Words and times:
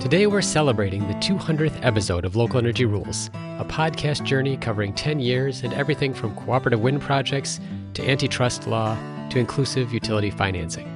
Today 0.00 0.26
we're 0.26 0.40
celebrating 0.40 1.06
the 1.06 1.14
200th 1.14 1.78
episode 1.84 2.24
of 2.24 2.34
Local 2.34 2.58
Energy 2.58 2.86
Rules, 2.86 3.28
a 3.58 3.66
podcast 3.68 4.24
journey 4.24 4.56
covering 4.56 4.94
10 4.94 5.20
years 5.20 5.62
and 5.62 5.74
everything 5.74 6.14
from 6.14 6.34
cooperative 6.34 6.80
wind 6.80 7.02
projects 7.02 7.60
to 7.92 8.08
antitrust 8.08 8.66
law 8.66 8.96
to 9.28 9.38
inclusive 9.38 9.92
utility 9.92 10.30
financing. 10.30 10.86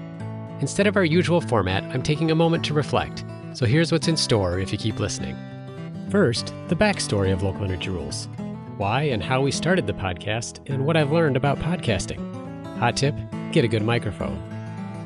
Instead 0.60 0.86
of 0.86 0.96
our 0.96 1.04
usual 1.04 1.42
format, 1.42 1.84
I'm 1.84 2.02
taking 2.02 2.30
a 2.30 2.34
moment 2.34 2.64
to 2.64 2.74
reflect, 2.74 3.24
so 3.52 3.66
here's 3.66 3.92
what's 3.92 4.08
in 4.08 4.16
store 4.16 4.58
if 4.58 4.72
you 4.72 4.78
keep 4.78 4.98
listening. 4.98 5.36
First, 6.10 6.54
the 6.68 6.76
backstory 6.76 7.30
of 7.30 7.42
Local 7.42 7.64
Energy 7.64 7.90
Rules 7.90 8.26
why 8.76 9.02
and 9.02 9.22
how 9.22 9.40
we 9.40 9.50
started 9.50 9.86
the 9.86 9.92
podcast, 9.92 10.58
and 10.68 10.84
what 10.84 10.96
I've 10.96 11.12
learned 11.12 11.36
about 11.36 11.58
podcasting. 11.58 12.18
Hot 12.78 12.96
tip 12.96 13.14
get 13.52 13.64
a 13.64 13.68
good 13.68 13.84
microphone. 13.84 14.42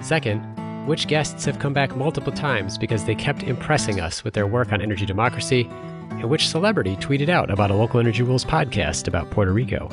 Second, 0.00 0.42
which 0.88 1.06
guests 1.06 1.44
have 1.44 1.58
come 1.58 1.72
back 1.72 1.94
multiple 1.94 2.32
times 2.32 2.78
because 2.78 3.04
they 3.04 3.14
kept 3.14 3.42
impressing 3.42 4.00
us 4.00 4.24
with 4.24 4.34
their 4.34 4.46
work 4.46 4.72
on 4.72 4.80
energy 4.80 5.04
democracy, 5.04 5.68
and 6.12 6.28
which 6.28 6.48
celebrity 6.48 6.96
tweeted 6.96 7.28
out 7.28 7.50
about 7.50 7.70
a 7.70 7.74
Local 7.74 8.00
Energy 8.00 8.22
Rules 8.22 8.44
podcast 8.44 9.06
about 9.06 9.30
Puerto 9.30 9.52
Rico. 9.52 9.88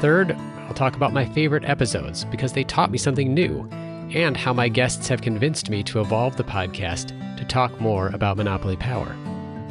Third, 0.00 0.32
I'll 0.32 0.74
talk 0.74 0.96
about 0.96 1.12
my 1.12 1.24
favorite 1.24 1.64
episodes 1.64 2.24
because 2.24 2.52
they 2.52 2.64
taught 2.64 2.90
me 2.90 2.98
something 2.98 3.32
new, 3.32 3.68
and 4.12 4.36
how 4.36 4.52
my 4.52 4.68
guests 4.68 5.08
have 5.08 5.22
convinced 5.22 5.70
me 5.70 5.82
to 5.84 6.00
evolve 6.00 6.36
the 6.36 6.44
podcast 6.44 7.16
to 7.38 7.44
talk 7.44 7.80
more 7.80 8.08
about 8.08 8.36
monopoly 8.36 8.76
power. 8.76 9.16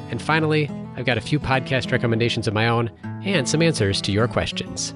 And 0.10 0.22
finally, 0.22 0.70
I've 0.96 1.06
got 1.06 1.18
a 1.18 1.22
few 1.22 1.40
podcast 1.40 1.92
recommendations 1.92 2.48
of 2.48 2.54
my 2.54 2.68
own 2.68 2.90
and 3.24 3.48
some 3.48 3.62
answers 3.62 4.02
to 4.02 4.12
your 4.12 4.28
questions. 4.28 4.94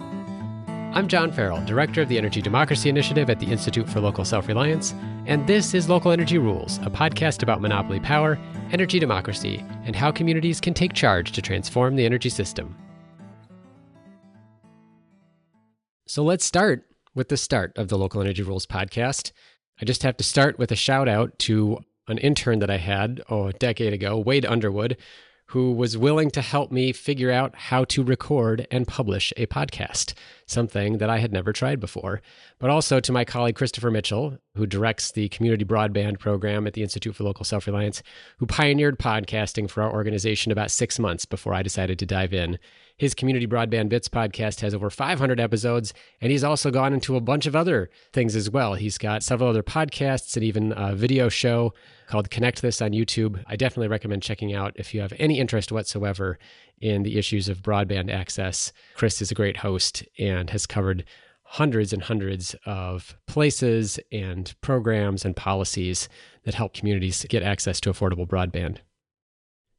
I'm 0.96 1.10
John 1.10 1.30
Farrell, 1.30 1.60
Director 1.66 2.02
of 2.02 2.08
the 2.08 2.18
Energy 2.18 2.42
Democracy 2.42 2.88
Initiative 2.88 3.30
at 3.30 3.42
the 3.42 3.48
Institute 3.48 3.90
for 3.90 4.00
Local 4.00 4.24
Self 4.24 4.48
Reliance, 4.48 4.94
and 5.26 5.46
this 5.46 5.74
is 5.74 5.90
Local 5.90 6.10
Energy 6.10 6.38
Rules, 6.38 6.78
a 6.78 6.90
podcast 6.90 7.44
about 7.44 7.60
monopoly 7.60 8.00
power, 8.00 8.40
energy 8.72 8.98
democracy, 8.98 9.62
and 9.84 9.94
how 9.94 10.10
communities 10.10 10.62
can 10.62 10.74
take 10.74 10.94
charge 10.94 11.34
to 11.34 11.42
transform 11.42 11.98
the 11.98 12.06
energy 12.06 12.30
system. 12.30 12.78
So 16.08 16.24
let's 16.24 16.46
start 16.46 16.86
with 17.14 17.28
the 17.28 17.36
start 17.36 17.78
of 17.78 17.90
the 17.90 17.98
Local 17.98 18.22
Energy 18.22 18.44
Rules 18.44 18.66
podcast. 18.66 19.34
I 19.82 19.84
just 19.84 20.04
have 20.04 20.16
to 20.16 20.24
start 20.24 20.58
with 20.58 20.72
a 20.72 20.78
shout 20.78 21.10
out 21.10 21.38
to 21.40 21.80
an 22.08 22.20
intern 22.20 22.60
that 22.60 22.70
I 22.70 22.78
had 22.78 23.22
oh, 23.30 23.48
a 23.48 23.54
decade 23.54 23.92
ago, 23.92 24.18
Wade 24.18 24.46
Underwood, 24.46 24.96
who 25.48 25.72
was 25.74 25.98
willing 25.98 26.32
to 26.32 26.42
help 26.42 26.72
me 26.72 26.92
figure 26.92 27.32
out 27.32 27.56
how 27.56 27.86
to 27.86 28.04
record 28.04 28.68
and 28.72 28.88
publish 28.88 29.32
a 29.38 29.46
podcast, 29.46 30.14
something 30.46 31.00
that 31.00 31.10
I 31.10 31.18
had 31.18 31.32
never 31.32 31.52
tried 31.52 31.80
before. 31.80 32.22
But 32.60 32.70
also 32.70 33.00
to 33.00 33.12
my 33.12 33.26
colleague 33.26 33.56
Christopher 33.56 33.92
Mitchell, 33.92 34.38
who 34.56 34.66
directs 34.66 35.12
the 35.12 35.30
community 35.30 35.66
broadband 35.66 36.20
program 36.20 36.68
at 36.68 36.74
the 36.74 36.84
Institute 36.84 37.16
for 37.16 37.24
Local 37.24 37.46
Self 37.46 37.68
Reliance, 37.68 38.04
who 38.38 38.46
pioneered 38.46 39.00
podcasting 39.00 39.70
for 39.70 39.84
our 39.84 39.92
organization 39.92 40.52
about 40.52 40.72
six 40.72 41.00
months 41.00 41.26
before 41.26 41.54
I 41.54 41.64
decided 41.64 42.00
to 42.00 42.06
dive 42.06 42.34
in. 42.34 42.60
His 42.98 43.14
Community 43.14 43.46
Broadband 43.46 43.90
Bits 43.90 44.08
podcast 44.08 44.62
has 44.62 44.74
over 44.74 44.90
500 44.90 45.38
episodes, 45.38 45.94
and 46.22 46.32
he's 46.32 46.46
also 46.46 46.72
gone 46.72 46.94
into 46.94 47.18
a 47.18 47.22
bunch 47.22 47.46
of 47.46 47.54
other 47.54 47.90
things 48.14 48.38
as 48.38 48.50
well. 48.50 48.76
He's 48.76 48.98
got 48.98 49.22
several 49.22 49.50
other 49.50 49.64
podcasts 49.64 50.38
and 50.38 50.46
even 50.46 50.74
a 50.78 50.96
video 50.96 51.28
show 51.28 51.74
called 52.08 52.32
Connect 52.32 52.62
This 52.62 52.82
on 52.82 52.92
YouTube. 52.92 53.44
I 53.48 53.58
definitely 53.58 53.90
recommend 53.90 54.24
checking 54.24 54.54
out 54.54 54.74
if 54.76 54.94
you 54.94 55.02
have 55.02 55.12
any 55.20 55.40
interest 55.40 55.74
whatsoever 55.74 56.40
in 56.82 57.04
the 57.04 57.18
issues 57.18 57.50
of 57.50 57.62
broadband 57.62 58.12
access. 58.12 58.72
Chris 58.96 59.22
is 59.22 59.32
a 59.32 59.36
great 59.36 59.58
host 59.58 60.04
and 60.20 60.50
has 60.50 60.66
covered 60.66 61.06
hundreds 61.44 61.94
and 61.94 62.04
hundreds 62.04 62.56
of 62.66 63.16
places 63.28 64.00
and 64.12 64.54
programs 64.62 65.24
and 65.24 65.36
policies 65.36 66.10
that 66.44 66.56
help 66.56 66.74
communities 66.74 67.26
get 67.30 67.44
access 67.44 67.80
to 67.80 67.92
affordable 67.92 68.28
broadband. 68.28 68.80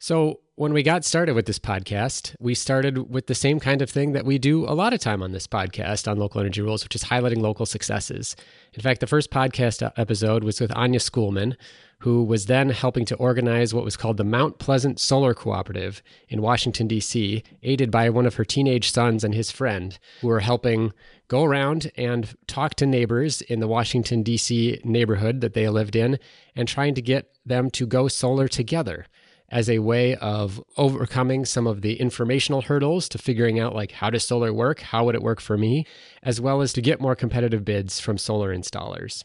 So, 0.07 0.39
when 0.55 0.73
we 0.73 0.85
got 0.85 1.05
started 1.05 1.35
with 1.35 1.47
this 1.47 1.59
podcast, 1.59 2.37
we 2.39 2.55
started 2.55 3.11
with 3.11 3.27
the 3.27 3.35
same 3.35 3.59
kind 3.59 3.83
of 3.83 3.91
thing 3.91 4.13
that 4.13 4.25
we 4.25 4.39
do 4.39 4.65
a 4.65 4.71
lot 4.71 4.93
of 4.93 5.01
time 5.01 5.21
on 5.21 5.33
this 5.33 5.49
podcast 5.49 6.07
on 6.09 6.17
local 6.17 6.41
energy 6.41 6.63
rules, 6.63 6.85
which 6.85 6.95
is 6.95 7.03
highlighting 7.03 7.41
local 7.41 7.67
successes. 7.67 8.37
In 8.73 8.83
fact, 8.83 9.01
the 9.01 9.09
first 9.09 9.33
podcast 9.33 9.83
episode 9.97 10.45
was 10.45 10.61
with 10.61 10.71
Anya 10.77 11.01
Schoolman, 11.01 11.57
who 11.99 12.23
was 12.23 12.47
then 12.47 12.71
helping 12.71 13.05
to 13.07 13.17
organize 13.17 13.75
what 13.75 13.83
was 13.83 13.97
called 13.97 14.17
the 14.17 14.23
Mount 14.23 14.61
Pleasant 14.61 15.01
Solar 15.01 15.35
Cooperative 15.35 16.05
in 16.29 16.41
Washington, 16.41 16.87
D.C., 16.87 17.43
aided 17.65 17.91
by 17.91 18.09
one 18.09 18.27
of 18.27 18.37
her 18.37 18.45
teenage 18.45 18.93
sons 18.93 19.25
and 19.25 19.35
his 19.35 19.51
friend, 19.51 19.99
who 20.21 20.29
were 20.29 20.39
helping 20.39 20.93
go 21.27 21.43
around 21.43 21.91
and 21.97 22.37
talk 22.47 22.77
to 22.77 22.87
neighbors 22.87 23.43
in 23.43 23.59
the 23.59 23.67
Washington, 23.67 24.23
D.C. 24.23 24.81
neighborhood 24.85 25.41
that 25.41 25.55
they 25.55 25.69
lived 25.69 25.97
in 25.97 26.21
and 26.55 26.69
trying 26.69 26.95
to 26.95 27.03
get 27.03 27.33
them 27.45 27.71
to 27.71 27.89
go 27.89 28.07
solar 28.07 28.47
together 28.47 29.07
as 29.49 29.71
a 29.71 29.79
way 29.79 30.17
of 30.17 30.63
overcoming 30.77 31.45
some 31.45 31.67
of 31.67 31.83
the 31.83 32.01
informational 32.01 32.63
hurdles 32.63 33.09
to 33.11 33.19
figuring 33.19 33.61
out 33.61 33.75
like 33.75 33.93
how 33.93 34.11
does 34.11 34.27
solar 34.27 34.53
work? 34.53 34.81
How 34.81 35.05
would 35.05 35.15
it 35.15 35.23
work 35.23 35.41
for 35.41 35.57
me? 35.57 35.87
As 36.23 36.41
well 36.41 36.61
as 36.63 36.73
to 36.75 36.83
get 36.83 37.01
more 37.01 37.15
competitive 37.15 37.65
bids 37.65 38.01
from 38.01 38.19
solar 38.19 38.55
installers. 38.55 39.25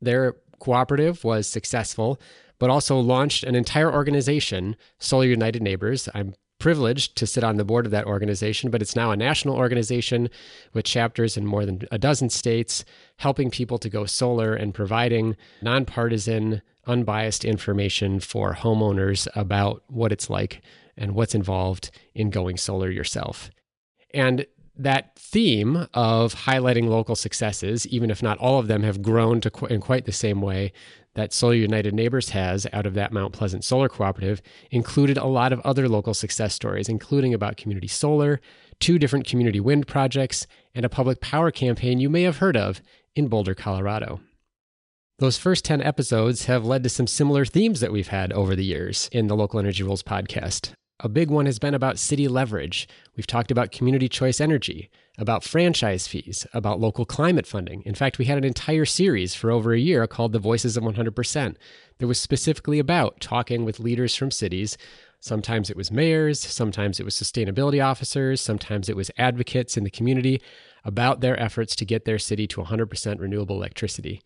Their 0.00 0.36
cooperative 0.58 1.24
was 1.24 1.48
successful 1.48 2.20
but 2.58 2.70
also 2.70 2.98
launched 2.98 3.44
an 3.44 3.54
entire 3.54 3.92
organization 3.92 4.76
solar 4.98 5.26
united 5.26 5.62
neighbors. 5.62 6.08
I'm 6.14 6.34
privileged 6.58 7.16
to 7.16 7.26
sit 7.26 7.44
on 7.44 7.56
the 7.56 7.64
board 7.64 7.86
of 7.86 7.92
that 7.92 8.06
organization, 8.06 8.70
but 8.70 8.82
it's 8.82 8.96
now 8.96 9.10
a 9.10 9.16
national 9.16 9.56
organization 9.56 10.28
with 10.72 10.84
chapters 10.84 11.36
in 11.36 11.46
more 11.46 11.64
than 11.64 11.82
a 11.90 11.98
dozen 11.98 12.30
states, 12.30 12.84
helping 13.18 13.50
people 13.50 13.78
to 13.78 13.88
go 13.88 14.04
solar 14.04 14.54
and 14.54 14.74
providing 14.74 15.36
nonpartisan, 15.62 16.62
unbiased 16.86 17.44
information 17.44 18.18
for 18.20 18.54
homeowners 18.54 19.28
about 19.36 19.82
what 19.88 20.12
it's 20.12 20.28
like 20.28 20.62
and 20.96 21.14
what's 21.14 21.34
involved 21.34 21.90
in 22.14 22.30
going 22.30 22.56
solar 22.56 22.90
yourself. 22.90 23.50
And 24.12 24.46
that 24.76 25.16
theme 25.16 25.86
of 25.92 26.34
highlighting 26.34 26.88
local 26.88 27.16
successes, 27.16 27.86
even 27.88 28.10
if 28.10 28.22
not 28.22 28.38
all 28.38 28.58
of 28.58 28.68
them 28.68 28.82
have 28.84 29.02
grown 29.02 29.40
to 29.40 29.50
qu- 29.50 29.66
in 29.66 29.80
quite 29.80 30.04
the 30.04 30.12
same 30.12 30.40
way 30.40 30.72
that 31.18 31.32
Solar 31.32 31.54
United 31.54 31.94
Neighbors 31.94 32.28
has 32.28 32.64
out 32.72 32.86
of 32.86 32.94
that 32.94 33.10
Mount 33.10 33.32
Pleasant 33.32 33.64
Solar 33.64 33.88
Cooperative, 33.88 34.40
included 34.70 35.18
a 35.18 35.26
lot 35.26 35.52
of 35.52 35.58
other 35.60 35.88
local 35.88 36.14
success 36.14 36.54
stories, 36.54 36.88
including 36.88 37.34
about 37.34 37.56
community 37.56 37.88
solar, 37.88 38.40
two 38.78 39.00
different 39.00 39.26
community 39.26 39.58
wind 39.58 39.88
projects, 39.88 40.46
and 40.76 40.86
a 40.86 40.88
public 40.88 41.20
power 41.20 41.50
campaign 41.50 41.98
you 41.98 42.08
may 42.08 42.22
have 42.22 42.36
heard 42.36 42.56
of 42.56 42.80
in 43.16 43.26
Boulder, 43.26 43.56
Colorado. 43.56 44.20
Those 45.18 45.36
first 45.36 45.64
10 45.64 45.82
episodes 45.82 46.44
have 46.44 46.64
led 46.64 46.84
to 46.84 46.88
some 46.88 47.08
similar 47.08 47.44
themes 47.44 47.80
that 47.80 47.90
we've 47.90 48.06
had 48.06 48.32
over 48.32 48.54
the 48.54 48.64
years 48.64 49.08
in 49.10 49.26
the 49.26 49.34
Local 49.34 49.58
Energy 49.58 49.82
Rules 49.82 50.04
podcast. 50.04 50.70
A 51.00 51.08
big 51.08 51.30
one 51.30 51.46
has 51.46 51.60
been 51.60 51.74
about 51.74 51.96
city 51.96 52.26
leverage. 52.26 52.88
We've 53.16 53.26
talked 53.26 53.52
about 53.52 53.70
community 53.70 54.08
choice 54.08 54.40
energy, 54.40 54.90
about 55.16 55.44
franchise 55.44 56.08
fees, 56.08 56.44
about 56.52 56.80
local 56.80 57.04
climate 57.04 57.46
funding. 57.46 57.82
In 57.84 57.94
fact, 57.94 58.18
we 58.18 58.24
had 58.24 58.36
an 58.36 58.42
entire 58.42 58.84
series 58.84 59.32
for 59.32 59.52
over 59.52 59.72
a 59.72 59.78
year 59.78 60.08
called 60.08 60.32
The 60.32 60.40
Voices 60.40 60.76
of 60.76 60.82
100% 60.82 61.54
that 61.98 62.06
was 62.08 62.20
specifically 62.20 62.80
about 62.80 63.20
talking 63.20 63.64
with 63.64 63.78
leaders 63.78 64.16
from 64.16 64.32
cities. 64.32 64.76
Sometimes 65.20 65.70
it 65.70 65.76
was 65.76 65.92
mayors, 65.92 66.40
sometimes 66.40 66.98
it 66.98 67.04
was 67.04 67.14
sustainability 67.14 67.84
officers, 67.84 68.40
sometimes 68.40 68.88
it 68.88 68.96
was 68.96 69.12
advocates 69.16 69.76
in 69.76 69.84
the 69.84 69.90
community 69.90 70.42
about 70.84 71.20
their 71.20 71.40
efforts 71.40 71.76
to 71.76 71.84
get 71.84 72.06
their 72.06 72.18
city 72.18 72.48
to 72.48 72.62
100% 72.62 73.20
renewable 73.20 73.54
electricity 73.54 74.20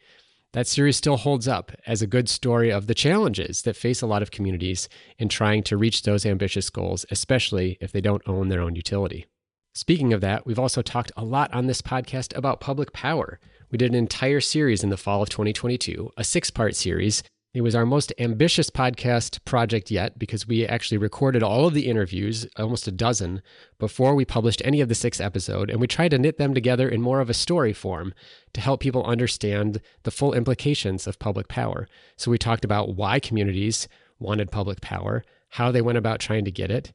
that 0.52 0.66
series 0.66 0.96
still 0.96 1.16
holds 1.16 1.48
up 1.48 1.72
as 1.86 2.02
a 2.02 2.06
good 2.06 2.28
story 2.28 2.70
of 2.70 2.86
the 2.86 2.94
challenges 2.94 3.62
that 3.62 3.76
face 3.76 4.02
a 4.02 4.06
lot 4.06 4.22
of 4.22 4.30
communities 4.30 4.88
in 5.18 5.28
trying 5.28 5.62
to 5.62 5.76
reach 5.76 6.02
those 6.02 6.26
ambitious 6.26 6.68
goals, 6.68 7.06
especially 7.10 7.78
if 7.80 7.92
they 7.92 8.00
don't 8.00 8.22
own 8.26 8.48
their 8.48 8.60
own 8.60 8.76
utility. 8.76 9.26
Speaking 9.74 10.12
of 10.12 10.20
that, 10.20 10.44
we've 10.44 10.58
also 10.58 10.82
talked 10.82 11.12
a 11.16 11.24
lot 11.24 11.52
on 11.54 11.66
this 11.66 11.80
podcast 11.80 12.36
about 12.36 12.60
public 12.60 12.92
power. 12.92 13.40
We 13.70 13.78
did 13.78 13.90
an 13.90 13.96
entire 13.96 14.40
series 14.40 14.84
in 14.84 14.90
the 14.90 14.98
fall 14.98 15.22
of 15.22 15.30
2022, 15.30 16.10
a 16.18 16.24
six 16.24 16.50
part 16.50 16.76
series 16.76 17.22
it 17.54 17.60
was 17.60 17.74
our 17.74 17.84
most 17.84 18.14
ambitious 18.18 18.70
podcast 18.70 19.44
project 19.44 19.90
yet 19.90 20.18
because 20.18 20.48
we 20.48 20.66
actually 20.66 20.96
recorded 20.96 21.42
all 21.42 21.66
of 21.66 21.74
the 21.74 21.86
interviews, 21.86 22.46
almost 22.56 22.88
a 22.88 22.92
dozen, 22.92 23.42
before 23.78 24.14
we 24.14 24.24
published 24.24 24.62
any 24.64 24.80
of 24.80 24.88
the 24.88 24.94
six 24.94 25.20
episode, 25.20 25.68
and 25.68 25.78
we 25.78 25.86
tried 25.86 26.12
to 26.12 26.18
knit 26.18 26.38
them 26.38 26.54
together 26.54 26.88
in 26.88 27.02
more 27.02 27.20
of 27.20 27.28
a 27.28 27.34
story 27.34 27.74
form 27.74 28.14
to 28.54 28.60
help 28.62 28.80
people 28.80 29.04
understand 29.04 29.82
the 30.04 30.10
full 30.10 30.32
implications 30.32 31.06
of 31.06 31.18
public 31.18 31.48
power. 31.48 31.86
So 32.16 32.30
we 32.30 32.38
talked 32.38 32.64
about 32.64 32.94
why 32.94 33.20
communities 33.20 33.86
wanted 34.18 34.50
public 34.50 34.80
power, 34.80 35.22
how 35.50 35.70
they 35.70 35.82
went 35.82 35.98
about 35.98 36.20
trying 36.20 36.46
to 36.46 36.50
get 36.50 36.70
it, 36.70 36.92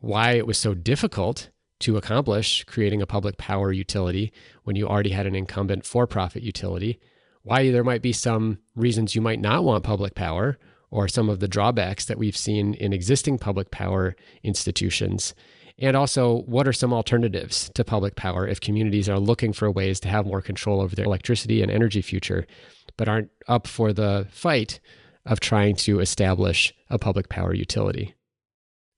why 0.00 0.32
it 0.32 0.46
was 0.46 0.58
so 0.58 0.74
difficult 0.74 1.48
to 1.78 1.96
accomplish 1.96 2.64
creating 2.64 3.00
a 3.00 3.06
public 3.06 3.38
power 3.38 3.72
utility 3.72 4.30
when 4.64 4.76
you 4.76 4.86
already 4.86 5.10
had 5.10 5.26
an 5.26 5.34
incumbent 5.34 5.86
for-profit 5.86 6.42
utility 6.42 7.00
why 7.42 7.70
there 7.70 7.84
might 7.84 8.02
be 8.02 8.12
some 8.12 8.58
reasons 8.74 9.14
you 9.14 9.20
might 9.20 9.40
not 9.40 9.64
want 9.64 9.84
public 9.84 10.14
power 10.14 10.58
or 10.90 11.08
some 11.08 11.28
of 11.28 11.40
the 11.40 11.48
drawbacks 11.48 12.04
that 12.06 12.18
we've 12.18 12.36
seen 12.36 12.74
in 12.74 12.92
existing 12.92 13.38
public 13.38 13.70
power 13.70 14.16
institutions. 14.42 15.34
And 15.78 15.96
also, 15.96 16.42
what 16.42 16.68
are 16.68 16.72
some 16.72 16.92
alternatives 16.92 17.70
to 17.74 17.84
public 17.84 18.14
power 18.14 18.46
if 18.46 18.60
communities 18.60 19.08
are 19.08 19.18
looking 19.18 19.52
for 19.52 19.70
ways 19.70 19.98
to 20.00 20.08
have 20.08 20.26
more 20.26 20.42
control 20.42 20.80
over 20.80 20.94
their 20.94 21.06
electricity 21.06 21.62
and 21.62 21.70
energy 21.70 22.02
future, 22.02 22.46
but 22.96 23.08
aren't 23.08 23.30
up 23.48 23.66
for 23.66 23.92
the 23.92 24.26
fight 24.30 24.80
of 25.24 25.40
trying 25.40 25.76
to 25.76 26.00
establish 26.00 26.74
a 26.90 26.98
public 26.98 27.28
power 27.30 27.54
utility. 27.54 28.14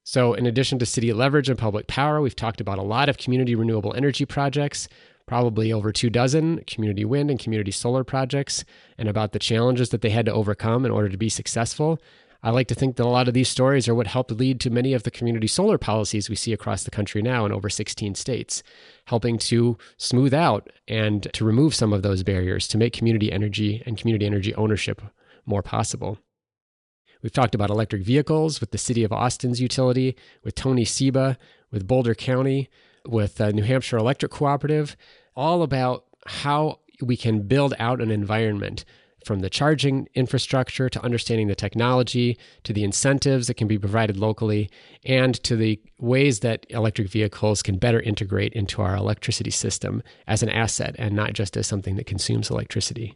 So, 0.04 0.34
in 0.34 0.46
addition 0.46 0.80
to 0.80 0.86
city 0.86 1.12
leverage 1.12 1.48
and 1.48 1.58
public 1.58 1.86
power, 1.86 2.20
we've 2.20 2.34
talked 2.34 2.60
about 2.60 2.78
a 2.78 2.82
lot 2.82 3.08
of 3.08 3.18
community 3.18 3.54
renewable 3.54 3.94
energy 3.94 4.24
projects, 4.24 4.88
probably 5.26 5.72
over 5.72 5.92
two 5.92 6.10
dozen 6.10 6.62
community 6.66 7.04
wind 7.04 7.30
and 7.30 7.40
community 7.40 7.70
solar 7.70 8.04
projects, 8.04 8.64
and 8.98 9.08
about 9.08 9.32
the 9.32 9.38
challenges 9.38 9.90
that 9.90 10.00
they 10.00 10.10
had 10.10 10.26
to 10.26 10.32
overcome 10.32 10.84
in 10.84 10.90
order 10.90 11.08
to 11.08 11.16
be 11.16 11.28
successful. 11.28 12.00
I 12.44 12.50
like 12.50 12.66
to 12.69 12.74
think 12.74 12.96
that 12.96 13.06
a 13.06 13.08
lot 13.08 13.28
of 13.28 13.34
these 13.34 13.48
stories 13.48 13.86
are 13.88 13.94
what 13.94 14.08
helped 14.08 14.32
lead 14.32 14.58
to 14.60 14.70
many 14.70 14.94
of 14.94 15.04
the 15.04 15.12
community 15.12 15.46
solar 15.46 15.78
policies 15.78 16.28
we 16.28 16.34
see 16.34 16.52
across 16.52 16.82
the 16.82 16.90
country 16.90 17.22
now 17.22 17.46
in 17.46 17.52
over 17.52 17.70
16 17.70 18.16
states, 18.16 18.64
helping 19.06 19.38
to 19.38 19.78
smooth 19.96 20.34
out 20.34 20.69
and 20.88 21.32
to 21.34 21.44
remove 21.44 21.72
some 21.72 21.92
of 21.92 22.02
those 22.02 22.24
barriers 22.24 22.66
to 22.69 22.78
make 22.78 22.92
community 22.92 23.30
energy 23.30 23.80
and 23.86 23.96
community 23.96 24.26
energy 24.26 24.52
ownership 24.56 25.00
more 25.46 25.62
possible. 25.62 26.19
We've 27.22 27.32
talked 27.32 27.54
about 27.54 27.70
electric 27.70 28.02
vehicles 28.02 28.60
with 28.60 28.72
the 28.72 28.78
City 28.78 29.04
of 29.04 29.12
Austin's 29.12 29.60
utility, 29.60 30.16
with 30.42 30.56
Tony 30.56 30.84
Seba, 30.84 31.38
with 31.70 31.86
Boulder 31.86 32.16
County, 32.16 32.69
with 33.06 33.40
uh, 33.40 33.50
New 33.50 33.64
Hampshire 33.64 33.96
Electric 33.96 34.32
Cooperative, 34.32 34.96
all 35.34 35.62
about 35.62 36.04
how 36.26 36.81
we 37.00 37.16
can 37.16 37.43
build 37.43 37.75
out 37.78 38.00
an 38.00 38.10
environment 38.10 38.84
from 39.25 39.40
the 39.40 39.50
charging 39.50 40.08
infrastructure 40.14 40.88
to 40.88 41.02
understanding 41.04 41.46
the 41.46 41.54
technology 41.54 42.37
to 42.64 42.72
the 42.72 42.84
incentives 42.84 43.46
that 43.46 43.54
can 43.54 43.69
be 43.69 43.78
provided 43.78 44.16
locally 44.16 44.69
and 45.04 45.34
to 45.44 45.56
the 45.56 45.81
ways 45.99 46.40
that 46.40 46.66
electric 46.70 47.08
vehicles 47.08 47.62
can 47.62 47.78
better 47.78 48.00
integrate 48.00 48.52
into 48.52 48.82
our 48.82 48.96
electricity 48.96 49.50
system 49.50 50.02
as 50.26 50.43
an 50.43 50.48
asset 50.48 50.94
and 50.98 51.14
not 51.14 51.32
just 51.32 51.56
as 51.56 51.66
something 51.66 51.96
that 51.96 52.06
consumes 52.06 52.50
electricity. 52.50 53.14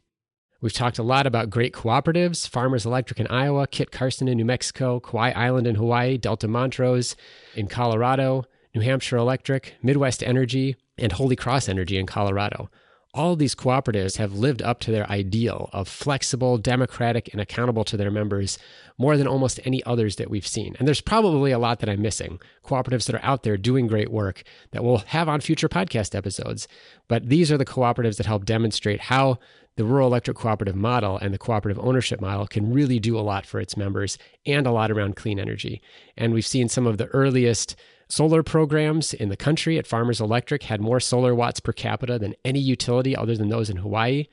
We've 0.61 0.73
talked 0.73 0.99
a 0.99 1.03
lot 1.03 1.27
about 1.27 1.50
great 1.50 1.75
cooperatives 1.75 2.49
Farmers 2.49 2.87
Electric 2.87 3.21
in 3.21 3.27
Iowa, 3.27 3.67
Kit 3.67 3.91
Carson 3.91 4.27
in 4.27 4.39
New 4.39 4.44
Mexico, 4.44 5.00
Kauai 5.00 5.32
Island 5.32 5.67
in 5.67 5.75
Hawaii, 5.75 6.17
Delta 6.17 6.49
Montrose 6.49 7.15
in 7.55 7.67
Colorado, 7.69 8.44
New 8.76 8.82
Hampshire 8.82 9.17
Electric, 9.17 9.75
Midwest 9.82 10.23
Energy, 10.23 10.76
and 10.99 11.12
Holy 11.12 11.34
Cross 11.34 11.67
Energy 11.67 11.96
in 11.96 12.05
Colorado. 12.05 12.69
All 13.14 13.34
these 13.34 13.55
cooperatives 13.55 14.19
have 14.19 14.34
lived 14.34 14.61
up 14.61 14.81
to 14.81 14.90
their 14.90 15.11
ideal 15.11 15.70
of 15.73 15.88
flexible, 15.88 16.58
democratic, 16.58 17.32
and 17.32 17.40
accountable 17.40 17.84
to 17.84 17.96
their 17.96 18.11
members 18.11 18.58
more 18.99 19.17
than 19.17 19.26
almost 19.26 19.61
any 19.64 19.82
others 19.84 20.17
that 20.17 20.28
we've 20.28 20.46
seen. 20.46 20.76
And 20.78 20.87
there's 20.87 21.00
probably 21.00 21.52
a 21.52 21.58
lot 21.58 21.81
that 21.81 21.88
I'm 21.88 22.02
missing. 22.02 22.38
Cooperatives 22.67 23.06
that 23.06 23.14
are 23.14 23.25
out 23.25 23.44
there 23.44 23.56
doing 23.56 23.87
great 23.87 24.11
work 24.11 24.43
that 24.73 24.84
we'll 24.84 24.99
have 24.99 25.26
on 25.26 25.40
future 25.40 25.70
podcast 25.70 26.14
episodes. 26.14 26.69
But 27.08 27.31
these 27.31 27.50
are 27.50 27.56
the 27.56 27.64
cooperatives 27.64 28.19
that 28.19 28.26
help 28.26 28.44
demonstrate 28.44 29.00
how 29.00 29.38
the 29.76 29.87
rural 29.87 30.08
electric 30.08 30.37
cooperative 30.37 30.76
model 30.76 31.17
and 31.17 31.32
the 31.32 31.38
cooperative 31.38 31.82
ownership 31.82 32.20
model 32.20 32.46
can 32.46 32.70
really 32.70 32.99
do 32.99 33.19
a 33.19 33.20
lot 33.20 33.46
for 33.46 33.58
its 33.58 33.75
members 33.75 34.19
and 34.44 34.67
a 34.67 34.70
lot 34.70 34.90
around 34.90 35.17
clean 35.17 35.38
energy. 35.38 35.81
And 36.14 36.34
we've 36.34 36.46
seen 36.46 36.69
some 36.69 36.87
of 36.87 36.99
the 36.99 37.06
earliest 37.06 37.75
solar 38.08 38.43
programs 38.43 39.12
in 39.12 39.29
the 39.29 39.37
country 39.37 39.79
at 39.79 39.87
Farmers 39.87 40.20
Electric 40.20 40.64
had 40.64 40.81
more 40.81 41.00
solar 41.00 41.35
watts 41.35 41.61
per 41.61 41.73
capita 41.73 42.19
than 42.19 42.35
any 42.44 42.61
utility 42.61 43.17
other 43.17 43.37
than 43.37 43.49
those 43.49 43.70
in 43.70 43.79
Hawaii. 43.79 44.26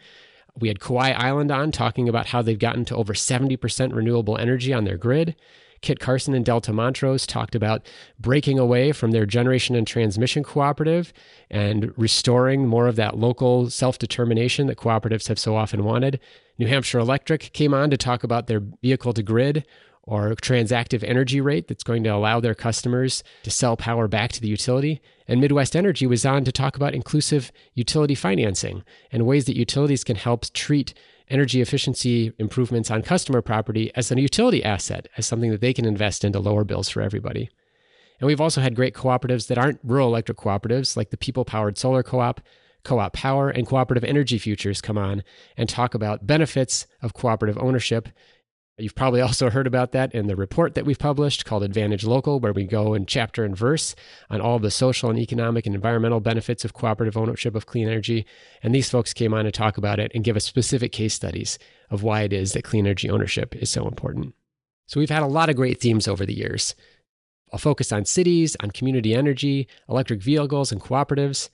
We 0.60 0.68
had 0.68 0.80
Kauai 0.80 1.12
Island 1.12 1.52
on 1.52 1.72
talking 1.72 2.08
about 2.08 2.28
how 2.28 2.42
they've 2.42 2.60
gotten 2.60 2.86
to 2.86 2.96
over 2.96 3.14
70% 3.14 3.94
renewable 3.94 4.38
energy 4.38 4.72
on 4.72 4.84
their 4.84 4.98
grid. 4.98 5.36
Kit 5.82 6.00
Carson 6.00 6.34
and 6.34 6.46
Delta 6.46 6.72
Montrose 6.72 7.28
talked 7.28 7.56
about 7.56 7.86
breaking 8.18 8.58
away 8.58 8.94
from 8.94 9.12
their 9.12 9.26
generation 9.26 9.76
and 9.76 9.86
transmission 9.86 10.42
cooperative 10.42 11.12
and 11.52 11.92
restoring 11.98 12.66
more 12.66 12.88
of 12.88 12.96
that 12.96 13.18
local 13.18 13.70
self 13.70 14.00
determination 14.00 14.68
that 14.68 14.78
cooperatives 14.78 15.28
have 15.28 15.38
so 15.38 15.56
often 15.56 15.84
wanted. 15.84 16.20
New 16.58 16.68
Hampshire 16.68 17.00
Electric 17.00 17.52
came 17.52 17.74
on 17.74 17.90
to 17.90 17.98
talk 17.98 18.24
about 18.24 18.48
their 18.48 18.62
vehicle 18.82 19.12
to 19.14 19.24
grid 19.24 19.66
or 20.06 20.32
transactive 20.36 21.04
energy 21.04 21.40
rate 21.40 21.68
that's 21.68 21.84
going 21.84 22.04
to 22.04 22.10
allow 22.10 22.40
their 22.40 22.54
customers 22.54 23.24
to 23.44 23.50
sell 23.50 23.78
power 23.78 24.08
back 24.08 24.32
to 24.34 24.42
the 24.42 24.50
utility. 24.50 25.02
And 25.28 25.40
Midwest 25.40 25.76
Energy 25.76 26.06
was 26.06 26.26
on 26.26 26.44
to 26.44 26.52
talk 26.52 26.76
about 26.76 26.94
inclusive 26.94 27.52
utility 27.74 28.16
financing 28.16 28.84
and 29.12 29.26
ways 29.26 29.46
that 29.46 29.56
utilities 29.56 30.04
can 30.04 30.18
help 30.18 30.46
treat 30.54 30.94
energy 31.30 31.62
efficiency 31.62 32.34
improvements 32.38 32.92
on 32.92 33.02
customer 33.02 33.42
property 33.42 33.92
as 33.96 34.12
a 34.12 34.20
utility 34.20 34.64
asset, 34.64 35.08
as 35.18 35.26
something 35.26 35.52
that 35.52 35.62
they 35.62 35.74
can 35.74 35.86
invest 35.86 36.26
into 36.26 36.40
lower 36.40 36.66
bills 36.66 36.90
for 36.90 37.02
everybody. 37.02 37.50
And 38.20 38.28
we've 38.28 38.42
also 38.42 38.62
had 38.62 38.76
great 38.76 38.94
cooperatives 38.94 39.48
that 39.48 39.58
aren't 39.58 39.80
rural 39.84 40.08
electric 40.10 40.38
cooperatives, 40.38 40.98
like 40.98 41.10
the 41.10 41.18
People 41.18 41.46
Powered 41.46 41.78
Solar 41.78 42.04
Co 42.04 42.20
op, 42.20 42.42
Co 42.84 43.00
op 43.00 43.14
Power, 43.14 43.50
and 43.50 43.66
Cooperative 43.66 44.04
Energy 44.04 44.38
Futures 44.38 44.82
come 44.82 44.98
on 44.98 45.24
and 45.56 45.70
talk 45.70 45.94
about 45.94 46.28
benefits 46.28 46.86
of 47.02 47.14
cooperative 47.14 47.58
ownership 47.58 48.10
You've 48.80 48.96
probably 48.96 49.22
also 49.22 49.52
heard 49.52 49.68
about 49.68 49.92
that 49.92 50.16
in 50.16 50.26
the 50.26 50.36
report 50.36 50.74
that 50.74 50.86
we've 50.86 50.98
published 50.98 51.46
called 51.46 51.62
Advantage 51.62 52.06
Local, 52.06 52.40
where 52.40 52.54
we 52.54 52.66
go 52.66 52.96
in 52.96 53.06
chapter 53.06 53.46
and 53.46 53.56
verse 53.56 53.94
on 54.32 54.42
all 54.42 54.58
the 54.58 54.72
social 54.72 55.12
and 55.12 55.20
economic 55.20 55.68
and 55.68 55.76
environmental 55.76 56.20
benefits 56.20 56.66
of 56.66 56.74
cooperative 56.74 57.16
ownership 57.16 57.54
of 57.54 57.68
clean 57.68 57.88
energy. 57.88 58.26
And 58.64 58.74
these 58.74 58.90
folks 58.90 59.14
came 59.14 59.32
on 59.32 59.46
to 59.46 59.52
talk 59.52 59.78
about 59.78 60.00
it 60.00 60.12
and 60.16 60.24
give 60.24 60.36
us 60.36 60.46
specific 60.46 60.92
case 60.92 61.14
studies 61.14 61.60
of 61.92 62.02
why 62.02 62.22
it 62.22 62.34
is 62.34 62.54
that 62.54 62.64
clean 62.64 62.88
energy 62.88 63.12
ownership 63.12 63.56
is 63.56 63.70
so 63.70 63.88
important. 63.88 64.34
So 64.88 65.00
we've 65.00 65.10
had 65.12 65.24
a 65.24 65.28
lot 65.28 65.50
of 65.50 65.56
great 65.56 65.80
themes 65.80 66.08
over 66.08 66.26
the 66.26 66.34
years. 66.34 66.74
I'll 67.52 67.60
focus 67.60 67.92
on 67.92 68.06
cities, 68.06 68.58
on 68.64 68.72
community 68.72 69.14
energy, 69.14 69.68
electric 69.88 70.24
vehicles, 70.24 70.72
and 70.72 70.82
cooperatives 70.82 71.50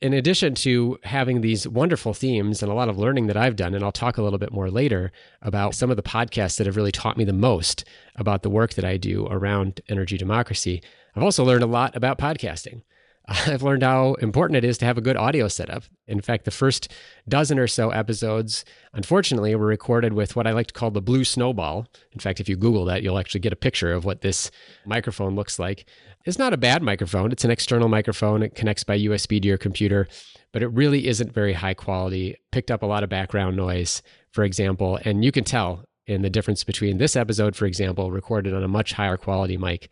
in 0.00 0.14
addition 0.14 0.54
to 0.54 0.98
having 1.02 1.40
these 1.40 1.68
wonderful 1.68 2.14
themes 2.14 2.62
and 2.62 2.72
a 2.72 2.74
lot 2.74 2.88
of 2.88 2.98
learning 2.98 3.26
that 3.26 3.36
I've 3.36 3.56
done, 3.56 3.74
and 3.74 3.84
I'll 3.84 3.92
talk 3.92 4.16
a 4.16 4.22
little 4.22 4.38
bit 4.38 4.52
more 4.52 4.70
later 4.70 5.12
about 5.42 5.74
some 5.74 5.90
of 5.90 5.96
the 5.96 6.02
podcasts 6.02 6.56
that 6.56 6.66
have 6.66 6.76
really 6.76 6.92
taught 6.92 7.18
me 7.18 7.24
the 7.24 7.32
most 7.34 7.84
about 8.16 8.42
the 8.42 8.50
work 8.50 8.74
that 8.74 8.84
I 8.84 8.96
do 8.96 9.26
around 9.26 9.80
energy 9.88 10.16
democracy, 10.16 10.82
I've 11.14 11.22
also 11.22 11.44
learned 11.44 11.64
a 11.64 11.66
lot 11.66 11.94
about 11.94 12.18
podcasting. 12.18 12.82
I've 13.46 13.62
learned 13.62 13.84
how 13.84 14.14
important 14.14 14.56
it 14.56 14.64
is 14.64 14.76
to 14.78 14.84
have 14.84 14.98
a 14.98 15.02
good 15.02 15.16
audio 15.16 15.46
setup. 15.46 15.84
In 16.08 16.20
fact, 16.20 16.44
the 16.44 16.50
first 16.50 16.92
dozen 17.28 17.60
or 17.60 17.68
so 17.68 17.90
episodes, 17.90 18.64
unfortunately, 18.92 19.54
were 19.54 19.66
recorded 19.66 20.14
with 20.14 20.34
what 20.34 20.48
I 20.48 20.50
like 20.50 20.66
to 20.68 20.74
call 20.74 20.90
the 20.90 21.00
blue 21.00 21.22
snowball. 21.22 21.86
In 22.10 22.18
fact, 22.18 22.40
if 22.40 22.48
you 22.48 22.56
Google 22.56 22.84
that, 22.86 23.04
you'll 23.04 23.18
actually 23.18 23.40
get 23.40 23.52
a 23.52 23.56
picture 23.56 23.92
of 23.92 24.04
what 24.04 24.22
this 24.22 24.50
microphone 24.84 25.36
looks 25.36 25.60
like. 25.60 25.88
It's 26.24 26.38
not 26.38 26.52
a 26.52 26.56
bad 26.56 26.82
microphone, 26.82 27.30
it's 27.30 27.44
an 27.44 27.52
external 27.52 27.88
microphone. 27.88 28.42
It 28.42 28.56
connects 28.56 28.82
by 28.82 28.98
USB 28.98 29.40
to 29.40 29.48
your 29.48 29.58
computer, 29.58 30.08
but 30.52 30.62
it 30.62 30.68
really 30.68 31.06
isn't 31.06 31.32
very 31.32 31.52
high 31.52 31.74
quality. 31.74 32.36
Picked 32.50 32.72
up 32.72 32.82
a 32.82 32.86
lot 32.86 33.04
of 33.04 33.10
background 33.10 33.56
noise, 33.56 34.02
for 34.32 34.42
example, 34.42 34.98
and 35.04 35.24
you 35.24 35.30
can 35.30 35.44
tell 35.44 35.84
in 36.06 36.22
the 36.22 36.30
difference 36.30 36.64
between 36.64 36.98
this 36.98 37.14
episode, 37.14 37.54
for 37.54 37.66
example, 37.66 38.10
recorded 38.10 38.54
on 38.54 38.64
a 38.64 38.68
much 38.68 38.94
higher 38.94 39.16
quality 39.16 39.56
mic, 39.56 39.88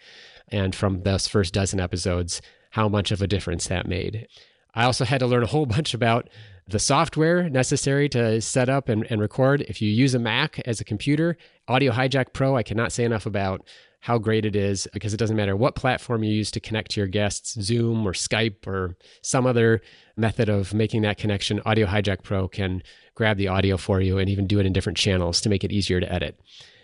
and 0.48 0.74
from 0.74 1.02
those 1.02 1.28
first 1.28 1.54
dozen 1.54 1.78
episodes 1.78 2.42
how 2.70 2.88
much 2.88 3.10
of 3.10 3.22
a 3.22 3.26
difference 3.26 3.66
that 3.68 3.86
made. 3.86 4.26
I 4.74 4.84
also 4.84 5.04
had 5.04 5.20
to 5.20 5.26
learn 5.26 5.42
a 5.42 5.46
whole 5.46 5.66
bunch 5.76 5.94
about 5.94 6.28
the 6.66 6.78
software 6.78 7.48
necessary 7.48 8.08
to 8.10 8.40
set 8.40 8.68
up 8.68 8.88
and, 8.88 9.06
and 9.10 9.20
record. 9.20 9.62
If 9.62 9.80
you 9.80 9.90
use 9.90 10.14
a 10.14 10.18
Mac 10.18 10.60
as 10.66 10.80
a 10.80 10.84
computer, 10.84 11.36
Audio 11.66 11.92
Hijack 11.92 12.32
Pro, 12.32 12.56
I 12.56 12.62
cannot 12.62 12.92
say 12.92 13.04
enough 13.04 13.26
about 13.26 13.66
how 14.00 14.18
great 14.18 14.44
it 14.44 14.54
is 14.54 14.86
because 14.92 15.12
it 15.12 15.16
doesn't 15.16 15.36
matter 15.36 15.56
what 15.56 15.74
platform 15.74 16.22
you 16.22 16.32
use 16.32 16.50
to 16.52 16.60
connect 16.60 16.92
to 16.92 17.00
your 17.00 17.08
guests, 17.08 17.60
Zoom 17.60 18.06
or 18.06 18.12
Skype 18.12 18.66
or 18.66 18.96
some 19.22 19.46
other 19.46 19.80
method 20.16 20.48
of 20.48 20.72
making 20.72 21.02
that 21.02 21.18
connection. 21.18 21.60
Audio 21.66 21.86
Hijack 21.86 22.22
Pro 22.22 22.46
can 22.46 22.82
grab 23.14 23.38
the 23.38 23.48
audio 23.48 23.76
for 23.76 24.00
you 24.00 24.18
and 24.18 24.28
even 24.30 24.46
do 24.46 24.60
it 24.60 24.66
in 24.66 24.72
different 24.72 24.98
channels 24.98 25.40
to 25.40 25.48
make 25.48 25.64
it 25.64 25.72
easier 25.72 25.98
to 25.98 26.12
edit 26.12 26.38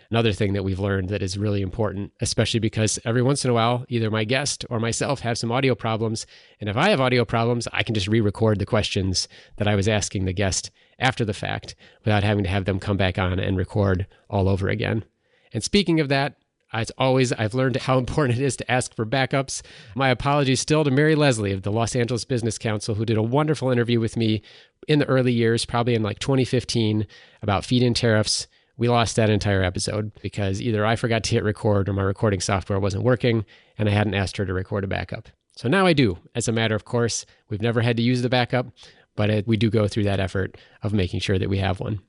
another 0.09 0.31
thing 0.31 0.53
that 0.53 0.63
we've 0.63 0.79
learned 0.79 1.09
that 1.09 1.21
is 1.21 1.37
really 1.37 1.61
important, 1.61 2.11
especially 2.21 2.59
because 2.59 2.99
every 3.05 3.21
once 3.21 3.43
in 3.43 3.51
a 3.51 3.53
while, 3.53 3.85
either 3.89 4.11
my 4.11 4.23
guest 4.23 4.65
or 4.69 4.79
myself 4.79 5.21
have 5.21 5.37
some 5.37 5.51
audio 5.51 5.75
problems. 5.75 6.25
And 6.59 6.69
if 6.69 6.77
I 6.77 6.89
have 6.89 7.01
audio 7.01 7.25
problems, 7.25 7.67
I 7.73 7.83
can 7.83 7.95
just 7.95 8.07
re 8.07 8.21
record 8.21 8.59
the 8.59 8.65
questions 8.65 9.27
that 9.57 9.67
I 9.67 9.75
was 9.75 9.87
asking 9.87 10.25
the 10.25 10.33
guest 10.33 10.71
after 10.99 11.25
the 11.25 11.33
fact 11.33 11.75
without 12.03 12.23
having 12.23 12.43
to 12.43 12.49
have 12.49 12.65
them 12.65 12.79
come 12.79 12.97
back 12.97 13.17
on 13.17 13.39
and 13.39 13.57
record 13.57 14.07
all 14.29 14.47
over 14.47 14.69
again. 14.69 15.03
And 15.53 15.63
speaking 15.63 15.99
of 15.99 16.09
that, 16.09 16.35
as 16.73 16.91
always, 16.97 17.31
I've 17.31 17.53
learned 17.53 17.77
how 17.77 17.97
important 17.99 18.39
it 18.39 18.43
is 18.43 18.57
to 18.57 18.71
ask 18.71 18.93
for 18.95 19.05
backups. 19.05 19.61
My 19.95 20.09
apologies 20.09 20.59
still 20.59 20.83
to 20.83 20.91
Mary 20.91 21.15
Leslie 21.15 21.53
of 21.53 21.63
the 21.63 21.71
Los 21.71 21.95
Angeles 21.95 22.25
Business 22.25 22.57
Council, 22.57 22.95
who 22.95 23.05
did 23.05 23.17
a 23.17 23.23
wonderful 23.23 23.71
interview 23.71 23.99
with 23.99 24.17
me 24.17 24.41
in 24.87 24.99
the 24.99 25.05
early 25.05 25.31
years, 25.31 25.65
probably 25.65 25.95
in 25.95 26.03
like 26.03 26.19
2015, 26.19 27.07
about 27.41 27.65
feed 27.65 27.81
in 27.81 27.93
tariffs 27.93 28.47
we 28.77 28.89
lost 28.89 29.15
that 29.15 29.29
entire 29.29 29.63
episode 29.63 30.11
because 30.21 30.61
either 30.61 30.85
I 30.85 30.95
forgot 30.95 31.23
to 31.23 31.31
hit 31.31 31.43
record 31.43 31.87
or 31.87 31.93
my 31.93 32.01
recording 32.01 32.41
software 32.41 32.79
wasn't 32.79 33.03
working 33.03 33.45
and 33.77 33.87
I 33.87 33.93
hadn't 33.93 34.13
asked 34.13 34.37
her 34.37 34.45
to 34.45 34.53
record 34.53 34.83
a 34.83 34.87
backup. 34.87 35.29
So 35.55 35.69
now 35.69 35.85
I 35.85 35.93
do, 35.93 36.17
as 36.33 36.47
a 36.47 36.51
matter 36.51 36.75
of 36.75 36.83
course. 36.83 37.25
We've 37.49 37.61
never 37.61 37.81
had 37.81 37.95
to 37.97 38.03
use 38.03 38.21
the 38.21 38.29
backup, 38.29 38.67
but 39.15 39.29
it, 39.29 39.47
we 39.47 39.55
do 39.55 39.69
go 39.69 39.87
through 39.87 40.03
that 40.03 40.19
effort 40.19 40.57
of 40.83 40.93
making 40.93 41.21
sure 41.21 41.39
that 41.39 41.49
we 41.49 41.59
have 41.59 41.79
one. 41.79 42.01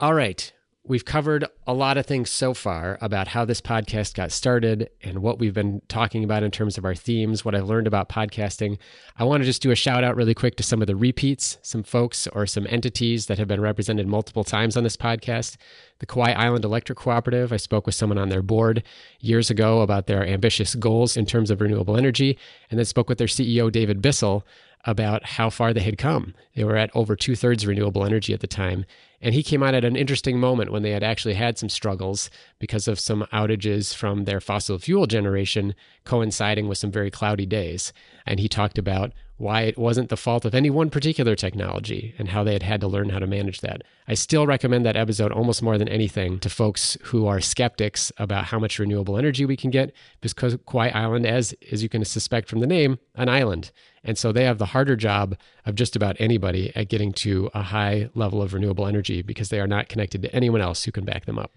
All 0.00 0.14
right. 0.14 0.52
We've 0.88 1.04
covered 1.04 1.44
a 1.66 1.74
lot 1.74 1.98
of 1.98 2.06
things 2.06 2.30
so 2.30 2.54
far 2.54 2.96
about 3.00 3.26
how 3.26 3.44
this 3.44 3.60
podcast 3.60 4.14
got 4.14 4.30
started 4.30 4.88
and 5.02 5.18
what 5.18 5.40
we've 5.40 5.52
been 5.52 5.82
talking 5.88 6.22
about 6.22 6.44
in 6.44 6.52
terms 6.52 6.78
of 6.78 6.84
our 6.84 6.94
themes, 6.94 7.44
what 7.44 7.56
I've 7.56 7.66
learned 7.66 7.88
about 7.88 8.08
podcasting. 8.08 8.78
I 9.18 9.24
want 9.24 9.40
to 9.40 9.44
just 9.44 9.62
do 9.62 9.72
a 9.72 9.74
shout 9.74 10.04
out 10.04 10.14
really 10.14 10.32
quick 10.32 10.54
to 10.56 10.62
some 10.62 10.80
of 10.80 10.86
the 10.86 10.94
repeats, 10.94 11.58
some 11.62 11.82
folks 11.82 12.28
or 12.28 12.46
some 12.46 12.68
entities 12.70 13.26
that 13.26 13.36
have 13.36 13.48
been 13.48 13.60
represented 13.60 14.06
multiple 14.06 14.44
times 14.44 14.76
on 14.76 14.84
this 14.84 14.96
podcast. 14.96 15.56
The 15.98 16.06
Kauai 16.06 16.30
Island 16.30 16.64
Electric 16.64 16.98
Cooperative, 16.98 17.52
I 17.52 17.56
spoke 17.56 17.84
with 17.84 17.96
someone 17.96 18.18
on 18.18 18.28
their 18.28 18.42
board 18.42 18.84
years 19.18 19.50
ago 19.50 19.80
about 19.80 20.06
their 20.06 20.24
ambitious 20.24 20.76
goals 20.76 21.16
in 21.16 21.26
terms 21.26 21.50
of 21.50 21.60
renewable 21.60 21.96
energy, 21.96 22.38
and 22.70 22.78
then 22.78 22.84
spoke 22.84 23.08
with 23.08 23.18
their 23.18 23.26
CEO, 23.26 23.72
David 23.72 24.00
Bissell, 24.00 24.46
about 24.86 25.24
how 25.24 25.50
far 25.50 25.74
they 25.74 25.80
had 25.80 25.98
come. 25.98 26.34
They 26.54 26.64
were 26.64 26.76
at 26.76 26.94
over 26.94 27.16
two 27.16 27.36
thirds 27.36 27.66
renewable 27.66 28.04
energy 28.04 28.32
at 28.32 28.40
the 28.40 28.46
time. 28.46 28.86
And 29.20 29.34
he 29.34 29.42
came 29.42 29.62
out 29.62 29.74
at 29.74 29.84
an 29.84 29.96
interesting 29.96 30.38
moment 30.38 30.70
when 30.70 30.82
they 30.82 30.90
had 30.90 31.02
actually 31.02 31.34
had 31.34 31.58
some 31.58 31.68
struggles 31.68 32.30
because 32.58 32.86
of 32.86 33.00
some 33.00 33.26
outages 33.32 33.94
from 33.94 34.24
their 34.24 34.40
fossil 34.40 34.78
fuel 34.78 35.06
generation 35.06 35.74
coinciding 36.04 36.68
with 36.68 36.78
some 36.78 36.92
very 36.92 37.10
cloudy 37.10 37.46
days. 37.46 37.92
And 38.26 38.38
he 38.38 38.48
talked 38.48 38.78
about 38.78 39.12
why 39.38 39.62
it 39.62 39.76
wasn't 39.76 40.08
the 40.08 40.16
fault 40.16 40.44
of 40.44 40.54
any 40.54 40.70
one 40.70 40.88
particular 40.88 41.34
technology 41.34 42.14
and 42.18 42.28
how 42.28 42.42
they 42.42 42.54
had 42.54 42.62
had 42.62 42.80
to 42.80 42.86
learn 42.86 43.10
how 43.10 43.18
to 43.18 43.26
manage 43.26 43.60
that. 43.60 43.82
I 44.08 44.14
still 44.14 44.46
recommend 44.46 44.86
that 44.86 44.96
episode 44.96 45.30
almost 45.30 45.62
more 45.62 45.76
than 45.76 45.88
anything 45.88 46.38
to 46.40 46.48
folks 46.48 46.96
who 47.04 47.26
are 47.26 47.40
skeptics 47.40 48.10
about 48.16 48.46
how 48.46 48.58
much 48.58 48.78
renewable 48.78 49.18
energy 49.18 49.44
we 49.44 49.56
can 49.56 49.70
get 49.70 49.92
because 50.22 50.56
Kauai 50.66 50.88
Island, 50.88 51.26
as, 51.26 51.54
as 51.70 51.82
you 51.82 51.88
can 51.88 52.04
suspect 52.04 52.48
from 52.48 52.60
the 52.60 52.66
name, 52.66 52.98
an 53.14 53.28
island. 53.28 53.72
And 54.06 54.16
so 54.16 54.32
they 54.32 54.44
have 54.44 54.56
the 54.56 54.66
harder 54.66 54.96
job 54.96 55.36
of 55.66 55.74
just 55.74 55.96
about 55.96 56.16
anybody 56.18 56.72
at 56.74 56.88
getting 56.88 57.12
to 57.14 57.50
a 57.52 57.60
high 57.60 58.08
level 58.14 58.40
of 58.40 58.54
renewable 58.54 58.86
energy 58.86 59.20
because 59.20 59.50
they 59.50 59.60
are 59.60 59.66
not 59.66 59.90
connected 59.90 60.22
to 60.22 60.34
anyone 60.34 60.62
else 60.62 60.84
who 60.84 60.92
can 60.92 61.04
back 61.04 61.26
them 61.26 61.38
up. 61.38 61.52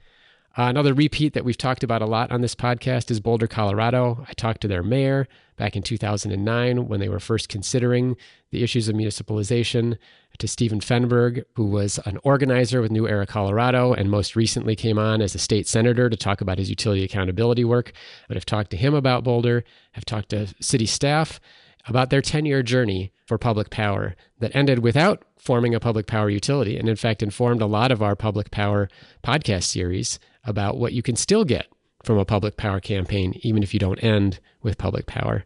Uh, 0.58 0.64
another 0.64 0.94
repeat 0.94 1.34
that 1.34 1.46
we've 1.46 1.58
talked 1.58 1.84
about 1.84 2.02
a 2.02 2.08
lot 2.08 2.32
on 2.32 2.42
this 2.42 2.56
podcast 2.56 3.12
is 3.12 3.20
Boulder, 3.20 3.48
Colorado. 3.48 4.26
I 4.28 4.34
talked 4.34 4.62
to 4.62 4.68
their 4.68 4.84
mayor 4.84 5.28
back 5.58 5.76
in 5.76 5.84
2009 5.84 6.88
when 6.88 7.00
they 7.00 7.08
were 7.08 7.20
first 7.20 7.50
considering 7.50 8.18
the 8.50 8.64
issues 8.64 8.90
of 8.90 8.96
municipalization, 8.96 9.98
to 10.40 10.48
Stephen 10.48 10.80
Fenberg, 10.80 11.44
who 11.56 11.66
was 11.66 12.00
an 12.06 12.18
organizer 12.24 12.82
with 12.82 12.92
New 12.92 13.08
Era 13.08 13.26
Colorado 13.26 13.94
and 13.94 14.10
most 14.10 14.36
recently 14.36 14.76
came 14.76 14.98
on 14.98 15.22
as 15.22 15.36
a 15.36 15.40
state 15.40 15.68
senator 15.68 16.10
to 16.10 16.18
talk 16.18 16.42
about 16.42 16.58
his 16.58 16.70
utility 16.70 17.04
accountability 17.04 17.66
work. 17.66 17.92
But 18.28 18.38
I've 18.38 18.46
talked 18.46 18.72
to 18.72 18.78
him 18.78 18.94
about 18.94 19.24
Boulder, 19.24 19.64
I've 19.96 20.06
talked 20.06 20.30
to 20.30 20.48
city 20.62 20.86
staff 20.86 21.40
about 21.90 22.10
their 22.10 22.22
10 22.22 22.46
year 22.46 22.64
journey 22.64 23.12
for 23.26 23.38
public 23.38 23.70
power 23.70 24.16
that 24.40 24.56
ended 24.56 24.80
without 24.80 25.24
forming 25.38 25.74
a 25.74 25.80
public 25.80 26.08
power 26.08 26.30
utility, 26.30 26.78
and 26.78 26.88
in 26.88 26.96
fact 26.96 27.24
informed 27.24 27.62
a 27.62 27.66
lot 27.66 27.92
of 27.92 28.02
our 28.02 28.16
public 28.16 28.52
power 28.52 28.88
podcast 29.24 29.64
series 29.64 30.20
about 30.46 30.78
what 30.78 30.94
you 30.94 31.02
can 31.02 31.16
still 31.16 31.44
get 31.44 31.68
from 32.04 32.18
a 32.18 32.26
public 32.26 32.56
power 32.56 32.80
campaign, 32.80 33.34
even 33.42 33.64
if 33.64 33.74
you 33.74 33.80
don't 33.80 34.04
end 34.04 34.40
with 34.62 34.78
public 34.78 35.06
power. 35.06 35.44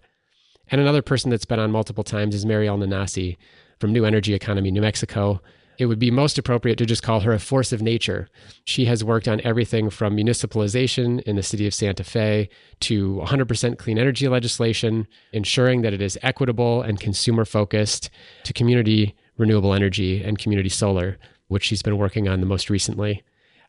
And 0.69 0.79
another 0.79 1.01
person 1.01 1.31
that's 1.31 1.45
been 1.45 1.59
on 1.59 1.71
multiple 1.71 2.03
times 2.03 2.35
is 2.35 2.45
Mariel 2.45 2.77
Nanasi 2.77 3.37
from 3.79 3.91
New 3.91 4.05
Energy 4.05 4.33
Economy 4.33 4.71
New 4.71 4.81
Mexico. 4.81 5.41
It 5.77 5.87
would 5.87 5.99
be 5.99 6.11
most 6.11 6.37
appropriate 6.37 6.77
to 6.77 6.85
just 6.85 7.03
call 7.03 7.21
her 7.21 7.33
a 7.33 7.39
force 7.39 7.71
of 7.71 7.81
nature. 7.81 8.29
She 8.63 8.85
has 8.85 9.03
worked 9.03 9.27
on 9.27 9.41
everything 9.41 9.89
from 9.89 10.15
municipalization 10.15 11.21
in 11.23 11.35
the 11.35 11.43
city 11.43 11.65
of 11.65 11.73
Santa 11.73 12.03
Fe 12.03 12.49
to 12.81 13.21
100% 13.25 13.77
clean 13.77 13.97
energy 13.97 14.27
legislation, 14.27 15.07
ensuring 15.31 15.81
that 15.81 15.93
it 15.93 16.01
is 16.01 16.17
equitable 16.21 16.81
and 16.81 16.99
consumer 16.99 17.45
focused, 17.45 18.09
to 18.43 18.53
community 18.53 19.15
renewable 19.37 19.73
energy 19.73 20.23
and 20.23 20.37
community 20.37 20.69
solar, 20.69 21.17
which 21.47 21.63
she's 21.63 21.81
been 21.81 21.97
working 21.97 22.27
on 22.27 22.39
the 22.39 22.45
most 22.45 22.69
recently. 22.69 23.23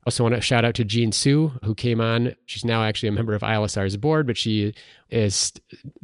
Also 0.07 0.23
want 0.23 0.35
to 0.35 0.41
shout 0.41 0.65
out 0.65 0.75
to 0.75 0.85
Jean 0.85 1.13
Su, 1.13 1.53
who 1.65 1.75
came 1.75 2.01
on. 2.01 2.35
She's 2.47 2.65
now 2.65 2.83
actually 2.83 3.09
a 3.09 3.13
member 3.13 3.35
of 3.35 3.43
ILSR's 3.43 3.97
board, 3.97 4.27
but 4.27 4.37
she 4.37 4.75
is 5.11 5.53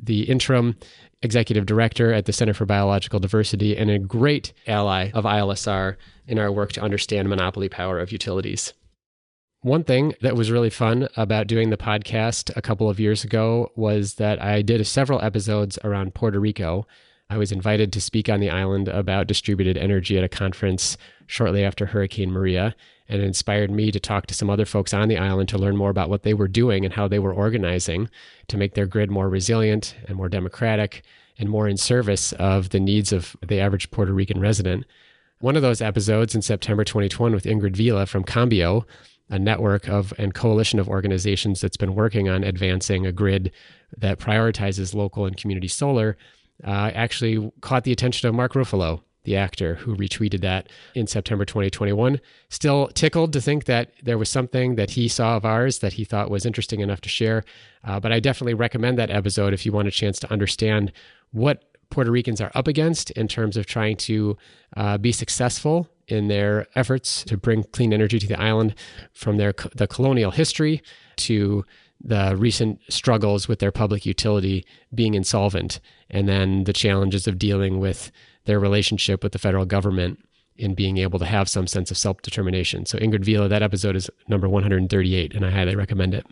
the 0.02 0.22
interim 0.22 0.76
executive 1.22 1.66
director 1.66 2.12
at 2.12 2.24
the 2.24 2.32
Center 2.32 2.54
for 2.54 2.64
Biological 2.64 3.20
Diversity 3.20 3.76
and 3.76 3.90
a 3.90 3.98
great 3.98 4.52
ally 4.66 5.10
of 5.12 5.24
ILSR 5.24 5.96
in 6.26 6.38
our 6.38 6.50
work 6.50 6.72
to 6.72 6.80
understand 6.80 7.28
monopoly 7.28 7.68
power 7.68 7.98
of 7.98 8.12
utilities. 8.12 8.72
One 9.62 9.84
thing 9.84 10.14
that 10.22 10.36
was 10.36 10.50
really 10.50 10.70
fun 10.70 11.08
about 11.18 11.46
doing 11.46 11.68
the 11.68 11.76
podcast 11.76 12.50
a 12.56 12.62
couple 12.62 12.88
of 12.88 12.98
years 12.98 13.24
ago 13.24 13.70
was 13.76 14.14
that 14.14 14.42
I 14.42 14.62
did 14.62 14.86
several 14.86 15.20
episodes 15.20 15.78
around 15.84 16.14
Puerto 16.14 16.40
Rico 16.40 16.86
I 17.30 17.36
was 17.36 17.52
invited 17.52 17.92
to 17.92 18.00
speak 18.00 18.28
on 18.28 18.40
the 18.40 18.50
island 18.50 18.88
about 18.88 19.28
distributed 19.28 19.78
energy 19.78 20.18
at 20.18 20.24
a 20.24 20.28
conference 20.28 20.96
shortly 21.28 21.64
after 21.64 21.86
Hurricane 21.86 22.32
Maria, 22.32 22.74
and 23.10 23.20
it 23.20 23.24
inspired 23.24 23.72
me 23.72 23.90
to 23.90 23.98
talk 23.98 24.26
to 24.26 24.34
some 24.34 24.48
other 24.48 24.64
folks 24.64 24.94
on 24.94 25.08
the 25.08 25.18
island 25.18 25.48
to 25.48 25.58
learn 25.58 25.76
more 25.76 25.90
about 25.90 26.08
what 26.08 26.22
they 26.22 26.32
were 26.32 26.46
doing 26.46 26.84
and 26.84 26.94
how 26.94 27.08
they 27.08 27.18
were 27.18 27.34
organizing 27.34 28.08
to 28.46 28.56
make 28.56 28.74
their 28.74 28.86
grid 28.86 29.10
more 29.10 29.28
resilient 29.28 29.96
and 30.06 30.16
more 30.16 30.28
democratic 30.28 31.02
and 31.36 31.50
more 31.50 31.66
in 31.66 31.76
service 31.76 32.32
of 32.34 32.70
the 32.70 32.78
needs 32.78 33.12
of 33.12 33.36
the 33.44 33.58
average 33.58 33.90
Puerto 33.90 34.12
Rican 34.12 34.40
resident. 34.40 34.86
One 35.40 35.56
of 35.56 35.62
those 35.62 35.82
episodes 35.82 36.36
in 36.36 36.42
September 36.42 36.84
2021 36.84 37.32
with 37.32 37.44
Ingrid 37.44 37.74
Vila 37.74 38.06
from 38.06 38.22
Cambio, 38.22 38.86
a 39.28 39.38
network 39.38 39.88
of 39.88 40.14
and 40.16 40.32
coalition 40.32 40.78
of 40.78 40.88
organizations 40.88 41.60
that's 41.60 41.76
been 41.76 41.96
working 41.96 42.28
on 42.28 42.44
advancing 42.44 43.06
a 43.06 43.12
grid 43.12 43.50
that 43.96 44.20
prioritizes 44.20 44.94
local 44.94 45.26
and 45.26 45.36
community 45.36 45.68
solar 45.68 46.16
uh, 46.64 46.92
actually 46.94 47.50
caught 47.60 47.82
the 47.82 47.92
attention 47.92 48.28
of 48.28 48.34
Mark 48.34 48.52
Ruffalo, 48.52 49.00
the 49.24 49.36
actor 49.36 49.76
who 49.76 49.96
retweeted 49.96 50.40
that 50.40 50.68
in 50.94 51.06
September 51.06 51.44
2021. 51.44 52.20
Still 52.48 52.88
tickled 52.88 53.32
to 53.32 53.40
think 53.40 53.64
that 53.66 53.92
there 54.02 54.18
was 54.18 54.28
something 54.28 54.76
that 54.76 54.90
he 54.90 55.08
saw 55.08 55.36
of 55.36 55.44
ours 55.44 55.80
that 55.80 55.94
he 55.94 56.04
thought 56.04 56.30
was 56.30 56.46
interesting 56.46 56.80
enough 56.80 57.00
to 57.02 57.08
share. 57.08 57.44
Uh, 57.84 58.00
but 58.00 58.12
I 58.12 58.20
definitely 58.20 58.54
recommend 58.54 58.98
that 58.98 59.10
episode 59.10 59.52
if 59.52 59.66
you 59.66 59.72
want 59.72 59.88
a 59.88 59.92
chance 59.92 60.18
to 60.20 60.32
understand 60.32 60.92
what 61.32 61.64
Puerto 61.90 62.10
Ricans 62.10 62.40
are 62.40 62.52
up 62.54 62.68
against 62.68 63.10
in 63.12 63.28
terms 63.28 63.56
of 63.56 63.66
trying 63.66 63.96
to 63.96 64.36
uh, 64.76 64.96
be 64.96 65.12
successful 65.12 65.88
in 66.06 66.28
their 66.28 66.66
efforts 66.74 67.24
to 67.24 67.36
bring 67.36 67.64
clean 67.64 67.92
energy 67.92 68.18
to 68.18 68.26
the 68.26 68.40
island 68.40 68.74
from 69.12 69.36
their 69.36 69.52
the 69.74 69.86
colonial 69.86 70.30
history 70.30 70.82
to 71.16 71.64
the 72.02 72.34
recent 72.36 72.80
struggles 72.88 73.46
with 73.46 73.58
their 73.58 73.72
public 73.72 74.06
utility 74.06 74.64
being 74.94 75.14
insolvent, 75.14 75.80
and 76.08 76.28
then 76.28 76.64
the 76.64 76.72
challenges 76.72 77.26
of 77.26 77.38
dealing 77.38 77.78
with 77.78 78.10
their 78.44 78.60
relationship 78.60 79.22
with 79.22 79.32
the 79.32 79.38
federal 79.38 79.64
government 79.64 80.18
in 80.56 80.74
being 80.74 80.98
able 80.98 81.18
to 81.18 81.24
have 81.24 81.48
some 81.48 81.66
sense 81.66 81.90
of 81.90 81.98
self 81.98 82.20
determination. 82.22 82.86
So, 82.86 82.98
Ingrid 82.98 83.24
Vila, 83.24 83.48
that 83.48 83.62
episode 83.62 83.96
is 83.96 84.10
number 84.28 84.48
138, 84.48 85.34
and 85.34 85.44
I 85.44 85.50
highly 85.50 85.74
recommend 85.74 86.14
it. 86.14 86.26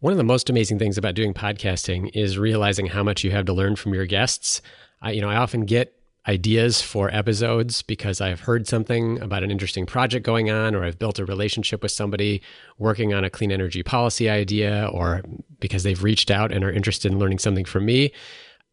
One 0.00 0.12
of 0.12 0.16
the 0.16 0.24
most 0.24 0.50
amazing 0.50 0.78
things 0.78 0.98
about 0.98 1.14
doing 1.14 1.34
podcasting 1.34 2.10
is 2.14 2.38
realizing 2.38 2.86
how 2.86 3.02
much 3.02 3.22
you 3.22 3.30
have 3.32 3.46
to 3.46 3.52
learn 3.52 3.76
from 3.76 3.94
your 3.94 4.06
guests. 4.06 4.60
I, 5.00 5.12
you 5.12 5.20
know, 5.20 5.28
I 5.28 5.36
often 5.36 5.64
get 5.64 5.94
ideas 6.26 6.80
for 6.80 7.12
episodes 7.12 7.82
because 7.82 8.20
I've 8.20 8.40
heard 8.40 8.68
something 8.68 9.20
about 9.20 9.42
an 9.42 9.50
interesting 9.50 9.86
project 9.86 10.24
going 10.24 10.50
on, 10.50 10.74
or 10.74 10.84
I've 10.84 10.98
built 10.98 11.18
a 11.18 11.24
relationship 11.24 11.82
with 11.82 11.92
somebody 11.92 12.42
working 12.78 13.12
on 13.12 13.24
a 13.24 13.30
clean 13.30 13.50
energy 13.50 13.82
policy 13.82 14.28
idea, 14.28 14.88
or 14.92 15.22
because 15.60 15.82
they've 15.82 16.02
reached 16.02 16.30
out 16.30 16.52
and 16.52 16.64
are 16.64 16.72
interested 16.72 17.10
in 17.10 17.18
learning 17.18 17.38
something 17.38 17.64
from 17.64 17.86
me. 17.86 18.12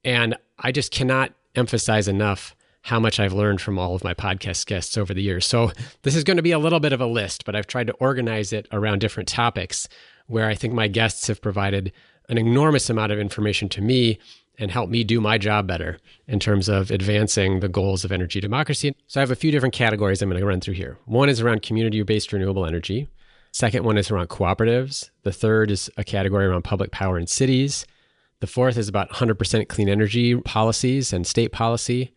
And 0.03 0.35
I 0.59 0.71
just 0.71 0.91
cannot 0.91 1.33
emphasize 1.55 2.07
enough 2.07 2.55
how 2.83 2.99
much 2.99 3.19
I've 3.19 3.33
learned 3.33 3.61
from 3.61 3.77
all 3.77 3.95
of 3.95 4.03
my 4.03 4.13
podcast 4.13 4.65
guests 4.65 4.97
over 4.97 5.13
the 5.13 5.21
years. 5.21 5.45
So 5.45 5.71
this 6.03 6.15
is 6.15 6.23
going 6.23 6.37
to 6.37 6.43
be 6.43 6.51
a 6.51 6.59
little 6.59 6.79
bit 6.79 6.93
of 6.93 7.01
a 7.01 7.05
list, 7.05 7.45
but 7.45 7.55
I've 7.55 7.67
tried 7.67 7.87
to 7.87 7.93
organize 7.93 8.53
it 8.53 8.67
around 8.71 8.99
different 8.99 9.27
topics 9.27 9.87
where 10.27 10.47
I 10.47 10.55
think 10.55 10.73
my 10.73 10.87
guests 10.87 11.27
have 11.27 11.41
provided 11.41 11.91
an 12.29 12.37
enormous 12.37 12.89
amount 12.89 13.11
of 13.11 13.19
information 13.19 13.67
to 13.69 13.81
me 13.81 14.19
and 14.59 14.71
help 14.71 14.89
me 14.89 15.03
do 15.03 15.21
my 15.21 15.37
job 15.37 15.67
better 15.67 15.97
in 16.27 16.39
terms 16.39 16.67
of 16.69 16.91
advancing 16.91 17.59
the 17.59 17.69
goals 17.69 18.03
of 18.03 18.11
energy 18.11 18.39
democracy. 18.39 18.95
So 19.07 19.19
I 19.19 19.23
have 19.23 19.31
a 19.31 19.35
few 19.35 19.51
different 19.51 19.73
categories 19.73 20.21
I'm 20.21 20.29
going 20.29 20.39
to 20.39 20.45
run 20.45 20.59
through 20.61 20.75
here. 20.75 20.97
One 21.05 21.29
is 21.29 21.41
around 21.41 21.61
community 21.61 22.01
based 22.03 22.31
renewable 22.33 22.65
energy. 22.65 23.07
Second 23.51 23.83
one 23.83 23.97
is 23.97 24.11
around 24.11 24.29
cooperatives. 24.29 25.09
The 25.23 25.31
third 25.31 25.71
is 25.71 25.89
a 25.97 26.03
category 26.03 26.45
around 26.45 26.63
public 26.63 26.91
power 26.91 27.17
in 27.17 27.25
cities. 27.25 27.85
The 28.41 28.47
fourth 28.47 28.77
is 28.77 28.87
about 28.87 29.09
100% 29.11 29.67
clean 29.67 29.89
energy 29.89 30.35
policies 30.35 31.11
and 31.11 31.27
state 31.27 31.51
policy. 31.51 32.13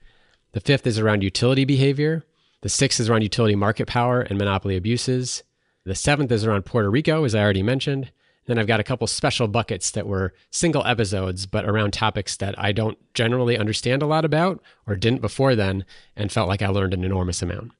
The 0.52 0.60
fifth 0.60 0.86
is 0.86 0.98
around 0.98 1.22
utility 1.22 1.64
behavior. 1.64 2.24
The 2.60 2.68
sixth 2.68 3.00
is 3.00 3.08
around 3.08 3.22
utility 3.22 3.56
market 3.56 3.88
power 3.88 4.20
and 4.20 4.38
monopoly 4.38 4.76
abuses. 4.76 5.42
The 5.84 5.96
seventh 5.96 6.30
is 6.30 6.44
around 6.44 6.64
Puerto 6.64 6.88
Rico, 6.88 7.24
as 7.24 7.34
I 7.34 7.42
already 7.42 7.62
mentioned. 7.62 8.12
Then 8.46 8.58
I've 8.58 8.66
got 8.68 8.80
a 8.80 8.84
couple 8.84 9.06
special 9.06 9.48
buckets 9.48 9.90
that 9.92 10.06
were 10.06 10.32
single 10.50 10.84
episodes, 10.86 11.46
but 11.46 11.64
around 11.64 11.92
topics 11.92 12.36
that 12.36 12.56
I 12.58 12.72
don't 12.72 12.98
generally 13.14 13.58
understand 13.58 14.02
a 14.02 14.06
lot 14.06 14.24
about 14.24 14.62
or 14.86 14.96
didn't 14.96 15.20
before 15.20 15.56
then 15.56 15.84
and 16.16 16.30
felt 16.30 16.48
like 16.48 16.62
I 16.62 16.68
learned 16.68 16.94
an 16.94 17.04
enormous 17.04 17.42
amount. 17.42 17.72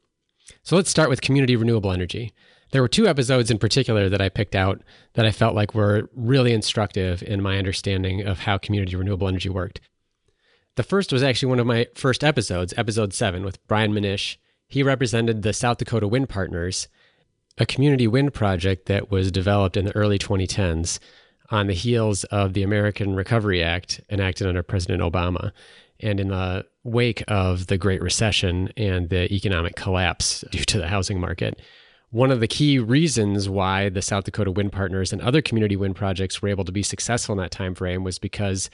So 0.63 0.77
let's 0.77 0.91
start 0.91 1.09
with 1.09 1.21
community 1.21 1.57
renewable 1.57 1.93
energy. 1.93 2.33
There 2.73 2.83
were 2.83 2.89
two 2.89 3.07
episodes 3.07 3.51
in 3.51 3.59
particular 3.59 4.09
that 4.09 4.21
I 4.21 4.29
picked 4.29 4.55
out 4.55 4.83
that 5.15 5.27
I 5.27 5.31
felt 5.31 5.55
like 5.55 5.75
were 5.75 6.09
really 6.15 6.53
instructive 6.53 7.23
in 7.23 7.43
my 7.43 7.59
understanding 7.59 8.27
of 8.27 8.41
how 8.41 8.59
community 8.59 8.97
renewable 8.97 9.29
energy 9.29 9.51
worked. 9.51 9.81
The 10.77 10.83
first 10.83 11.13
was 11.13 11.23
actually 11.23 11.51
one 11.51 11.61
of 11.61 11.67
my 11.67 11.87
first 11.95 12.25
episodes, 12.25 12.73
episode 12.77 13.13
seven, 13.13 13.45
with 13.45 13.65
Brian 13.67 13.93
Manish. 13.93 14.37
He 14.69 14.83
represented 14.83 15.43
the 15.43 15.53
South 15.53 15.79
Dakota 15.79 16.09
Wind 16.09 16.31
Partners 16.31 16.89
a 17.59 17.67
community 17.67 18.07
wind 18.07 18.33
project 18.33 18.87
that 18.87 19.11
was 19.11 19.31
developed 19.31 19.77
in 19.77 19.85
the 19.85 19.95
early 19.97 20.19
2010s 20.19 20.99
on 21.51 21.67
the 21.67 21.75
heels 21.75 22.25
of 22.25 22.55
the 22.55 22.63
American 22.63 23.15
Recovery 23.15 23.63
Act 23.63 24.01
enacted 24.09 24.47
under 24.47 24.63
President 24.63 25.03
Obama 25.03 25.53
and 26.01 26.19
in 26.19 26.29
the 26.29 26.65
wake 26.83 27.23
of 27.29 27.67
the 27.67 27.77
Great 27.77 28.01
Recession 28.01 28.73
and 28.77 29.11
the 29.11 29.33
economic 29.33 29.77
collapse 29.77 30.45
due 30.51 30.65
to 30.65 30.79
the 30.79 30.89
housing 30.89 31.21
market. 31.21 31.61
One 32.13 32.31
of 32.31 32.41
the 32.41 32.47
key 32.47 32.79
reasons 32.79 33.49
why 33.49 33.89
the 33.89 34.03
South 34.03 34.25
Dakota 34.25 34.51
Wind 34.51 34.71
Partners 34.71 35.15
and 35.15 35.23
other 35.23 35.41
community 35.41 35.77
wind 35.77 35.97
projects 35.97 36.43
were 36.43 36.51
able 36.51 36.67
to 36.67 36.71
be 36.71 36.83
successful 36.83 37.33
in 37.33 37.39
that 37.39 37.51
time 37.51 37.75
frame 37.75 38.05
was 38.05 38.19
because 38.19 38.69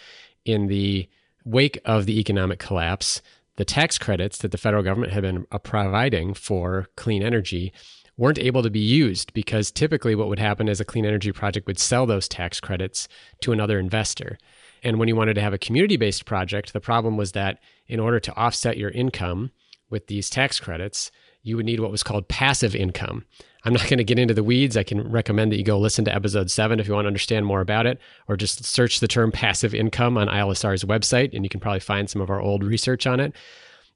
in 0.45 0.67
the 0.67 1.09
wake 1.45 1.79
of 1.85 2.07
the 2.07 2.19
economic 2.19 2.59
collapse, 2.59 3.23
the 3.55 3.65
tax 3.65 3.97
credits 3.97 4.39
that 4.39 4.51
the 4.51 4.59
federal 4.59 4.83
government 4.83 5.13
had 5.13 5.23
been 5.23 5.47
uh, 5.53 5.59
providing 5.59 6.35
for 6.35 6.89
clean 6.97 7.23
energy 7.23 7.73
weren't 8.17 8.41
able 8.41 8.65
to 8.65 8.71
be 8.71 8.81
used 8.81 9.33
because 9.35 9.71
typically 9.71 10.17
what 10.17 10.27
would 10.27 10.41
happen 10.41 10.69
is 10.69 10.81
a 10.81 10.85
clean 10.85 11.07
energy 11.07 11.31
project 11.31 11.69
would 11.69 11.79
sell 11.79 12.07
those 12.07 12.27
tax 12.27 12.59
credits 12.59 13.07
to 13.41 13.53
another 13.53 13.79
investor. 13.79 14.37
And 14.83 14.99
when 14.99 15.07
you 15.07 15.15
wanted 15.15 15.35
to 15.35 15.43
have 15.43 15.55
a 15.55 15.59
community 15.59 15.97
based 15.97 16.25
project, 16.25 16.73
the 16.73 16.81
problem 16.81 17.17
was 17.17 17.31
that 17.33 17.61
in 17.87 18.01
order 18.01 18.19
to 18.19 18.35
offset 18.35 18.77
your 18.77 18.91
income 18.91 19.53
with 19.91 20.09
these 20.09 20.29
tax 20.29 20.59
credits, 20.59 21.13
you 21.43 21.57
would 21.57 21.67
need 21.67 21.81
what 21.81 21.91
was 21.91 22.03
called 22.03 22.29
passive 22.29 22.75
income. 22.75 23.25
I'm 23.65 23.73
not 23.73 23.89
going 23.89 23.99
to 23.99 24.05
get 24.05 24.19
into 24.19 24.35
the 24.35 24.45
weeds. 24.45 24.77
I 24.77 24.83
can 24.83 25.11
recommend 25.11 25.53
that 25.53 25.59
you 25.59 25.65
go 25.65 25.79
listen 25.79 26.05
to 26.05 26.15
episode 26.15 26.51
seven 26.51 26.79
if 26.79 26.87
you 26.87 26.95
want 26.95 27.05
to 27.05 27.09
understand 27.09 27.45
more 27.45 27.61
about 27.61 27.87
it, 27.87 27.99
or 28.29 28.37
just 28.37 28.65
search 28.65 29.01
the 29.01 29.09
term 29.09 29.33
passive 29.33 29.75
income 29.75 30.17
on 30.17 30.29
ILSR's 30.29 30.85
website, 30.85 31.35
and 31.35 31.45
you 31.45 31.49
can 31.49 31.61
probably 31.61 31.81
find 31.81 32.09
some 32.09 32.23
of 32.23 32.31
our 32.31 32.41
old 32.41 32.63
research 32.63 33.07
on 33.07 33.21
it. 33.21 33.35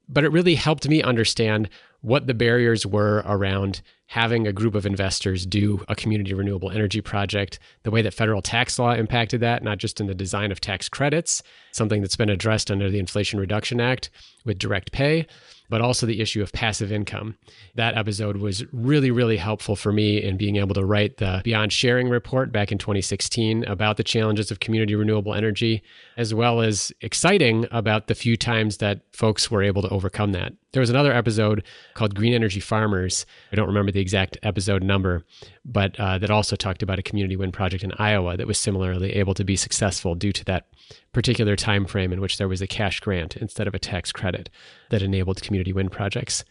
But 0.09 0.25
it 0.25 0.31
really 0.31 0.55
helped 0.55 0.87
me 0.87 1.01
understand 1.01 1.69
what 2.01 2.27
the 2.27 2.33
barriers 2.33 2.85
were 2.85 3.23
around 3.25 3.81
having 4.07 4.45
a 4.45 4.53
group 4.53 4.75
of 4.75 4.85
investors 4.85 5.45
do 5.45 5.83
a 5.87 5.95
community 5.95 6.33
renewable 6.33 6.69
energy 6.69 6.99
project, 6.99 7.57
the 7.83 7.89
way 7.89 8.01
that 8.01 8.13
federal 8.13 8.41
tax 8.41 8.77
law 8.77 8.93
impacted 8.93 9.39
that, 9.39 9.63
not 9.63 9.77
just 9.77 10.01
in 10.01 10.07
the 10.07 10.13
design 10.13 10.51
of 10.51 10.59
tax 10.59 10.89
credits, 10.89 11.41
something 11.71 12.01
that's 12.01 12.17
been 12.17 12.29
addressed 12.29 12.69
under 12.69 12.91
the 12.91 12.99
Inflation 12.99 13.39
Reduction 13.39 13.79
Act 13.79 14.09
with 14.43 14.59
direct 14.59 14.91
pay, 14.91 15.25
but 15.73 15.81
also 15.81 16.05
the 16.05 16.21
issue 16.21 16.43
of 16.43 16.51
passive 16.51 16.91
income. 16.91 17.35
That 17.73 17.97
episode 17.97 18.37
was 18.37 18.63
really, 18.71 19.09
really 19.09 19.37
helpful 19.37 19.75
for 19.75 19.91
me 19.91 20.21
in 20.21 20.37
being 20.37 20.57
able 20.57 20.75
to 20.75 20.85
write 20.85 21.17
the 21.17 21.41
Beyond 21.43 21.73
Sharing 21.73 22.09
report 22.09 22.51
back 22.51 22.71
in 22.71 22.77
2016 22.77 23.63
about 23.63 23.97
the 23.97 24.03
challenges 24.03 24.51
of 24.51 24.59
community 24.59 24.93
renewable 24.93 25.33
energy, 25.33 25.81
as 26.15 26.31
well 26.31 26.61
as 26.61 26.91
exciting 27.01 27.65
about 27.71 28.05
the 28.05 28.13
few 28.13 28.37
times 28.37 28.77
that 28.77 28.99
folks 29.13 29.49
were 29.49 29.63
able 29.63 29.81
to 29.81 29.89
overcome 29.89 30.31
that. 30.33 30.53
There 30.73 30.81
was 30.81 30.89
another 30.89 31.13
episode 31.13 31.63
called 31.93 32.15
Green 32.15 32.33
Energy 32.33 32.59
Farmers. 32.59 33.27
I 33.51 33.55
don't 33.55 33.67
remember 33.67 33.91
the 33.91 33.99
exact 33.99 34.39
episode 34.41 34.81
number, 34.81 35.23
but 35.63 35.99
uh, 35.99 36.17
that 36.17 36.31
also 36.31 36.55
talked 36.55 36.81
about 36.81 36.97
a 36.97 37.03
community 37.03 37.35
wind 37.35 37.53
project 37.53 37.83
in 37.83 37.93
Iowa 37.99 38.35
that 38.37 38.47
was 38.47 38.57
similarly 38.57 39.13
able 39.13 39.35
to 39.35 39.43
be 39.43 39.55
successful 39.55 40.15
due 40.15 40.31
to 40.31 40.43
that 40.45 40.65
particular 41.11 41.55
time 41.55 41.85
frame 41.85 42.11
in 42.11 42.19
which 42.19 42.39
there 42.39 42.47
was 42.47 42.59
a 42.59 42.65
cash 42.65 42.99
grant 43.01 43.37
instead 43.37 43.67
of 43.67 43.75
a 43.75 43.79
tax 43.79 44.11
credit 44.11 44.49
that 44.89 45.03
enabled 45.03 45.43
community 45.43 45.73
wind 45.73 45.91
projects. 45.91 46.43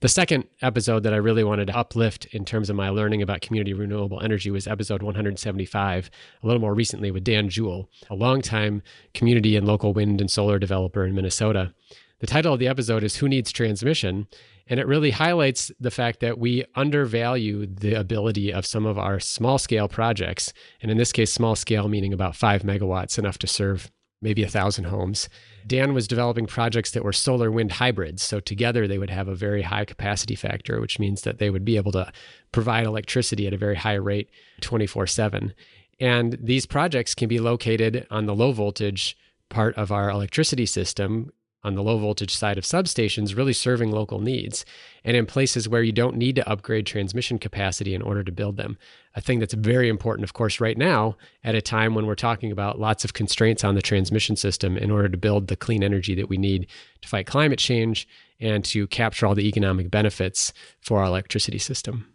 The 0.00 0.08
second 0.08 0.44
episode 0.62 1.02
that 1.02 1.12
I 1.12 1.18
really 1.18 1.44
wanted 1.44 1.66
to 1.66 1.76
uplift 1.76 2.24
in 2.26 2.46
terms 2.46 2.70
of 2.70 2.76
my 2.76 2.88
learning 2.88 3.20
about 3.20 3.42
community 3.42 3.74
renewable 3.74 4.22
energy 4.22 4.50
was 4.50 4.66
episode 4.66 5.02
175, 5.02 6.10
a 6.42 6.46
little 6.46 6.60
more 6.60 6.72
recently 6.72 7.10
with 7.10 7.24
Dan 7.24 7.50
Juhl, 7.50 7.88
a 8.08 8.14
longtime 8.14 8.80
community 9.12 9.56
and 9.56 9.66
local 9.66 9.92
wind 9.92 10.22
and 10.22 10.30
solar 10.30 10.58
developer 10.58 11.04
in 11.04 11.14
Minnesota. 11.14 11.74
The 12.20 12.26
title 12.26 12.52
of 12.52 12.58
the 12.58 12.66
episode 12.66 13.04
is 13.04 13.16
Who 13.16 13.28
Needs 13.28 13.52
Transmission? 13.52 14.26
And 14.66 14.80
it 14.80 14.88
really 14.88 15.12
highlights 15.12 15.70
the 15.78 15.90
fact 15.92 16.18
that 16.18 16.36
we 16.36 16.64
undervalue 16.74 17.64
the 17.66 17.94
ability 17.94 18.52
of 18.52 18.66
some 18.66 18.86
of 18.86 18.98
our 18.98 19.20
small 19.20 19.56
scale 19.56 19.88
projects. 19.88 20.52
And 20.82 20.90
in 20.90 20.98
this 20.98 21.12
case, 21.12 21.32
small 21.32 21.54
scale 21.54 21.88
meaning 21.88 22.12
about 22.12 22.34
five 22.34 22.62
megawatts, 22.62 23.20
enough 23.20 23.38
to 23.38 23.46
serve 23.46 23.90
maybe 24.20 24.42
a 24.42 24.48
thousand 24.48 24.84
homes. 24.84 25.28
Dan 25.64 25.94
was 25.94 26.08
developing 26.08 26.46
projects 26.46 26.90
that 26.90 27.04
were 27.04 27.12
solar 27.12 27.52
wind 27.52 27.72
hybrids. 27.72 28.24
So 28.24 28.40
together 28.40 28.88
they 28.88 28.98
would 28.98 29.10
have 29.10 29.28
a 29.28 29.36
very 29.36 29.62
high 29.62 29.84
capacity 29.84 30.34
factor, 30.34 30.80
which 30.80 30.98
means 30.98 31.22
that 31.22 31.38
they 31.38 31.50
would 31.50 31.64
be 31.64 31.76
able 31.76 31.92
to 31.92 32.12
provide 32.50 32.84
electricity 32.84 33.46
at 33.46 33.54
a 33.54 33.58
very 33.58 33.76
high 33.76 33.94
rate 33.94 34.28
24 34.60 35.06
7. 35.06 35.54
And 36.00 36.36
these 36.42 36.66
projects 36.66 37.14
can 37.14 37.28
be 37.28 37.38
located 37.38 38.08
on 38.10 38.26
the 38.26 38.34
low 38.34 38.50
voltage 38.50 39.16
part 39.50 39.76
of 39.76 39.92
our 39.92 40.10
electricity 40.10 40.66
system 40.66 41.30
on 41.64 41.74
the 41.74 41.82
low 41.82 41.98
voltage 41.98 42.34
side 42.34 42.56
of 42.56 42.64
substations, 42.64 43.36
really 43.36 43.52
serving 43.52 43.90
local 43.90 44.20
needs, 44.20 44.64
and 45.04 45.16
in 45.16 45.26
places 45.26 45.68
where 45.68 45.82
you 45.82 45.92
don't 45.92 46.16
need 46.16 46.36
to 46.36 46.48
upgrade 46.48 46.86
transmission 46.86 47.38
capacity 47.38 47.94
in 47.94 48.02
order 48.02 48.22
to 48.22 48.30
build 48.30 48.56
them. 48.56 48.78
A 49.14 49.20
thing 49.20 49.40
that's 49.40 49.54
very 49.54 49.88
important, 49.88 50.24
of 50.24 50.34
course, 50.34 50.60
right 50.60 50.78
now, 50.78 51.16
at 51.42 51.56
a 51.56 51.60
time 51.60 51.94
when 51.94 52.06
we're 52.06 52.14
talking 52.14 52.52
about 52.52 52.78
lots 52.78 53.04
of 53.04 53.12
constraints 53.12 53.64
on 53.64 53.74
the 53.74 53.82
transmission 53.82 54.36
system 54.36 54.76
in 54.76 54.90
order 54.90 55.08
to 55.08 55.16
build 55.16 55.48
the 55.48 55.56
clean 55.56 55.82
energy 55.82 56.14
that 56.14 56.28
we 56.28 56.36
need 56.36 56.68
to 57.02 57.08
fight 57.08 57.26
climate 57.26 57.58
change 57.58 58.06
and 58.40 58.64
to 58.66 58.86
capture 58.86 59.26
all 59.26 59.34
the 59.34 59.48
economic 59.48 59.90
benefits 59.90 60.52
for 60.80 61.00
our 61.00 61.06
electricity 61.06 61.58
system. 61.58 62.06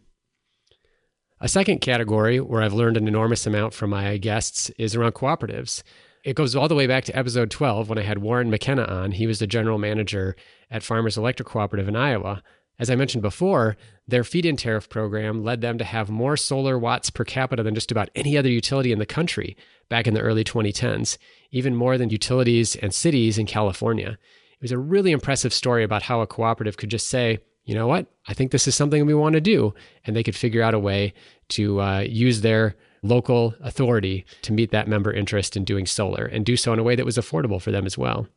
A 1.41 1.49
second 1.49 1.79
category 1.79 2.39
where 2.39 2.61
I've 2.61 2.71
learned 2.71 2.95
an 2.95 3.09
enormous 3.09 3.45
amount 3.45 3.73
from 3.73 3.89
my 3.89 4.15
guests 4.15 4.69
is 4.77 4.95
around 4.95 5.11
cooperatives. 5.11 5.83
It 6.23 6.37
goes 6.37 6.55
all 6.55 6.69
the 6.69 6.75
way 6.75 6.87
back 6.87 7.03
to 7.05 7.17
episode 7.17 7.51
12 7.51 7.89
when 7.89 7.97
I 7.97 8.03
had 8.03 8.19
Warren 8.19 8.49
McKenna 8.49 8.85
on. 8.85 9.11
He 9.11 9.27
was 9.27 9.39
the 9.39 9.47
general 9.47 9.77
manager 9.77 10.37
at 10.71 10.81
Farmers 10.81 11.17
Electric 11.17 11.49
Cooperative 11.49 11.89
in 11.89 11.97
Iowa. 11.97 12.41
As 12.79 12.89
I 12.89 12.95
mentioned 12.95 13.21
before, 13.21 13.75
their 14.07 14.23
feed 14.23 14.45
in 14.45 14.55
tariff 14.55 14.87
program 14.87 15.43
led 15.43 15.59
them 15.59 15.77
to 15.77 15.83
have 15.83 16.09
more 16.09 16.37
solar 16.37 16.79
watts 16.79 17.09
per 17.09 17.25
capita 17.25 17.61
than 17.61 17.75
just 17.75 17.91
about 17.91 18.09
any 18.15 18.37
other 18.37 18.49
utility 18.49 18.93
in 18.93 18.99
the 18.99 19.05
country 19.05 19.57
back 19.89 20.07
in 20.07 20.13
the 20.13 20.21
early 20.21 20.45
2010s, 20.45 21.17
even 21.51 21.75
more 21.75 21.97
than 21.97 22.09
utilities 22.09 22.77
and 22.77 22.93
cities 22.93 23.37
in 23.37 23.45
California. 23.45 24.17
It 24.53 24.61
was 24.61 24.71
a 24.71 24.77
really 24.77 25.11
impressive 25.11 25.53
story 25.53 25.83
about 25.83 26.03
how 26.03 26.21
a 26.21 26.27
cooperative 26.27 26.77
could 26.77 26.89
just 26.89 27.09
say, 27.09 27.39
you 27.65 27.75
know 27.75 27.87
what, 27.87 28.07
I 28.29 28.33
think 28.33 28.51
this 28.51 28.67
is 28.67 28.75
something 28.75 29.05
we 29.05 29.13
want 29.13 29.33
to 29.33 29.41
do. 29.41 29.73
And 30.05 30.15
they 30.15 30.23
could 30.23 30.37
figure 30.37 30.63
out 30.63 30.73
a 30.73 30.79
way 30.79 31.13
to 31.49 31.81
uh, 31.81 31.99
use 31.99 32.41
their 32.41 32.77
local 33.03 33.53
authority 33.61 34.25
to 34.41 34.53
meet 34.53 34.71
that 34.71 34.87
member 34.87 35.13
interest 35.13 35.55
in 35.55 35.63
doing 35.63 35.85
solar 35.85 36.25
and 36.25 36.45
do 36.45 36.57
so 36.57 36.73
in 36.73 36.79
a 36.79 36.83
way 36.83 36.95
that 36.95 37.05
was 37.05 37.17
affordable 37.17 37.61
for 37.61 37.71
them 37.71 37.85
as 37.85 37.97
well. 37.97 38.27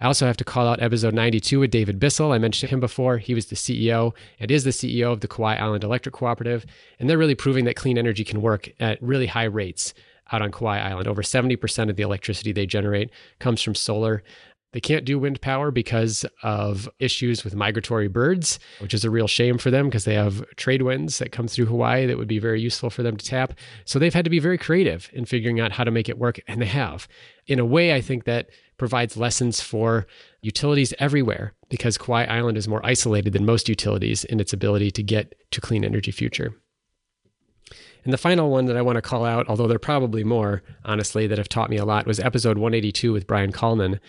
I 0.00 0.06
also 0.06 0.26
have 0.26 0.36
to 0.38 0.44
call 0.44 0.66
out 0.66 0.82
episode 0.82 1.14
92 1.14 1.60
with 1.60 1.70
David 1.70 2.00
Bissell. 2.00 2.32
I 2.32 2.38
mentioned 2.38 2.72
him 2.72 2.80
before. 2.80 3.18
He 3.18 3.34
was 3.34 3.46
the 3.46 3.54
CEO 3.54 4.12
and 4.40 4.50
is 4.50 4.64
the 4.64 4.70
CEO 4.70 5.12
of 5.12 5.20
the 5.20 5.28
Kauai 5.28 5.54
Island 5.54 5.84
Electric 5.84 6.12
Cooperative. 6.12 6.66
And 6.98 7.08
they're 7.08 7.16
really 7.16 7.36
proving 7.36 7.66
that 7.66 7.76
clean 7.76 7.96
energy 7.96 8.24
can 8.24 8.42
work 8.42 8.68
at 8.80 9.00
really 9.00 9.28
high 9.28 9.44
rates 9.44 9.94
out 10.32 10.42
on 10.42 10.50
Kauai 10.50 10.80
Island. 10.80 11.06
Over 11.06 11.22
70% 11.22 11.88
of 11.88 11.94
the 11.94 12.02
electricity 12.02 12.50
they 12.50 12.66
generate 12.66 13.10
comes 13.38 13.62
from 13.62 13.76
solar. 13.76 14.24
They 14.72 14.80
can't 14.80 15.04
do 15.04 15.18
wind 15.18 15.40
power 15.40 15.70
because 15.70 16.24
of 16.42 16.88
issues 16.98 17.44
with 17.44 17.54
migratory 17.54 18.08
birds, 18.08 18.58
which 18.80 18.94
is 18.94 19.04
a 19.04 19.10
real 19.10 19.28
shame 19.28 19.58
for 19.58 19.70
them 19.70 19.86
because 19.86 20.04
they 20.04 20.14
have 20.14 20.44
trade 20.56 20.82
winds 20.82 21.18
that 21.18 21.32
come 21.32 21.46
through 21.46 21.66
Hawaii 21.66 22.06
that 22.06 22.16
would 22.16 22.28
be 22.28 22.38
very 22.38 22.60
useful 22.60 22.88
for 22.88 23.02
them 23.02 23.16
to 23.16 23.24
tap. 23.24 23.52
So 23.84 23.98
they've 23.98 24.14
had 24.14 24.24
to 24.24 24.30
be 24.30 24.38
very 24.38 24.58
creative 24.58 25.10
in 25.12 25.26
figuring 25.26 25.60
out 25.60 25.72
how 25.72 25.84
to 25.84 25.90
make 25.90 26.08
it 26.08 26.18
work, 26.18 26.40
and 26.48 26.60
they 26.60 26.66
have. 26.66 27.06
In 27.46 27.58
a 27.58 27.66
way, 27.66 27.94
I 27.94 28.00
think 28.00 28.24
that 28.24 28.48
provides 28.78 29.16
lessons 29.16 29.60
for 29.60 30.06
utilities 30.40 30.94
everywhere 30.98 31.52
because 31.68 31.98
Kauai 31.98 32.24
Island 32.24 32.56
is 32.56 32.66
more 32.66 32.84
isolated 32.84 33.32
than 33.32 33.46
most 33.46 33.68
utilities 33.68 34.24
in 34.24 34.40
its 34.40 34.52
ability 34.52 34.90
to 34.92 35.02
get 35.02 35.34
to 35.50 35.60
clean 35.60 35.84
energy 35.84 36.10
future. 36.10 36.54
And 38.04 38.12
the 38.12 38.18
final 38.18 38.50
one 38.50 38.66
that 38.66 38.76
I 38.76 38.82
want 38.82 38.96
to 38.96 39.02
call 39.02 39.24
out, 39.24 39.48
although 39.48 39.68
there 39.68 39.76
are 39.76 39.78
probably 39.78 40.24
more, 40.24 40.62
honestly, 40.84 41.26
that 41.26 41.38
have 41.38 41.48
taught 41.48 41.70
me 41.70 41.76
a 41.76 41.84
lot, 41.84 42.06
was 42.06 42.18
episode 42.18 42.58
182 42.58 43.12
with 43.12 43.26
Brian 43.26 43.52
Callnan. 43.52 44.00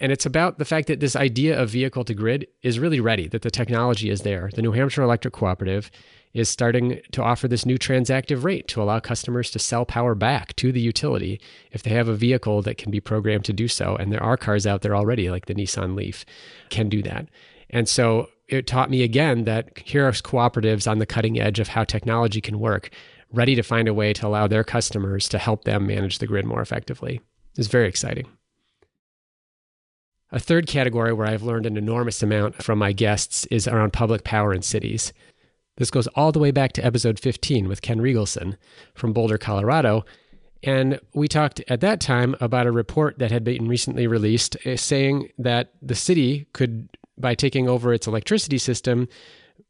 And 0.00 0.10
it's 0.10 0.24
about 0.24 0.58
the 0.58 0.64
fact 0.64 0.88
that 0.88 1.00
this 1.00 1.14
idea 1.14 1.60
of 1.60 1.68
vehicle 1.68 2.04
to 2.04 2.14
grid 2.14 2.46
is 2.62 2.78
really 2.78 3.00
ready, 3.00 3.28
that 3.28 3.42
the 3.42 3.50
technology 3.50 4.08
is 4.08 4.22
there. 4.22 4.50
The 4.54 4.62
New 4.62 4.72
Hampshire 4.72 5.02
Electric 5.02 5.34
Cooperative 5.34 5.90
is 6.32 6.48
starting 6.48 7.00
to 7.12 7.22
offer 7.22 7.46
this 7.46 7.66
new 7.66 7.76
transactive 7.76 8.42
rate 8.42 8.66
to 8.68 8.80
allow 8.82 8.98
customers 8.98 9.50
to 9.50 9.58
sell 9.58 9.84
power 9.84 10.14
back 10.14 10.56
to 10.56 10.72
the 10.72 10.80
utility 10.80 11.38
if 11.70 11.82
they 11.82 11.90
have 11.90 12.08
a 12.08 12.14
vehicle 12.14 12.62
that 12.62 12.78
can 12.78 12.90
be 12.90 13.00
programmed 13.00 13.44
to 13.44 13.52
do 13.52 13.68
so. 13.68 13.94
And 13.96 14.10
there 14.10 14.22
are 14.22 14.36
cars 14.38 14.66
out 14.66 14.80
there 14.80 14.96
already, 14.96 15.30
like 15.30 15.46
the 15.46 15.54
Nissan 15.54 15.94
Leaf, 15.94 16.24
can 16.70 16.88
do 16.88 17.02
that. 17.02 17.28
And 17.68 17.86
so 17.88 18.30
it 18.48 18.66
taught 18.66 18.90
me 18.90 19.02
again 19.02 19.44
that 19.44 19.78
here 19.78 20.06
are 20.06 20.12
cooperatives 20.12 20.90
on 20.90 20.98
the 20.98 21.06
cutting 21.06 21.38
edge 21.38 21.60
of 21.60 21.68
how 21.68 21.84
technology 21.84 22.40
can 22.40 22.58
work, 22.58 22.90
ready 23.32 23.54
to 23.54 23.62
find 23.62 23.86
a 23.86 23.94
way 23.94 24.12
to 24.14 24.26
allow 24.26 24.46
their 24.46 24.64
customers 24.64 25.28
to 25.28 25.38
help 25.38 25.64
them 25.64 25.86
manage 25.86 26.18
the 26.18 26.26
grid 26.26 26.46
more 26.46 26.62
effectively. 26.62 27.20
It's 27.56 27.68
very 27.68 27.88
exciting. 27.88 28.26
A 30.32 30.38
third 30.38 30.66
category 30.68 31.12
where 31.12 31.26
I've 31.26 31.42
learned 31.42 31.66
an 31.66 31.76
enormous 31.76 32.22
amount 32.22 32.62
from 32.62 32.78
my 32.78 32.92
guests 32.92 33.46
is 33.46 33.66
around 33.66 33.92
public 33.92 34.22
power 34.22 34.54
in 34.54 34.62
cities. 34.62 35.12
This 35.76 35.90
goes 35.90 36.06
all 36.08 36.30
the 36.30 36.38
way 36.38 36.52
back 36.52 36.72
to 36.74 36.84
episode 36.84 37.18
15 37.18 37.66
with 37.66 37.82
Ken 37.82 37.98
Regelson 37.98 38.56
from 38.94 39.12
Boulder, 39.12 39.38
Colorado. 39.38 40.04
And 40.62 41.00
we 41.14 41.26
talked 41.26 41.62
at 41.68 41.80
that 41.80 42.00
time 42.00 42.36
about 42.40 42.66
a 42.66 42.72
report 42.72 43.18
that 43.18 43.32
had 43.32 43.42
been 43.42 43.66
recently 43.66 44.06
released 44.06 44.56
uh, 44.66 44.76
saying 44.76 45.30
that 45.38 45.72
the 45.82 45.94
city 45.94 46.46
could, 46.52 46.88
by 47.18 47.34
taking 47.34 47.68
over 47.68 47.92
its 47.92 48.06
electricity 48.06 48.58
system, 48.58 49.08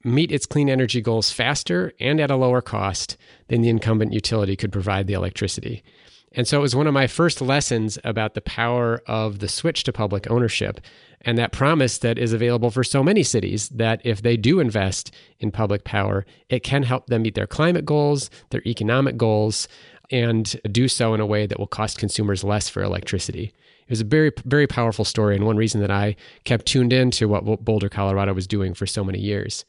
meet 0.04 0.32
its 0.32 0.46
clean 0.46 0.68
energy 0.68 1.00
goals 1.00 1.30
faster 1.30 1.92
and 2.00 2.20
at 2.20 2.30
a 2.30 2.36
lower 2.36 2.60
cost 2.60 3.16
than 3.48 3.62
the 3.62 3.68
incumbent 3.68 4.12
utility 4.12 4.56
could 4.56 4.72
provide 4.72 5.06
the 5.06 5.14
electricity. 5.14 5.82
And 6.32 6.46
so 6.46 6.58
it 6.58 6.62
was 6.62 6.76
one 6.76 6.86
of 6.86 6.94
my 6.94 7.08
first 7.08 7.40
lessons 7.40 7.98
about 8.04 8.34
the 8.34 8.40
power 8.40 9.02
of 9.06 9.40
the 9.40 9.48
switch 9.48 9.82
to 9.84 9.92
public 9.92 10.30
ownership 10.30 10.80
and 11.22 11.36
that 11.36 11.52
promise 11.52 11.98
that 11.98 12.18
is 12.18 12.32
available 12.32 12.70
for 12.70 12.84
so 12.84 13.02
many 13.02 13.22
cities 13.22 13.68
that 13.70 14.00
if 14.04 14.22
they 14.22 14.36
do 14.36 14.60
invest 14.60 15.12
in 15.38 15.50
public 15.50 15.84
power, 15.84 16.24
it 16.48 16.60
can 16.60 16.82
help 16.82 17.06
them 17.08 17.22
meet 17.22 17.34
their 17.34 17.46
climate 17.46 17.84
goals, 17.84 18.30
their 18.50 18.62
economic 18.64 19.16
goals, 19.16 19.68
and 20.10 20.58
do 20.70 20.88
so 20.88 21.14
in 21.14 21.20
a 21.20 21.26
way 21.26 21.46
that 21.46 21.58
will 21.58 21.66
cost 21.66 21.98
consumers 21.98 22.42
less 22.42 22.68
for 22.68 22.82
electricity. 22.82 23.52
It 23.82 23.90
was 23.90 24.00
a 24.00 24.04
very, 24.04 24.32
very 24.44 24.66
powerful 24.66 25.04
story, 25.04 25.36
and 25.36 25.44
one 25.44 25.56
reason 25.56 25.80
that 25.80 25.90
I 25.90 26.16
kept 26.44 26.66
tuned 26.66 26.92
in 26.92 27.10
to 27.12 27.26
what 27.26 27.44
Boulder, 27.64 27.88
Colorado 27.88 28.32
was 28.32 28.46
doing 28.46 28.72
for 28.72 28.86
so 28.86 29.04
many 29.04 29.18
years. 29.18 29.64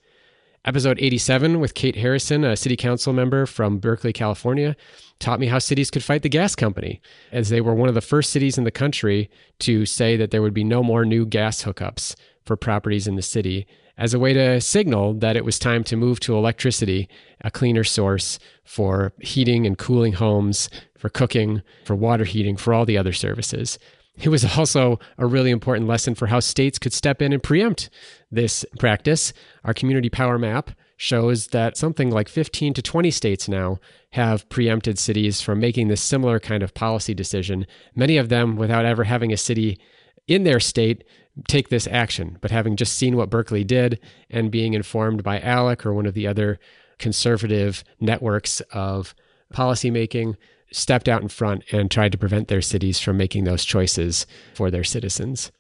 Episode 0.64 1.00
87 1.02 1.60
with 1.60 1.74
Kate 1.74 1.96
Harrison, 1.96 2.44
a 2.44 2.56
city 2.56 2.76
council 2.76 3.14
member 3.14 3.48
from 3.48 3.80
Berkeley, 3.80 4.14
California, 4.14 4.76
taught 5.18 5.40
me 5.40 5.48
how 5.48 5.58
cities 5.58 5.90
could 5.90 6.04
fight 6.04 6.22
the 6.22 6.30
gas 6.30 6.54
company, 6.54 7.02
as 7.32 7.50
they 7.50 7.62
were 7.62 7.74
one 7.74 7.90
of 7.90 7.96
the 7.96 8.02
first 8.02 8.30
cities 8.30 8.60
in 8.60 8.64
the 8.64 8.70
country 8.70 9.28
to 9.58 9.88
say 9.88 10.16
that 10.16 10.30
there 10.30 10.44
would 10.44 10.54
be 10.54 10.64
no 10.64 10.84
more 10.84 11.04
new 11.04 11.26
gas 11.26 11.64
hookups 11.64 12.16
for 12.46 12.56
properties 12.56 13.08
in 13.08 13.16
the 13.16 13.24
city 13.24 13.66
as 13.98 14.14
a 14.14 14.20
way 14.20 14.34
to 14.34 14.62
signal 14.62 15.16
that 15.16 15.36
it 15.36 15.46
was 15.46 15.58
time 15.58 15.84
to 15.84 15.96
move 15.96 16.20
to 16.20 16.36
electricity, 16.36 17.10
a 17.42 17.50
cleaner 17.50 17.84
source 17.84 18.38
for 18.64 19.14
heating 19.20 19.66
and 19.66 19.80
cooling 19.80 20.14
homes, 20.14 20.70
for 20.96 21.10
cooking, 21.10 21.64
for 21.86 21.96
water 21.96 22.24
heating, 22.24 22.56
for 22.56 22.72
all 22.72 22.86
the 22.86 23.00
other 23.00 23.14
services. 23.14 23.80
It 24.20 24.30
was 24.30 24.58
also 24.58 25.00
a 25.18 25.26
really 25.26 25.52
important 25.52 25.88
lesson 25.88 26.16
for 26.16 26.28
how 26.28 26.40
states 26.40 26.78
could 26.78 26.94
step 26.94 27.22
in 27.22 27.34
and 27.34 27.42
preempt 27.42 27.90
this 28.30 28.66
practice. 28.78 29.34
Our 29.64 29.74
community 29.74 30.10
power 30.10 30.38
map 30.38 30.72
shows 30.98 31.48
that 31.48 31.78
something 31.78 32.12
like 32.12 32.30
15 32.30 32.76
to 32.76 32.82
20 32.82 33.10
states 33.10 33.50
now 33.50 33.80
have 34.12 34.48
preempted 34.50 35.00
cities 35.00 35.42
from 35.42 35.60
making 35.60 35.88
this 35.88 36.02
similar 36.02 36.40
kind 36.40 36.62
of 36.62 36.76
policy 36.76 37.16
decision, 37.16 37.66
many 37.96 38.18
of 38.18 38.30
them 38.30 38.56
without 38.56 38.86
ever 38.86 39.06
having 39.06 39.34
a 39.34 39.38
city 39.38 39.80
in 40.28 40.44
their 40.44 40.60
state 40.60 41.04
take 41.48 41.70
this 41.70 41.88
action, 41.88 42.38
but 42.42 42.52
having 42.52 42.76
just 42.76 42.94
seen 42.94 43.16
what 43.16 43.30
Berkeley 43.30 43.64
did 43.64 44.00
and 44.30 44.52
being 44.52 44.74
informed 44.74 45.24
by 45.24 45.40
ALEC 45.40 45.86
or 45.86 45.94
one 45.94 46.06
of 46.06 46.14
the 46.14 46.28
other 46.28 46.60
conservative 47.00 47.84
networks 48.00 48.62
of 48.72 49.16
policymaking, 49.54 50.36
stepped 50.72 51.10
out 51.10 51.22
in 51.22 51.28
front 51.28 51.64
and 51.72 51.90
tried 51.90 52.12
to 52.12 52.18
prevent 52.18 52.48
their 52.48 52.62
cities 52.62 53.00
from 53.00 53.18
making 53.18 53.44
those 53.44 53.66
choices 53.66 54.26
for 54.54 54.72
their 54.72 54.84
citizens. 54.84 55.52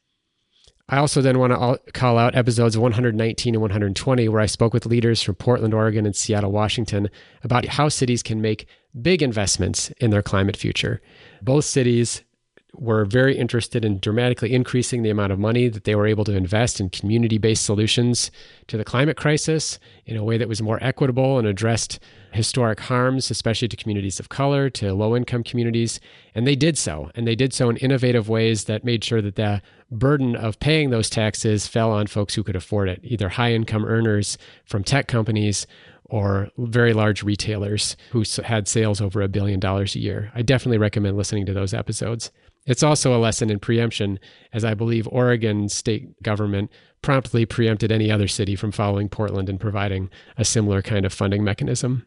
I 0.89 0.97
also 0.97 1.21
then 1.21 1.39
want 1.39 1.53
to 1.53 1.91
call 1.93 2.17
out 2.17 2.35
episodes 2.35 2.77
119 2.77 3.55
and 3.55 3.61
120, 3.61 4.27
where 4.27 4.41
I 4.41 4.45
spoke 4.45 4.73
with 4.73 4.85
leaders 4.85 5.21
from 5.21 5.35
Portland, 5.35 5.73
Oregon, 5.73 6.05
and 6.05 6.15
Seattle, 6.15 6.51
Washington 6.51 7.09
about 7.43 7.65
how 7.65 7.87
cities 7.87 8.21
can 8.21 8.41
make 8.41 8.67
big 9.01 9.23
investments 9.23 9.89
in 9.99 10.09
their 10.09 10.21
climate 10.21 10.57
future. 10.57 11.01
Both 11.41 11.63
cities 11.63 12.23
were 12.73 13.05
very 13.05 13.37
interested 13.37 13.83
in 13.83 13.99
dramatically 13.99 14.53
increasing 14.53 15.03
the 15.03 15.09
amount 15.09 15.31
of 15.31 15.39
money 15.39 15.67
that 15.67 15.83
they 15.83 15.93
were 15.93 16.07
able 16.07 16.23
to 16.23 16.35
invest 16.35 16.79
in 16.79 16.89
community 16.89 17.37
based 17.37 17.65
solutions 17.65 18.31
to 18.67 18.77
the 18.77 18.85
climate 18.85 19.17
crisis 19.17 19.77
in 20.05 20.15
a 20.15 20.23
way 20.23 20.37
that 20.37 20.47
was 20.47 20.61
more 20.61 20.81
equitable 20.81 21.37
and 21.37 21.47
addressed 21.47 21.99
historic 22.31 22.79
harms, 22.79 23.29
especially 23.29 23.67
to 23.67 23.75
communities 23.75 24.19
of 24.19 24.29
color, 24.29 24.69
to 24.69 24.93
low 24.93 25.15
income 25.15 25.43
communities. 25.43 25.99
And 26.33 26.47
they 26.47 26.55
did 26.55 26.77
so. 26.77 27.11
And 27.13 27.27
they 27.27 27.35
did 27.35 27.53
so 27.53 27.69
in 27.69 27.77
innovative 27.77 28.29
ways 28.29 28.65
that 28.65 28.85
made 28.85 29.03
sure 29.03 29.21
that 29.21 29.35
the 29.35 29.61
burden 29.91 30.35
of 30.37 30.59
paying 30.59 30.89
those 30.89 31.09
taxes 31.09 31.67
fell 31.67 31.91
on 31.91 32.07
folks 32.07 32.35
who 32.35 32.43
could 32.43 32.55
afford 32.55 32.87
it, 32.87 33.01
either 33.03 33.29
high 33.29 33.51
income 33.51 33.83
earners 33.83 34.37
from 34.63 34.83
tech 34.83 35.07
companies 35.07 35.67
or 36.05 36.49
very 36.57 36.93
large 36.93 37.23
retailers 37.23 37.95
who 38.11 38.23
had 38.43 38.67
sales 38.67 39.01
over 39.01 39.21
a 39.21 39.27
billion 39.27 39.59
dollars 39.59 39.95
a 39.95 39.99
year. 39.99 40.31
I 40.33 40.41
definitely 40.41 40.77
recommend 40.77 41.17
listening 41.17 41.45
to 41.45 41.53
those 41.53 41.73
episodes. 41.73 42.31
It's 42.65 42.83
also 42.83 43.15
a 43.15 43.19
lesson 43.19 43.49
in 43.49 43.59
preemption, 43.59 44.19
as 44.53 44.63
I 44.63 44.73
believe 44.73 45.07
Oregon 45.11 45.67
state 45.67 46.21
government 46.21 46.71
promptly 47.01 47.45
preempted 47.45 47.91
any 47.91 48.11
other 48.11 48.27
city 48.27 48.55
from 48.55 48.71
following 48.71 49.09
Portland 49.09 49.49
and 49.49 49.59
providing 49.59 50.09
a 50.37 50.45
similar 50.45 50.81
kind 50.81 51.05
of 51.05 51.13
funding 51.13 51.43
mechanism. 51.43 52.05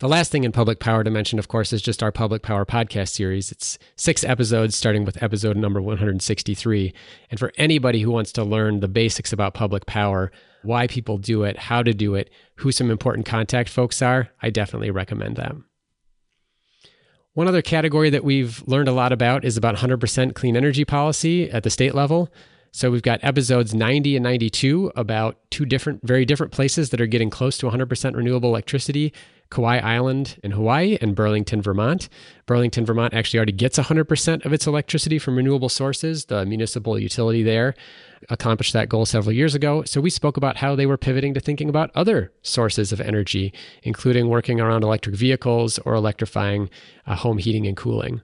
The 0.00 0.08
last 0.08 0.30
thing 0.30 0.44
in 0.44 0.52
public 0.52 0.78
power 0.78 1.02
to 1.02 1.10
mention, 1.10 1.40
of 1.40 1.48
course, 1.48 1.72
is 1.72 1.82
just 1.82 2.04
our 2.04 2.12
public 2.12 2.42
power 2.42 2.64
podcast 2.64 3.08
series. 3.08 3.50
It's 3.50 3.78
six 3.96 4.22
episodes, 4.22 4.76
starting 4.76 5.04
with 5.04 5.20
episode 5.20 5.56
number 5.56 5.82
163. 5.82 6.94
And 7.30 7.40
for 7.40 7.52
anybody 7.56 8.00
who 8.00 8.12
wants 8.12 8.30
to 8.32 8.44
learn 8.44 8.78
the 8.78 8.86
basics 8.86 9.32
about 9.32 9.54
public 9.54 9.86
power, 9.86 10.30
why 10.62 10.86
people 10.86 11.18
do 11.18 11.42
it, 11.42 11.58
how 11.58 11.82
to 11.82 11.92
do 11.92 12.14
it, 12.14 12.30
who 12.56 12.70
some 12.70 12.92
important 12.92 13.26
contact 13.26 13.68
folks 13.68 14.00
are, 14.00 14.28
I 14.40 14.50
definitely 14.50 14.92
recommend 14.92 15.34
that. 15.36 15.56
One 17.38 17.46
other 17.46 17.62
category 17.62 18.10
that 18.10 18.24
we've 18.24 18.64
learned 18.66 18.88
a 18.88 18.92
lot 18.92 19.12
about 19.12 19.44
is 19.44 19.56
about 19.56 19.76
100% 19.76 20.34
clean 20.34 20.56
energy 20.56 20.84
policy 20.84 21.48
at 21.48 21.62
the 21.62 21.70
state 21.70 21.94
level. 21.94 22.32
So 22.72 22.90
we've 22.90 23.00
got 23.00 23.20
episodes 23.22 23.72
90 23.72 24.16
and 24.16 24.24
92 24.24 24.90
about 24.96 25.38
two 25.52 25.64
different, 25.64 26.04
very 26.04 26.24
different 26.24 26.50
places 26.50 26.90
that 26.90 27.00
are 27.00 27.06
getting 27.06 27.30
close 27.30 27.56
to 27.58 27.66
100% 27.70 28.16
renewable 28.16 28.48
electricity 28.48 29.12
Kauai 29.50 29.78
Island 29.78 30.40
in 30.42 30.50
Hawaii 30.50 30.98
and 31.00 31.14
Burlington, 31.14 31.62
Vermont. 31.62 32.08
Burlington, 32.46 32.84
Vermont 32.84 33.14
actually 33.14 33.38
already 33.38 33.52
gets 33.52 33.78
100% 33.78 34.44
of 34.44 34.52
its 34.52 34.66
electricity 34.66 35.20
from 35.20 35.36
renewable 35.36 35.68
sources. 35.68 36.24
The 36.24 36.44
municipal 36.44 36.98
utility 36.98 37.44
there 37.44 37.76
accomplished 38.28 38.72
that 38.72 38.88
goal 38.88 39.06
several 39.06 39.32
years 39.32 39.54
ago. 39.54 39.82
So 39.84 40.00
we 40.00 40.10
spoke 40.10 40.36
about 40.36 40.56
how 40.56 40.74
they 40.74 40.86
were 40.86 40.96
pivoting 40.96 41.34
to 41.34 41.40
thinking 41.40 41.68
about 41.68 41.90
other 41.94 42.32
sources 42.42 42.92
of 42.92 43.00
energy, 43.00 43.52
including 43.82 44.28
working 44.28 44.60
around 44.60 44.84
electric 44.84 45.16
vehicles 45.16 45.78
or 45.80 45.94
electrifying 45.94 46.70
uh, 47.06 47.16
home 47.16 47.38
heating 47.38 47.66
and 47.66 47.76
cooling. 47.76 48.22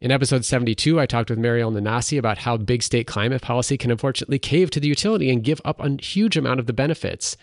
In 0.00 0.12
episode 0.12 0.44
72, 0.44 1.00
I 1.00 1.06
talked 1.06 1.28
with 1.28 1.40
Mariel 1.40 1.72
Nanasi 1.72 2.18
about 2.18 2.38
how 2.38 2.56
big 2.56 2.84
state 2.84 3.08
climate 3.08 3.42
policy 3.42 3.76
can 3.76 3.90
unfortunately 3.90 4.38
cave 4.38 4.70
to 4.70 4.80
the 4.80 4.86
utility 4.86 5.28
and 5.28 5.42
give 5.42 5.60
up 5.64 5.80
a 5.80 6.00
huge 6.00 6.36
amount 6.36 6.60
of 6.60 6.66
the 6.66 6.72
benefits. 6.72 7.36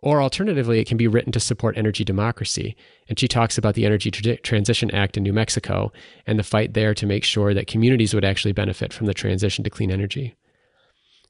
Or 0.00 0.20
alternatively, 0.20 0.80
it 0.80 0.86
can 0.86 0.98
be 0.98 1.08
written 1.08 1.32
to 1.32 1.40
support 1.40 1.78
energy 1.78 2.04
democracy. 2.04 2.76
And 3.08 3.18
she 3.18 3.26
talks 3.26 3.56
about 3.56 3.74
the 3.74 3.86
Energy 3.86 4.10
Transition 4.10 4.90
Act 4.90 5.16
in 5.16 5.22
New 5.22 5.32
Mexico 5.32 5.92
and 6.26 6.38
the 6.38 6.42
fight 6.42 6.74
there 6.74 6.92
to 6.92 7.06
make 7.06 7.24
sure 7.24 7.54
that 7.54 7.68
communities 7.68 8.12
would 8.12 8.24
actually 8.24 8.52
benefit 8.52 8.92
from 8.92 9.06
the 9.06 9.14
transition 9.14 9.64
to 9.64 9.70
clean 9.70 9.90
energy. 9.90 10.34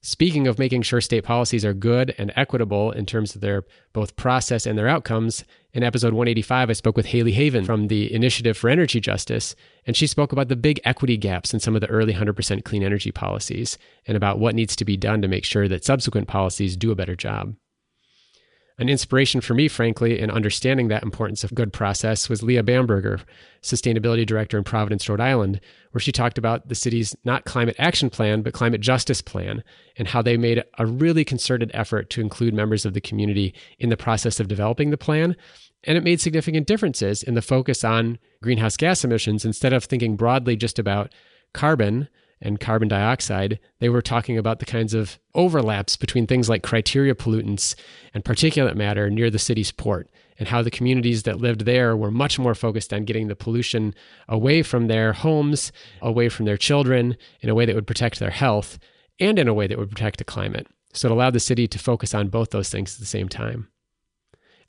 Speaking 0.07 0.47
of 0.47 0.59
making 0.59 0.83
sure 0.83 1.01
state 1.01 1.25
policies 1.25 1.65
are 1.65 1.73
good 1.73 2.15
and 2.19 2.31
equitable 2.37 2.91
in 2.93 3.07
terms 3.07 3.35
of 3.35 3.41
their 3.41 3.65
both 3.95 4.17
process 4.17 4.67
and 4.67 4.77
their 4.77 4.87
outcomes, 4.87 5.45
in 5.73 5.83
episode 5.83 6.13
185, 6.13 6.69
I 6.69 6.73
spoke 6.75 6.95
with 6.95 7.07
Haley 7.07 7.33
Haven 7.33 7.65
from 7.65 7.89
the 7.89 8.13
Initiative 8.13 8.55
for 8.55 8.69
Energy 8.69 9.01
Justice, 9.01 9.57
and 9.87 9.97
she 9.97 10.07
spoke 10.07 10.31
about 10.31 10.49
the 10.49 10.57
big 10.57 10.79
equity 10.85 11.17
gaps 11.17 11.55
in 11.55 11.61
some 11.61 11.75
of 11.75 11.81
the 11.81 11.89
early 11.89 12.13
100% 12.13 12.65
clean 12.65 12.83
energy 12.83 13.13
policies 13.13 13.79
and 14.07 14.15
about 14.15 14.39
what 14.39 14.55
needs 14.55 14.77
to 14.77 14.85
be 14.85 14.99
done 14.99 15.23
to 15.23 15.27
make 15.27 15.47
sure 15.47 15.69
that 15.69 15.87
subsequent 15.87 16.29
policies 16.29 16.77
do 16.77 16.91
a 16.91 16.95
better 16.95 17.17
job. 17.17 17.55
An 18.77 18.89
inspiration 18.89 19.41
for 19.41 19.55
me, 19.55 19.69
frankly, 19.69 20.19
in 20.19 20.33
understanding 20.33 20.89
that 20.89 21.05
importance 21.05 21.45
of 21.45 21.55
good 21.55 21.73
process 21.73 22.29
was 22.29 22.43
Leah 22.43 22.65
Bamberger, 22.65 23.21
Sustainability 23.63 24.27
Director 24.27 24.59
in 24.59 24.65
Providence, 24.65 25.09
Rhode 25.09 25.21
Island, 25.21 25.61
where 25.93 26.01
she 26.01 26.11
talked 26.11 26.39
about 26.39 26.69
the 26.69 26.75
city's 26.75 27.15
not 27.25 27.45
climate 27.45 27.77
action 27.79 28.11
plan, 28.11 28.43
but 28.43 28.53
climate 28.53 28.81
justice 28.81 29.21
plan, 29.21 29.63
and 29.97 30.09
how 30.09 30.23
they 30.23 30.37
made 30.37 30.65
a 30.77 30.87
really 30.87 31.25
concerted 31.25 31.71
effort 31.73 32.11
to 32.11 32.21
include 32.21 32.53
members 32.53 32.85
of 32.85 32.95
the 32.95 33.01
community 33.01 33.55
in 33.79 33.91
the 33.91 33.97
process 33.97 34.41
of 34.41 34.49
developing 34.49 34.91
the 34.91 34.99
plan. 34.99 35.37
And 35.85 35.97
it 35.97 36.03
made 36.03 36.21
significant 36.21 36.67
differences 36.67 37.23
in 37.23 37.35
the 37.35 37.43
focus 37.43 37.85
on 37.85 38.19
greenhouse 38.43 38.77
gas 38.77 39.05
emissions 39.05 39.45
instead 39.45 39.73
of 39.73 39.85
thinking 39.85 40.17
broadly 40.17 40.57
just 40.57 40.81
about 40.81 41.13
carbon 41.53 42.09
and 42.41 42.61
carbon 42.61 42.89
dioxide, 42.89 43.59
they 43.81 43.89
were 43.89 44.03
talking 44.03 44.37
about 44.37 44.59
the 44.59 44.67
kinds 44.67 44.95
of 44.95 45.19
overlaps 45.35 45.97
between 45.97 46.27
things 46.27 46.49
like 46.49 46.63
criteria 46.63 47.15
pollutants 47.15 47.75
and 48.13 48.25
particulate 48.25 48.75
matter 48.75 49.09
near 49.11 49.31
the 49.31 49.39
city's 49.39 49.73
port, 49.73 50.11
and 50.39 50.49
how 50.49 50.63
the 50.63 50.71
communities 50.71 51.23
that 51.23 51.41
lived 51.41 51.63
there 51.63 51.97
were 51.97 52.11
much 52.11 52.39
more 52.39 52.55
focused 52.55 52.93
on 52.93 53.05
getting 53.05 53.29
the 53.29 53.37
pollution 53.37 53.95
away 54.29 54.63
from 54.63 54.87
their 54.89 55.13
homes, 55.13 55.73
away 56.03 56.29
from 56.29 56.45
their 56.45 56.57
children, 56.57 57.17
in 57.41 57.49
a 57.49 57.55
way 57.55 57.65
that 57.65 57.75
would 57.75 57.87
protect 57.87 58.19
their 58.19 58.31
health, 58.31 58.79
and 59.21 59.39
in 59.39 59.49
a 59.49 59.55
way 59.55 59.67
that 59.67 59.79
would 59.79 59.91
protect 59.91 60.19
the 60.19 60.25
climate. 60.25 60.67
So 60.93 61.09
it 61.09 61.13
allowed 61.13 61.33
the 61.35 61.41
city 61.41 61.67
to 61.69 61.79
focus 61.79 62.15
on 62.15 62.29
both 62.29 62.51
those 62.51 62.71
things 62.71 62.95
at 62.95 63.01
the 63.01 63.07
same 63.07 63.29
time. 63.29 63.69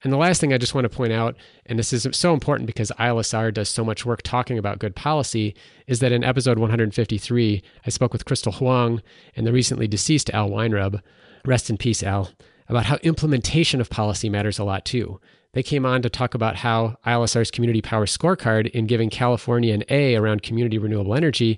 And 0.03 0.13
the 0.13 0.17
last 0.17 0.39
thing 0.39 0.53
I 0.53 0.57
just 0.57 0.75
want 0.75 0.85
to 0.85 0.95
point 0.95 1.13
out, 1.13 1.35
and 1.65 1.79
this 1.79 1.91
is 1.91 2.07
so 2.11 2.33
important 2.33 2.67
because 2.67 2.91
ILSR 2.99 3.53
does 3.53 3.69
so 3.69 3.83
much 3.83 4.05
work 4.05 4.21
talking 4.21 4.57
about 4.57 4.79
good 4.79 4.95
policy, 4.95 5.55
is 5.87 5.99
that 5.99 6.11
in 6.11 6.23
episode 6.23 6.59
153, 6.59 7.63
I 7.85 7.89
spoke 7.89 8.13
with 8.13 8.25
Crystal 8.25 8.51
Huang 8.51 9.01
and 9.35 9.47
the 9.47 9.53
recently 9.53 9.87
deceased 9.87 10.29
Al 10.31 10.49
Weinrub, 10.49 11.01
rest 11.43 11.69
in 11.69 11.77
peace, 11.77 12.03
Al, 12.03 12.29
about 12.69 12.85
how 12.85 12.97
implementation 12.97 13.81
of 13.81 13.89
policy 13.89 14.29
matters 14.29 14.59
a 14.59 14.63
lot 14.63 14.85
too. 14.85 15.19
They 15.53 15.63
came 15.63 15.85
on 15.85 16.01
to 16.01 16.09
talk 16.09 16.35
about 16.35 16.57
how 16.57 16.97
ILSR's 17.07 17.49
Community 17.49 17.81
Power 17.81 18.05
Scorecard, 18.05 18.69
in 18.71 18.87
giving 18.87 19.09
California 19.09 19.73
an 19.73 19.83
A 19.89 20.15
around 20.15 20.43
community 20.43 20.77
renewable 20.77 21.15
energy, 21.15 21.57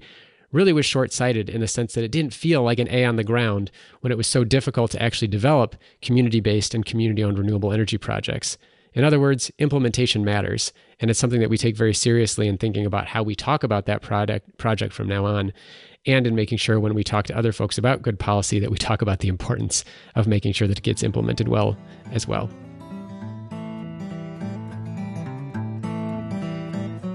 really 0.51 0.73
was 0.73 0.85
short 0.85 1.11
sighted 1.11 1.49
in 1.49 1.61
the 1.61 1.67
sense 1.67 1.93
that 1.93 2.03
it 2.03 2.11
didn't 2.11 2.33
feel 2.33 2.63
like 2.63 2.79
an 2.79 2.89
A 2.89 3.05
on 3.05 3.15
the 3.15 3.23
ground 3.23 3.71
when 4.01 4.11
it 4.11 4.17
was 4.17 4.27
so 4.27 4.43
difficult 4.43 4.91
to 4.91 5.01
actually 5.01 5.27
develop 5.27 5.75
community 6.01 6.39
based 6.39 6.73
and 6.73 6.85
community 6.85 7.23
owned 7.23 7.37
renewable 7.37 7.73
energy 7.73 7.97
projects. 7.97 8.57
In 8.93 9.03
other 9.03 9.19
words, 9.19 9.51
implementation 9.59 10.25
matters, 10.25 10.73
and 10.99 11.11
it's 11.11 11.19
something 11.19 11.41
that 11.41 11.49
we 11.49 11.57
take 11.57 11.75
very 11.75 11.93
seriously 11.93 12.47
in 12.47 12.57
thinking 12.57 12.85
about 12.85 13.07
how 13.07 13.21
we 13.21 13.35
talk 13.35 13.63
about 13.63 13.85
that 13.85 14.01
product 14.01 14.57
project 14.57 14.93
from 14.93 15.07
now 15.07 15.25
on, 15.25 15.53
and 16.07 16.25
in 16.25 16.33
making 16.33 16.57
sure 16.57 16.79
when 16.79 16.95
we 16.95 17.03
talk 17.03 17.25
to 17.25 17.37
other 17.37 17.51
folks 17.51 17.77
about 17.77 18.01
good 18.01 18.17
policy 18.17 18.59
that 18.59 18.71
we 18.71 18.77
talk 18.77 19.01
about 19.01 19.19
the 19.19 19.27
importance 19.27 19.83
of 20.15 20.25
making 20.25 20.53
sure 20.53 20.67
that 20.67 20.79
it 20.79 20.83
gets 20.83 21.03
implemented 21.03 21.47
well 21.47 21.77
as 22.11 22.27
well. 22.27 22.49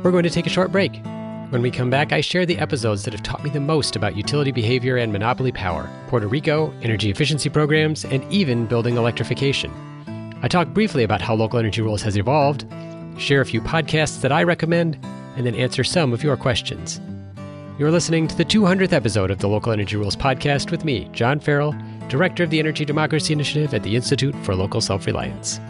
We're 0.04 0.10
going 0.10 0.24
to 0.24 0.30
take 0.30 0.46
a 0.46 0.50
short 0.50 0.70
break. 0.70 0.92
When 1.52 1.60
we 1.60 1.70
come 1.70 1.90
back, 1.90 2.14
I 2.14 2.22
share 2.22 2.46
the 2.46 2.58
episodes 2.58 3.04
that 3.04 3.12
have 3.12 3.22
taught 3.22 3.44
me 3.44 3.50
the 3.50 3.60
most 3.60 3.94
about 3.94 4.16
utility 4.16 4.52
behavior 4.52 4.96
and 4.96 5.12
monopoly 5.12 5.52
power, 5.52 5.86
Puerto 6.08 6.26
Rico, 6.26 6.72
energy 6.80 7.10
efficiency 7.10 7.50
programs, 7.50 8.06
and 8.06 8.24
even 8.32 8.64
building 8.64 8.96
electrification. 8.96 9.70
I 10.40 10.48
talk 10.48 10.68
briefly 10.68 11.04
about 11.04 11.20
how 11.20 11.34
Local 11.34 11.58
Energy 11.58 11.82
Rules 11.82 12.00
has 12.00 12.16
evolved, 12.16 12.64
share 13.18 13.42
a 13.42 13.44
few 13.44 13.60
podcasts 13.60 14.22
that 14.22 14.32
I 14.32 14.44
recommend, 14.44 14.98
and 15.36 15.44
then 15.44 15.54
answer 15.54 15.84
some 15.84 16.14
of 16.14 16.22
your 16.22 16.38
questions. 16.38 17.02
You're 17.78 17.90
listening 17.90 18.28
to 18.28 18.36
the 18.38 18.46
200th 18.46 18.94
episode 18.94 19.30
of 19.30 19.40
the 19.40 19.48
Local 19.48 19.72
Energy 19.72 19.96
Rules 19.96 20.16
podcast 20.16 20.70
with 20.70 20.86
me, 20.86 21.10
John 21.12 21.38
Farrell, 21.38 21.76
Director 22.08 22.44
of 22.44 22.48
the 22.48 22.60
Energy 22.60 22.86
Democracy 22.86 23.34
Initiative 23.34 23.74
at 23.74 23.82
the 23.82 23.94
Institute 23.94 24.34
for 24.36 24.54
Local 24.54 24.80
Self 24.80 25.04
Reliance. 25.04 25.60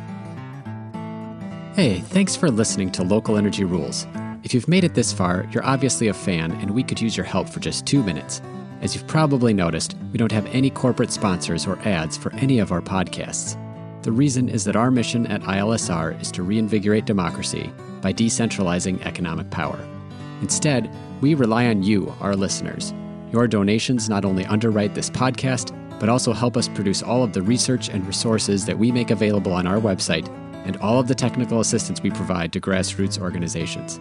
Hey, 1.74 1.98
thanks 2.04 2.36
for 2.36 2.52
listening 2.52 2.92
to 2.92 3.02
Local 3.02 3.36
Energy 3.36 3.64
Rules. 3.64 4.06
If 4.44 4.52
you've 4.52 4.68
made 4.68 4.82
it 4.82 4.94
this 4.94 5.12
far, 5.12 5.46
you're 5.52 5.64
obviously 5.64 6.08
a 6.08 6.14
fan, 6.14 6.50
and 6.52 6.72
we 6.72 6.82
could 6.82 7.00
use 7.00 7.16
your 7.16 7.24
help 7.24 7.48
for 7.48 7.60
just 7.60 7.86
two 7.86 8.02
minutes. 8.02 8.42
As 8.80 8.92
you've 8.92 9.06
probably 9.06 9.54
noticed, 9.54 9.94
we 10.10 10.18
don't 10.18 10.32
have 10.32 10.46
any 10.46 10.68
corporate 10.68 11.12
sponsors 11.12 11.64
or 11.64 11.78
ads 11.84 12.16
for 12.16 12.34
any 12.34 12.58
of 12.58 12.72
our 12.72 12.80
podcasts. 12.80 13.56
The 14.02 14.10
reason 14.10 14.48
is 14.48 14.64
that 14.64 14.74
our 14.74 14.90
mission 14.90 15.28
at 15.28 15.42
ILSR 15.42 16.20
is 16.20 16.32
to 16.32 16.42
reinvigorate 16.42 17.04
democracy 17.04 17.72
by 18.00 18.12
decentralizing 18.12 19.00
economic 19.06 19.48
power. 19.50 19.78
Instead, 20.40 20.92
we 21.20 21.34
rely 21.34 21.66
on 21.66 21.84
you, 21.84 22.12
our 22.20 22.34
listeners. 22.34 22.92
Your 23.30 23.46
donations 23.46 24.08
not 24.08 24.24
only 24.24 24.44
underwrite 24.46 24.96
this 24.96 25.08
podcast, 25.08 25.72
but 26.00 26.08
also 26.08 26.32
help 26.32 26.56
us 26.56 26.66
produce 26.66 27.00
all 27.00 27.22
of 27.22 27.32
the 27.32 27.42
research 27.42 27.88
and 27.88 28.04
resources 28.04 28.66
that 28.66 28.76
we 28.76 28.90
make 28.90 29.12
available 29.12 29.52
on 29.52 29.68
our 29.68 29.78
website 29.78 30.28
and 30.66 30.76
all 30.78 30.98
of 30.98 31.06
the 31.06 31.14
technical 31.14 31.60
assistance 31.60 32.02
we 32.02 32.10
provide 32.10 32.52
to 32.52 32.60
grassroots 32.60 33.20
organizations. 33.20 34.00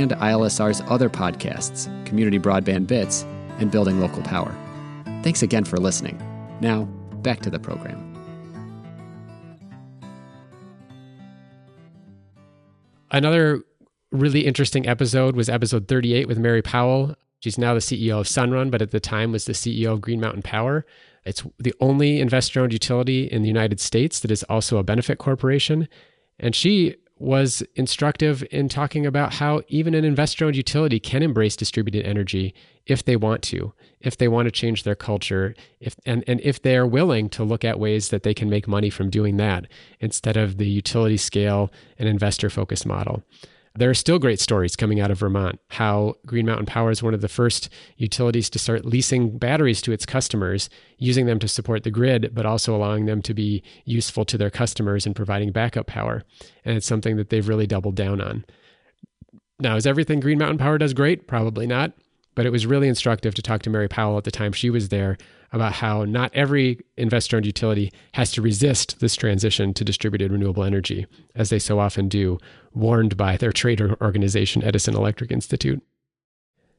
and 0.00 0.12
ILSR's 0.12 0.82
other 0.88 1.08
podcasts, 1.08 1.86
Community 2.06 2.38
Broadband 2.38 2.86
Bits 2.86 3.22
and 3.58 3.70
Building 3.70 4.00
Local 4.00 4.22
Power. 4.22 4.54
Thanks 5.22 5.42
again 5.42 5.64
for 5.64 5.78
listening. 5.78 6.20
Now, 6.60 6.84
back 7.22 7.40
to 7.40 7.50
the 7.50 7.58
program. 7.58 8.10
Another 13.10 13.62
really 14.10 14.46
interesting 14.46 14.86
episode 14.86 15.36
was 15.36 15.48
episode 15.48 15.88
38 15.88 16.26
with 16.26 16.38
Mary 16.38 16.62
Powell. 16.62 17.14
She's 17.40 17.58
now 17.58 17.74
the 17.74 17.80
CEO 17.80 18.20
of 18.20 18.26
Sunrun, 18.26 18.70
but 18.70 18.82
at 18.82 18.90
the 18.90 19.00
time 19.00 19.32
was 19.32 19.44
the 19.44 19.52
CEO 19.52 19.92
of 19.92 20.00
Green 20.00 20.20
Mountain 20.20 20.42
Power. 20.42 20.84
It's 21.24 21.42
the 21.58 21.74
only 21.80 22.20
investor 22.20 22.60
owned 22.60 22.72
utility 22.72 23.24
in 23.24 23.42
the 23.42 23.48
United 23.48 23.80
States 23.80 24.20
that 24.20 24.30
is 24.30 24.42
also 24.44 24.78
a 24.78 24.82
benefit 24.82 25.18
corporation. 25.18 25.88
And 26.38 26.54
she 26.54 26.96
was 27.18 27.62
instructive 27.76 28.44
in 28.50 28.68
talking 28.68 29.06
about 29.06 29.34
how 29.34 29.62
even 29.68 29.94
an 29.94 30.04
investor 30.04 30.46
owned 30.46 30.56
utility 30.56 30.98
can 30.98 31.22
embrace 31.22 31.54
distributed 31.54 32.04
energy 32.04 32.54
if 32.86 33.04
they 33.04 33.16
want 33.16 33.42
to, 33.42 33.72
if 34.00 34.16
they 34.16 34.28
want 34.28 34.46
to 34.46 34.50
change 34.50 34.82
their 34.82 34.94
culture, 34.94 35.54
if 35.80 35.96
and, 36.04 36.24
and 36.26 36.40
if 36.42 36.60
they 36.60 36.76
are 36.76 36.86
willing 36.86 37.28
to 37.30 37.44
look 37.44 37.64
at 37.64 37.78
ways 37.78 38.08
that 38.08 38.24
they 38.24 38.34
can 38.34 38.50
make 38.50 38.66
money 38.66 38.90
from 38.90 39.10
doing 39.10 39.36
that 39.36 39.66
instead 40.00 40.36
of 40.36 40.58
the 40.58 40.68
utility 40.68 41.16
scale 41.16 41.70
and 41.98 42.08
investor 42.08 42.50
focused 42.50 42.84
model. 42.84 43.22
There 43.76 43.90
are 43.90 43.94
still 43.94 44.20
great 44.20 44.38
stories 44.38 44.76
coming 44.76 45.00
out 45.00 45.10
of 45.10 45.18
Vermont 45.18 45.58
how 45.70 46.14
Green 46.26 46.46
Mountain 46.46 46.66
Power 46.66 46.92
is 46.92 47.02
one 47.02 47.12
of 47.12 47.20
the 47.20 47.28
first 47.28 47.68
utilities 47.96 48.48
to 48.50 48.58
start 48.60 48.84
leasing 48.84 49.36
batteries 49.36 49.82
to 49.82 49.90
its 49.90 50.06
customers, 50.06 50.70
using 50.98 51.26
them 51.26 51.40
to 51.40 51.48
support 51.48 51.82
the 51.82 51.90
grid, 51.90 52.30
but 52.32 52.46
also 52.46 52.76
allowing 52.76 53.06
them 53.06 53.20
to 53.22 53.34
be 53.34 53.64
useful 53.84 54.24
to 54.26 54.38
their 54.38 54.50
customers 54.50 55.06
and 55.06 55.16
providing 55.16 55.50
backup 55.50 55.88
power. 55.88 56.22
And 56.64 56.76
it's 56.76 56.86
something 56.86 57.16
that 57.16 57.30
they've 57.30 57.48
really 57.48 57.66
doubled 57.66 57.96
down 57.96 58.20
on. 58.20 58.44
Now, 59.58 59.74
is 59.74 59.88
everything 59.88 60.20
Green 60.20 60.38
Mountain 60.38 60.58
Power 60.58 60.78
does 60.78 60.94
great? 60.94 61.26
Probably 61.26 61.66
not. 61.66 61.94
But 62.36 62.46
it 62.46 62.50
was 62.50 62.66
really 62.66 62.86
instructive 62.86 63.34
to 63.34 63.42
talk 63.42 63.62
to 63.62 63.70
Mary 63.70 63.88
Powell 63.88 64.18
at 64.18 64.24
the 64.24 64.30
time 64.30 64.52
she 64.52 64.70
was 64.70 64.88
there 64.88 65.16
about 65.52 65.72
how 65.72 66.04
not 66.04 66.30
every 66.34 66.80
investor 66.96 67.36
owned 67.36 67.46
utility 67.46 67.92
has 68.12 68.32
to 68.32 68.42
resist 68.42 69.00
this 69.00 69.16
transition 69.16 69.72
to 69.74 69.84
distributed 69.84 70.32
renewable 70.32 70.64
energy, 70.64 71.06
as 71.34 71.50
they 71.50 71.58
so 71.58 71.78
often 71.78 72.08
do, 72.08 72.38
warned 72.72 73.16
by 73.16 73.36
their 73.36 73.52
trade 73.52 73.80
organization, 73.80 74.64
Edison 74.64 74.94
Electric 74.94 75.30
Institute. 75.30 75.82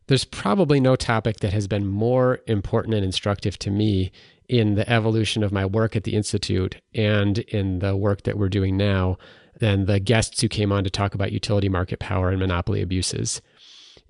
There's 0.07 0.25
probably 0.25 0.79
no 0.79 0.95
topic 0.95 1.37
that 1.37 1.53
has 1.53 1.67
been 1.67 1.87
more 1.87 2.39
important 2.47 2.93
and 2.93 3.03
instructive 3.03 3.57
to 3.59 3.71
me 3.71 4.11
in 4.47 4.75
the 4.75 4.87
evolution 4.89 5.41
of 5.41 5.51
my 5.51 5.65
work 5.65 5.95
at 5.95 6.03
the 6.03 6.15
Institute 6.15 6.79
and 6.93 7.39
in 7.39 7.79
the 7.79 7.95
work 7.95 8.23
that 8.23 8.37
we're 8.37 8.49
doing 8.49 8.77
now 8.77 9.17
than 9.59 9.85
the 9.85 9.99
guests 9.99 10.41
who 10.41 10.47
came 10.47 10.71
on 10.71 10.83
to 10.83 10.89
talk 10.89 11.15
about 11.15 11.31
utility 11.31 11.69
market 11.69 11.99
power 11.99 12.29
and 12.29 12.39
monopoly 12.39 12.81
abuses. 12.81 13.41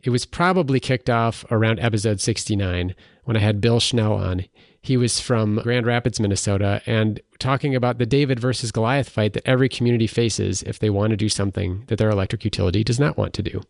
It 0.04 0.10
was 0.10 0.26
probably 0.26 0.80
kicked 0.80 1.10
off 1.10 1.46
around 1.50 1.80
episode 1.80 2.20
69 2.20 2.94
when 3.26 3.38
I 3.38 3.42
had 3.42 3.62
Bill 3.62 3.80
Schnell 3.80 4.14
on. 4.14 4.46
He 4.82 4.98
was 4.98 5.20
from 5.20 5.60
Grand 5.64 5.86
Rapids, 5.86 6.20
Minnesota, 6.20 6.82
and 6.86 7.20
talking 7.40 7.76
about 7.76 7.98
the 7.98 8.06
David 8.06 8.40
versus 8.40 8.72
Goliath 8.72 9.10
fight 9.10 9.34
that 9.34 9.48
every 9.48 9.68
community 9.68 10.08
faces 10.08 10.62
if 10.64 10.80
they 10.80 10.90
want 10.92 11.12
to 11.12 11.18
do 11.18 11.28
something 11.28 11.84
that 11.88 11.98
their 11.98 12.12
electric 12.12 12.46
utility 12.46 12.84
does 12.84 13.00
not 13.00 13.18
want 13.18 13.34
to 13.34 13.44
do. 13.44 13.64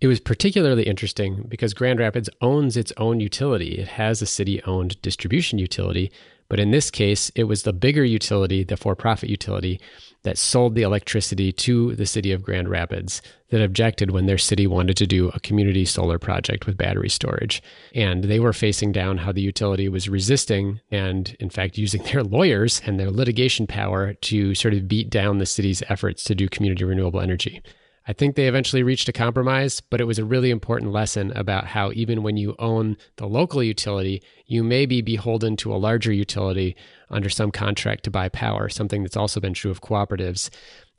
It 0.00 0.06
was 0.06 0.20
particularly 0.20 0.84
interesting 0.84 1.46
because 1.48 1.74
Grand 1.74 1.98
Rapids 1.98 2.28
owns 2.40 2.76
its 2.76 2.92
own 2.96 3.20
utility. 3.20 3.78
It 3.78 3.88
has 3.88 4.20
a 4.22 4.26
city 4.26 4.62
owned 4.64 5.00
distribution 5.02 5.58
utility, 5.58 6.12
but 6.48 6.60
in 6.60 6.70
this 6.70 6.90
case, 6.90 7.30
it 7.34 7.44
was 7.44 7.62
the 7.62 7.72
bigger 7.72 8.04
utility, 8.04 8.64
the 8.64 8.76
for 8.76 8.96
profit 8.96 9.28
utility, 9.28 9.80
that 10.22 10.38
sold 10.38 10.74
the 10.74 10.82
electricity 10.82 11.52
to 11.52 11.94
the 11.94 12.06
city 12.06 12.32
of 12.32 12.42
Grand 12.42 12.68
Rapids 12.68 13.22
that 13.50 13.62
objected 13.62 14.10
when 14.10 14.26
their 14.26 14.38
city 14.38 14.66
wanted 14.66 14.96
to 14.96 15.06
do 15.06 15.28
a 15.28 15.40
community 15.40 15.84
solar 15.84 16.18
project 16.18 16.66
with 16.66 16.76
battery 16.76 17.08
storage. 17.08 17.62
And 17.94 18.24
they 18.24 18.40
were 18.40 18.52
facing 18.52 18.92
down 18.92 19.18
how 19.18 19.32
the 19.32 19.40
utility 19.40 19.88
was 19.88 20.08
resisting 20.08 20.80
and, 20.90 21.36
in 21.38 21.50
fact, 21.50 21.78
using 21.78 22.02
their 22.12 22.22
lawyers 22.22 22.82
and 22.84 22.98
their 22.98 23.10
litigation 23.10 23.66
power 23.66 24.14
to 24.14 24.54
sort 24.54 24.74
of 24.74 24.88
beat 24.88 25.10
down 25.10 25.38
the 25.38 25.46
city's 25.46 25.82
efforts 25.88 26.24
to 26.24 26.34
do 26.34 26.48
community 26.48 26.84
renewable 26.84 27.20
energy. 27.20 27.62
I 28.08 28.14
think 28.14 28.36
they 28.36 28.48
eventually 28.48 28.82
reached 28.82 29.10
a 29.10 29.12
compromise, 29.12 29.82
but 29.82 30.00
it 30.00 30.06
was 30.06 30.18
a 30.18 30.24
really 30.24 30.50
important 30.50 30.92
lesson 30.92 31.30
about 31.36 31.66
how 31.66 31.92
even 31.92 32.22
when 32.22 32.38
you 32.38 32.56
own 32.58 32.96
the 33.16 33.26
local 33.26 33.62
utility, 33.62 34.22
you 34.46 34.64
may 34.64 34.86
be 34.86 35.02
beholden 35.02 35.58
to 35.58 35.74
a 35.74 35.76
larger 35.76 36.10
utility 36.10 36.74
under 37.10 37.28
some 37.28 37.50
contract 37.50 38.04
to 38.04 38.10
buy 38.10 38.30
power, 38.30 38.70
something 38.70 39.02
that's 39.02 39.16
also 39.16 39.40
been 39.40 39.52
true 39.52 39.70
of 39.70 39.82
cooperatives. 39.82 40.48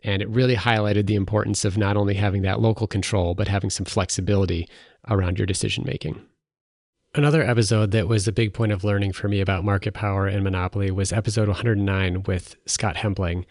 And 0.03 0.21
it 0.21 0.29
really 0.29 0.55
highlighted 0.55 1.07
the 1.07 1.15
importance 1.15 1.65
of 1.65 1.79
not 1.79 1.97
only 1.97 2.13
having 2.13 2.43
that 2.43 2.61
local 2.61 2.85
control, 2.85 3.33
but 3.33 3.47
having 3.47 3.71
some 3.71 3.85
flexibility 3.85 4.69
around 5.09 5.39
your 5.39 5.47
decision 5.47 5.85
making. 5.87 6.21
Another 7.15 7.41
episode 7.41 7.89
that 7.89 8.07
was 8.07 8.27
a 8.27 8.31
big 8.31 8.53
point 8.53 8.71
of 8.71 8.83
learning 8.83 9.13
for 9.13 9.27
me 9.27 9.41
about 9.41 9.65
market 9.65 9.95
power 9.95 10.27
and 10.27 10.43
monopoly 10.43 10.91
was 10.91 11.11
episode 11.11 11.47
109 11.47 12.21
with 12.27 12.55
Scott 12.67 12.97
Hempling 12.97 13.47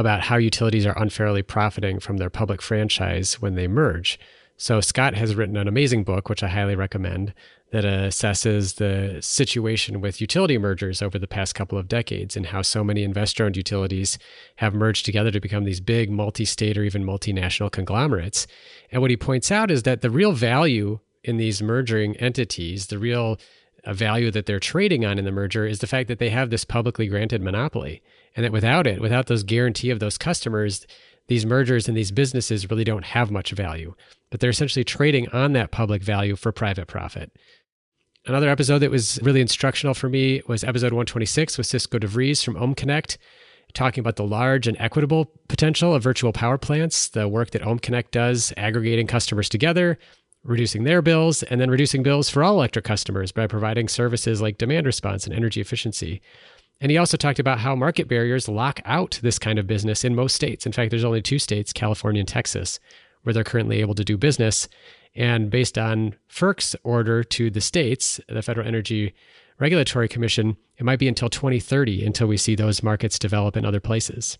about 0.00 0.22
how 0.22 0.36
utilities 0.36 0.86
are 0.86 1.00
unfairly 1.00 1.42
profiting 1.42 2.00
from 2.00 2.16
their 2.16 2.30
public 2.30 2.60
franchise 2.60 3.40
when 3.40 3.54
they 3.54 3.68
merge. 3.68 4.18
So, 4.56 4.82
Scott 4.82 5.14
has 5.14 5.34
written 5.34 5.56
an 5.56 5.68
amazing 5.68 6.04
book, 6.04 6.28
which 6.28 6.42
I 6.42 6.48
highly 6.48 6.74
recommend, 6.74 7.32
that 7.70 7.84
assesses 7.84 8.74
the 8.74 9.18
situation 9.22 10.00
with 10.02 10.20
utility 10.20 10.58
mergers 10.58 11.00
over 11.00 11.18
the 11.18 11.26
past 11.26 11.54
couple 11.54 11.78
of 11.78 11.88
decades 11.88 12.36
and 12.36 12.46
how 12.46 12.60
so 12.60 12.84
many 12.84 13.02
investor 13.02 13.44
owned 13.44 13.56
utilities 13.56 14.18
have 14.56 14.74
merged 14.74 15.06
together 15.06 15.30
to 15.30 15.40
become 15.40 15.64
these 15.64 15.80
big 15.80 16.10
multi 16.10 16.44
state 16.44 16.76
or 16.76 16.82
even 16.82 17.04
multinational 17.04 17.70
conglomerates. 17.70 18.46
And 18.92 19.00
what 19.00 19.10
he 19.10 19.16
points 19.16 19.50
out 19.50 19.70
is 19.70 19.84
that 19.84 20.02
the 20.02 20.10
real 20.10 20.32
value 20.32 20.98
in 21.22 21.36
these 21.36 21.62
merging 21.62 22.16
entities, 22.16 22.88
the 22.88 22.98
real 22.98 23.38
uh, 23.84 23.94
value 23.94 24.30
that 24.30 24.46
they're 24.46 24.60
trading 24.60 25.04
on 25.04 25.18
in 25.18 25.24
the 25.24 25.32
merger 25.32 25.64
is 25.64 25.78
the 25.78 25.86
fact 25.86 26.08
that 26.08 26.18
they 26.18 26.30
have 26.30 26.50
this 26.50 26.64
publicly 26.64 27.06
granted 27.06 27.42
monopoly. 27.42 28.02
And 28.36 28.44
that 28.44 28.52
without 28.52 28.86
it, 28.86 29.00
without 29.00 29.26
those 29.26 29.42
guarantee 29.42 29.90
of 29.90 30.00
those 30.00 30.18
customers, 30.18 30.86
these 31.28 31.46
mergers 31.46 31.88
and 31.88 31.96
these 31.96 32.10
businesses 32.10 32.70
really 32.70 32.84
don't 32.84 33.04
have 33.04 33.30
much 33.30 33.52
value. 33.52 33.94
But 34.30 34.40
they're 34.40 34.50
essentially 34.50 34.84
trading 34.84 35.28
on 35.30 35.52
that 35.52 35.70
public 35.70 36.02
value 36.02 36.36
for 36.36 36.52
private 36.52 36.86
profit. 36.86 37.32
Another 38.26 38.50
episode 38.50 38.80
that 38.80 38.90
was 38.90 39.18
really 39.22 39.40
instructional 39.40 39.94
for 39.94 40.08
me 40.08 40.42
was 40.46 40.62
episode 40.62 40.92
126 40.92 41.56
with 41.56 41.66
Cisco 41.66 41.98
DeVries 41.98 42.44
from 42.44 42.56
Ohm 42.56 42.74
Connect, 42.74 43.16
talking 43.72 44.02
about 44.02 44.16
the 44.16 44.26
large 44.26 44.66
and 44.66 44.76
equitable 44.78 45.32
potential 45.48 45.94
of 45.94 46.02
virtual 46.02 46.32
power 46.32 46.58
plants, 46.58 47.08
the 47.08 47.28
work 47.28 47.50
that 47.52 47.66
Ohm 47.66 47.78
Connect 47.78 48.12
does, 48.12 48.52
aggregating 48.56 49.06
customers 49.06 49.48
together, 49.48 49.98
reducing 50.44 50.84
their 50.84 51.00
bills, 51.00 51.42
and 51.44 51.60
then 51.60 51.70
reducing 51.70 52.02
bills 52.02 52.28
for 52.28 52.42
all 52.42 52.54
electric 52.54 52.84
customers 52.84 53.32
by 53.32 53.46
providing 53.46 53.88
services 53.88 54.42
like 54.42 54.58
demand 54.58 54.86
response 54.86 55.26
and 55.26 55.34
energy 55.34 55.60
efficiency. 55.60 56.20
And 56.80 56.90
he 56.90 56.96
also 56.96 57.16
talked 57.16 57.38
about 57.38 57.58
how 57.58 57.74
market 57.74 58.08
barriers 58.08 58.48
lock 58.48 58.80
out 58.84 59.20
this 59.22 59.38
kind 59.38 59.58
of 59.58 59.66
business 59.66 60.04
in 60.04 60.14
most 60.14 60.34
states. 60.34 60.64
In 60.64 60.72
fact, 60.72 60.90
there's 60.90 61.04
only 61.04 61.20
two 61.20 61.38
states, 61.38 61.72
California 61.72 62.20
and 62.20 62.28
Texas, 62.28 62.80
where 63.22 63.34
they're 63.34 63.44
currently 63.44 63.80
able 63.80 63.94
to 63.94 64.04
do 64.04 64.16
business. 64.16 64.66
And 65.14 65.50
based 65.50 65.76
on 65.76 66.14
FERC's 66.30 66.76
order 66.82 67.22
to 67.24 67.50
the 67.50 67.60
states, 67.60 68.20
the 68.28 68.42
Federal 68.42 68.66
Energy 68.66 69.14
Regulatory 69.58 70.08
Commission, 70.08 70.56
it 70.78 70.84
might 70.84 70.98
be 70.98 71.08
until 71.08 71.28
2030 71.28 72.04
until 72.04 72.26
we 72.26 72.38
see 72.38 72.54
those 72.54 72.82
markets 72.82 73.18
develop 73.18 73.56
in 73.56 73.66
other 73.66 73.80
places. 73.80 74.38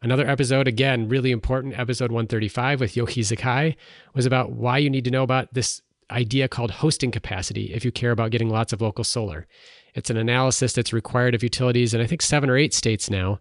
Another 0.00 0.28
episode, 0.28 0.68
again, 0.68 1.08
really 1.08 1.30
important, 1.30 1.78
episode 1.78 2.10
135 2.10 2.80
with 2.80 2.94
Yohei 2.94 3.36
Zakai, 3.36 3.76
was 4.14 4.26
about 4.26 4.52
why 4.52 4.78
you 4.78 4.90
need 4.90 5.04
to 5.04 5.10
know 5.10 5.24
about 5.24 5.52
this 5.54 5.82
idea 6.10 6.48
called 6.48 6.70
hosting 6.70 7.10
capacity 7.10 7.72
if 7.74 7.84
you 7.84 7.92
care 7.92 8.10
about 8.10 8.30
getting 8.30 8.50
lots 8.50 8.72
of 8.72 8.80
local 8.80 9.04
solar. 9.04 9.46
It's 9.94 10.10
an 10.10 10.16
analysis 10.16 10.72
that's 10.72 10.92
required 10.92 11.34
of 11.34 11.42
utilities 11.42 11.94
in 11.94 12.00
I 12.00 12.06
think 12.06 12.22
seven 12.22 12.50
or 12.50 12.56
eight 12.56 12.74
states 12.74 13.10
now, 13.10 13.40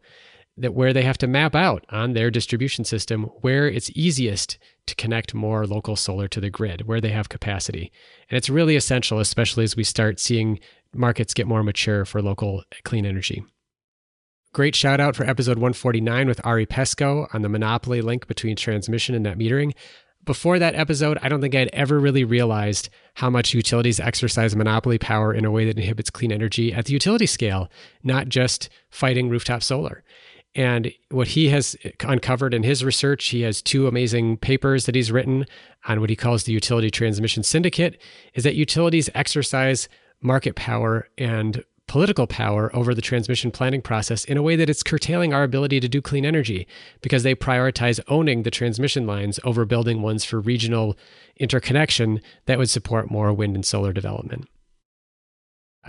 that 0.57 0.73
where 0.73 0.91
they 0.91 1.03
have 1.03 1.17
to 1.19 1.27
map 1.27 1.55
out 1.55 1.85
on 1.89 2.13
their 2.13 2.31
distribution 2.31 2.83
system 2.83 3.23
where 3.41 3.67
it's 3.67 3.91
easiest 3.91 4.57
to 4.87 4.95
connect 4.95 5.33
more 5.33 5.67
local 5.67 5.95
solar 5.95 6.27
to 6.27 6.39
the 6.39 6.49
grid, 6.49 6.87
where 6.87 6.99
they 6.99 7.11
have 7.11 7.29
capacity. 7.29 7.91
And 8.29 8.37
it's 8.37 8.49
really 8.49 8.75
essential, 8.75 9.19
especially 9.19 9.65
as 9.65 9.75
we 9.75 9.83
start 9.83 10.19
seeing 10.19 10.59
markets 10.95 11.33
get 11.33 11.47
more 11.47 11.63
mature 11.63 12.05
for 12.05 12.21
local 12.21 12.63
clean 12.83 13.05
energy. 13.05 13.43
Great 14.53 14.75
shout 14.75 14.99
out 14.99 15.15
for 15.15 15.23
episode 15.23 15.57
149 15.57 16.27
with 16.27 16.43
Ari 16.43 16.65
Peskoe 16.65 17.27
on 17.33 17.43
the 17.43 17.49
monopoly 17.49 18.01
link 18.01 18.25
between 18.27 18.55
transmission 18.55 19.13
and 19.13 19.25
net 19.25 19.37
metering. 19.37 19.73
Before 20.27 20.59
that 20.59 20.75
episode, 20.75 21.17
I 21.21 21.29
don't 21.29 21.39
think 21.39 21.55
I'd 21.55 21.69
ever 21.71 21.97
really 22.01 22.25
realized 22.25 22.89
how 23.13 23.29
much 23.29 23.53
utilities 23.53 23.97
exercise 23.97 24.57
monopoly 24.57 24.97
power 24.97 25.33
in 25.33 25.45
a 25.45 25.51
way 25.51 25.63
that 25.63 25.77
inhibits 25.77 26.09
clean 26.09 26.33
energy 26.33 26.73
at 26.73 26.83
the 26.85 26.91
utility 26.91 27.25
scale, 27.25 27.71
not 28.03 28.27
just 28.27 28.67
fighting 28.89 29.29
rooftop 29.29 29.63
solar. 29.63 30.03
And 30.53 30.91
what 31.11 31.29
he 31.29 31.47
has 31.47 31.77
uncovered 32.01 32.53
in 32.53 32.63
his 32.63 32.83
research, 32.83 33.27
he 33.27 33.43
has 33.43 33.61
two 33.61 33.87
amazing 33.87 34.35
papers 34.35 34.85
that 34.85 34.95
he's 34.95 35.13
written 35.13 35.45
on 35.87 36.01
what 36.01 36.09
he 36.09 36.17
calls 36.17 36.43
the 36.43 36.51
utility 36.51 36.91
transmission 36.91 37.41
syndicate, 37.41 38.01
is 38.33 38.43
that 38.43 38.55
utilities 38.55 39.09
exercise 39.15 39.87
market 40.21 40.55
power 40.57 41.07
and 41.17 41.63
political 41.87 42.27
power 42.27 42.73
over 42.75 42.93
the 42.93 43.01
transmission 43.01 43.49
planning 43.49 43.81
process 43.81 44.25
in 44.25 44.37
a 44.37 44.41
way 44.41 44.55
that 44.55 44.69
it's 44.69 44.83
curtailing 44.83 45.33
our 45.33 45.43
ability 45.43 45.79
to 45.79 45.87
do 45.87 46.01
clean 46.01 46.25
energy 46.25 46.67
because 47.01 47.23
they 47.23 47.33
prioritize 47.33 47.99
owning 48.07 48.43
the 48.43 48.51
transmission 48.51 49.07
lines 49.07 49.39
over 49.43 49.65
building 49.65 50.01
ones 50.01 50.25
for 50.25 50.39
regional 50.39 50.97
interconnection 51.37 52.21
that 52.45 52.57
would 52.57 52.69
support 52.69 53.09
more 53.09 53.31
wind 53.33 53.55
and 53.55 53.65
solar 53.65 53.93
development. 53.93 54.47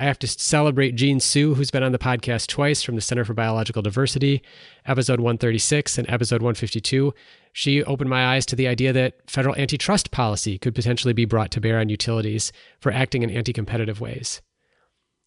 I 0.00 0.04
have 0.04 0.18
to 0.20 0.28
celebrate 0.28 0.94
Jean 0.94 1.18
Su, 1.18 1.54
who's 1.54 1.72
been 1.72 1.82
on 1.82 1.90
the 1.90 1.98
podcast 1.98 2.46
twice 2.46 2.84
from 2.84 2.94
the 2.94 3.00
Center 3.00 3.24
for 3.24 3.34
Biological 3.34 3.82
Diversity, 3.82 4.42
episode 4.86 5.18
136 5.18 5.98
and 5.98 6.08
episode 6.08 6.40
152. 6.40 7.12
She 7.52 7.82
opened 7.82 8.08
my 8.08 8.34
eyes 8.34 8.46
to 8.46 8.54
the 8.54 8.68
idea 8.68 8.92
that 8.92 9.28
federal 9.28 9.56
antitrust 9.56 10.12
policy 10.12 10.56
could 10.56 10.76
potentially 10.76 11.14
be 11.14 11.24
brought 11.24 11.50
to 11.50 11.60
bear 11.60 11.80
on 11.80 11.88
utilities 11.88 12.52
for 12.78 12.92
acting 12.92 13.24
in 13.24 13.30
anti 13.30 13.52
competitive 13.52 14.00
ways. 14.00 14.40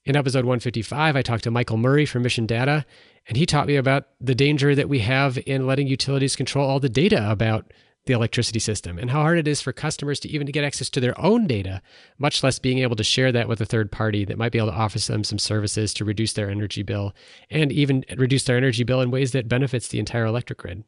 In 0.04 0.16
episode 0.16 0.46
155, 0.46 1.16
I 1.16 1.22
talked 1.22 1.44
to 1.44 1.52
Michael 1.52 1.78
Murray 1.78 2.08
from 2.08 2.24
Mission 2.24 2.48
Data, 2.48 2.88
and 3.28 3.38
he 3.38 3.46
taught 3.46 3.68
me 3.68 3.76
about 3.76 4.08
the 4.20 4.34
danger 4.34 4.74
that 4.74 4.90
we 4.90 5.00
have 5.00 5.38
in 5.46 5.68
letting 5.68 5.86
utilities 5.86 6.36
control 6.36 6.68
all 6.68 6.80
the 6.80 6.90
data 6.90 7.30
about 7.30 7.72
the 8.08 8.14
electricity 8.14 8.58
system 8.58 8.98
and 8.98 9.12
how 9.12 9.22
hard 9.22 9.38
it 9.38 9.48
is 9.48 9.62
for 9.62 9.72
customers 9.72 10.20
to 10.22 10.30
even 10.30 10.48
to 10.48 10.52
get 10.52 10.64
access 10.64 10.90
to 10.90 11.00
their 11.00 11.20
own 11.22 11.46
data, 11.46 11.84
much 12.18 12.42
less 12.42 12.58
being 12.58 12.80
able 12.80 12.96
to 12.96 13.04
share 13.04 13.32
that 13.32 13.48
with 13.48 13.62
a 13.62 13.66
third 13.66 13.92
party 13.92 14.26
that 14.26 14.40
might 14.40 14.52
be 14.52 14.58
able 14.58 14.72
to 14.72 14.76
offer 14.76 14.98
them 14.98 15.24
some 15.24 15.38
services 15.38 15.94
to 15.94 16.04
reduce 16.04 16.34
their 16.34 16.50
energy 16.50 16.82
bill 16.82 17.14
and 17.52 17.72
even 17.72 18.04
reduce 18.18 18.46
their 18.46 18.58
energy 18.58 18.84
bill 18.84 19.02
in 19.02 19.12
ways 19.12 19.34
that 19.34 19.48
benefits 19.48 19.88
the 19.88 20.00
entire 20.00 20.26
electric 20.26 20.58
grid. 20.58 20.84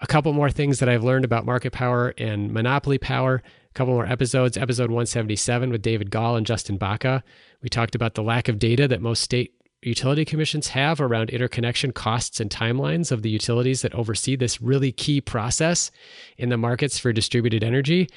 A 0.00 0.08
couple 0.08 0.32
more 0.32 0.50
things 0.50 0.80
that 0.80 0.88
I've 0.88 1.04
learned 1.04 1.24
about 1.24 1.46
market 1.46 1.72
power 1.72 2.12
and 2.18 2.52
monopoly 2.52 2.98
power 2.98 3.44
couple 3.76 3.92
more 3.92 4.06
episodes. 4.06 4.56
Episode 4.56 4.90
177 4.90 5.70
with 5.70 5.82
David 5.82 6.10
Gahl 6.10 6.34
and 6.36 6.46
Justin 6.46 6.78
Baca. 6.78 7.22
We 7.62 7.68
talked 7.68 7.94
about 7.94 8.14
the 8.14 8.22
lack 8.22 8.48
of 8.48 8.58
data 8.58 8.88
that 8.88 9.02
most 9.02 9.22
state 9.22 9.52
utility 9.82 10.24
commissions 10.24 10.68
have 10.68 10.98
around 10.98 11.28
interconnection 11.28 11.92
costs 11.92 12.40
and 12.40 12.50
timelines 12.50 13.12
of 13.12 13.20
the 13.20 13.28
utilities 13.28 13.82
that 13.82 13.94
oversee 13.94 14.34
this 14.34 14.62
really 14.62 14.92
key 14.92 15.20
process 15.20 15.90
in 16.38 16.48
the 16.48 16.56
markets 16.56 16.98
for 16.98 17.12
distributed 17.12 17.62
energy. 17.62 18.08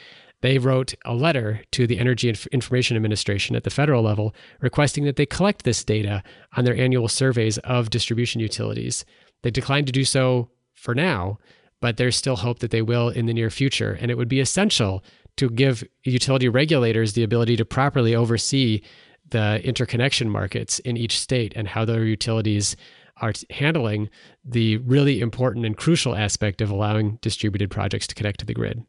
They 0.42 0.60
wrote 0.60 0.94
a 1.04 1.14
letter 1.14 1.62
to 1.74 1.86
the 1.86 2.00
Energy 2.00 2.34
Information 2.54 2.96
Administration 2.96 3.58
at 3.58 3.66
the 3.66 3.70
federal 3.70 4.02
level 4.02 4.34
requesting 4.62 5.04
that 5.04 5.18
they 5.18 5.26
collect 5.26 5.64
this 5.64 5.84
data 5.84 6.24
on 6.56 6.64
their 6.64 6.78
annual 6.78 7.10
surveys 7.10 7.58
of 7.60 7.90
distribution 7.90 8.40
utilities. 8.40 9.04
They 9.42 9.52
declined 9.52 9.88
to 9.88 9.94
do 9.94 10.06
so 10.06 10.52
for 10.74 10.96
now, 10.96 11.38
but 11.82 11.98
there's 11.98 12.16
still 12.16 12.38
hope 12.38 12.60
that 12.60 12.72
they 12.72 12.82
will 12.82 13.10
in 13.10 13.26
the 13.26 13.34
near 13.34 13.50
future. 13.50 13.98
And 14.00 14.10
it 14.10 14.18
would 14.18 14.30
be 14.30 14.40
essential 14.40 15.04
to 15.40 15.50
give 15.50 15.86
utility 16.04 16.50
regulators 16.50 17.14
the 17.14 17.24
ability 17.24 17.56
to 17.56 17.64
properly 17.64 18.14
oversee 18.14 18.82
the 19.30 19.66
interconnection 19.66 20.30
markets 20.30 20.80
in 20.80 20.98
each 20.98 21.18
state 21.18 21.54
and 21.56 21.70
how 21.70 21.86
their 21.86 22.04
utilities 22.04 22.76
are 23.22 23.32
handling 23.50 24.10
the 24.44 24.78
really 24.78 25.22
important 25.22 25.66
and 25.66 25.78
crucial 25.78 26.14
aspect 26.14 26.60
of 26.60 26.70
allowing 26.70 27.18
distributed 27.22 27.72
projects 27.72 28.06
to 28.06 28.16
connect 28.16 28.42
to 28.42 28.46
the 28.46 28.54
grid. 28.54 28.84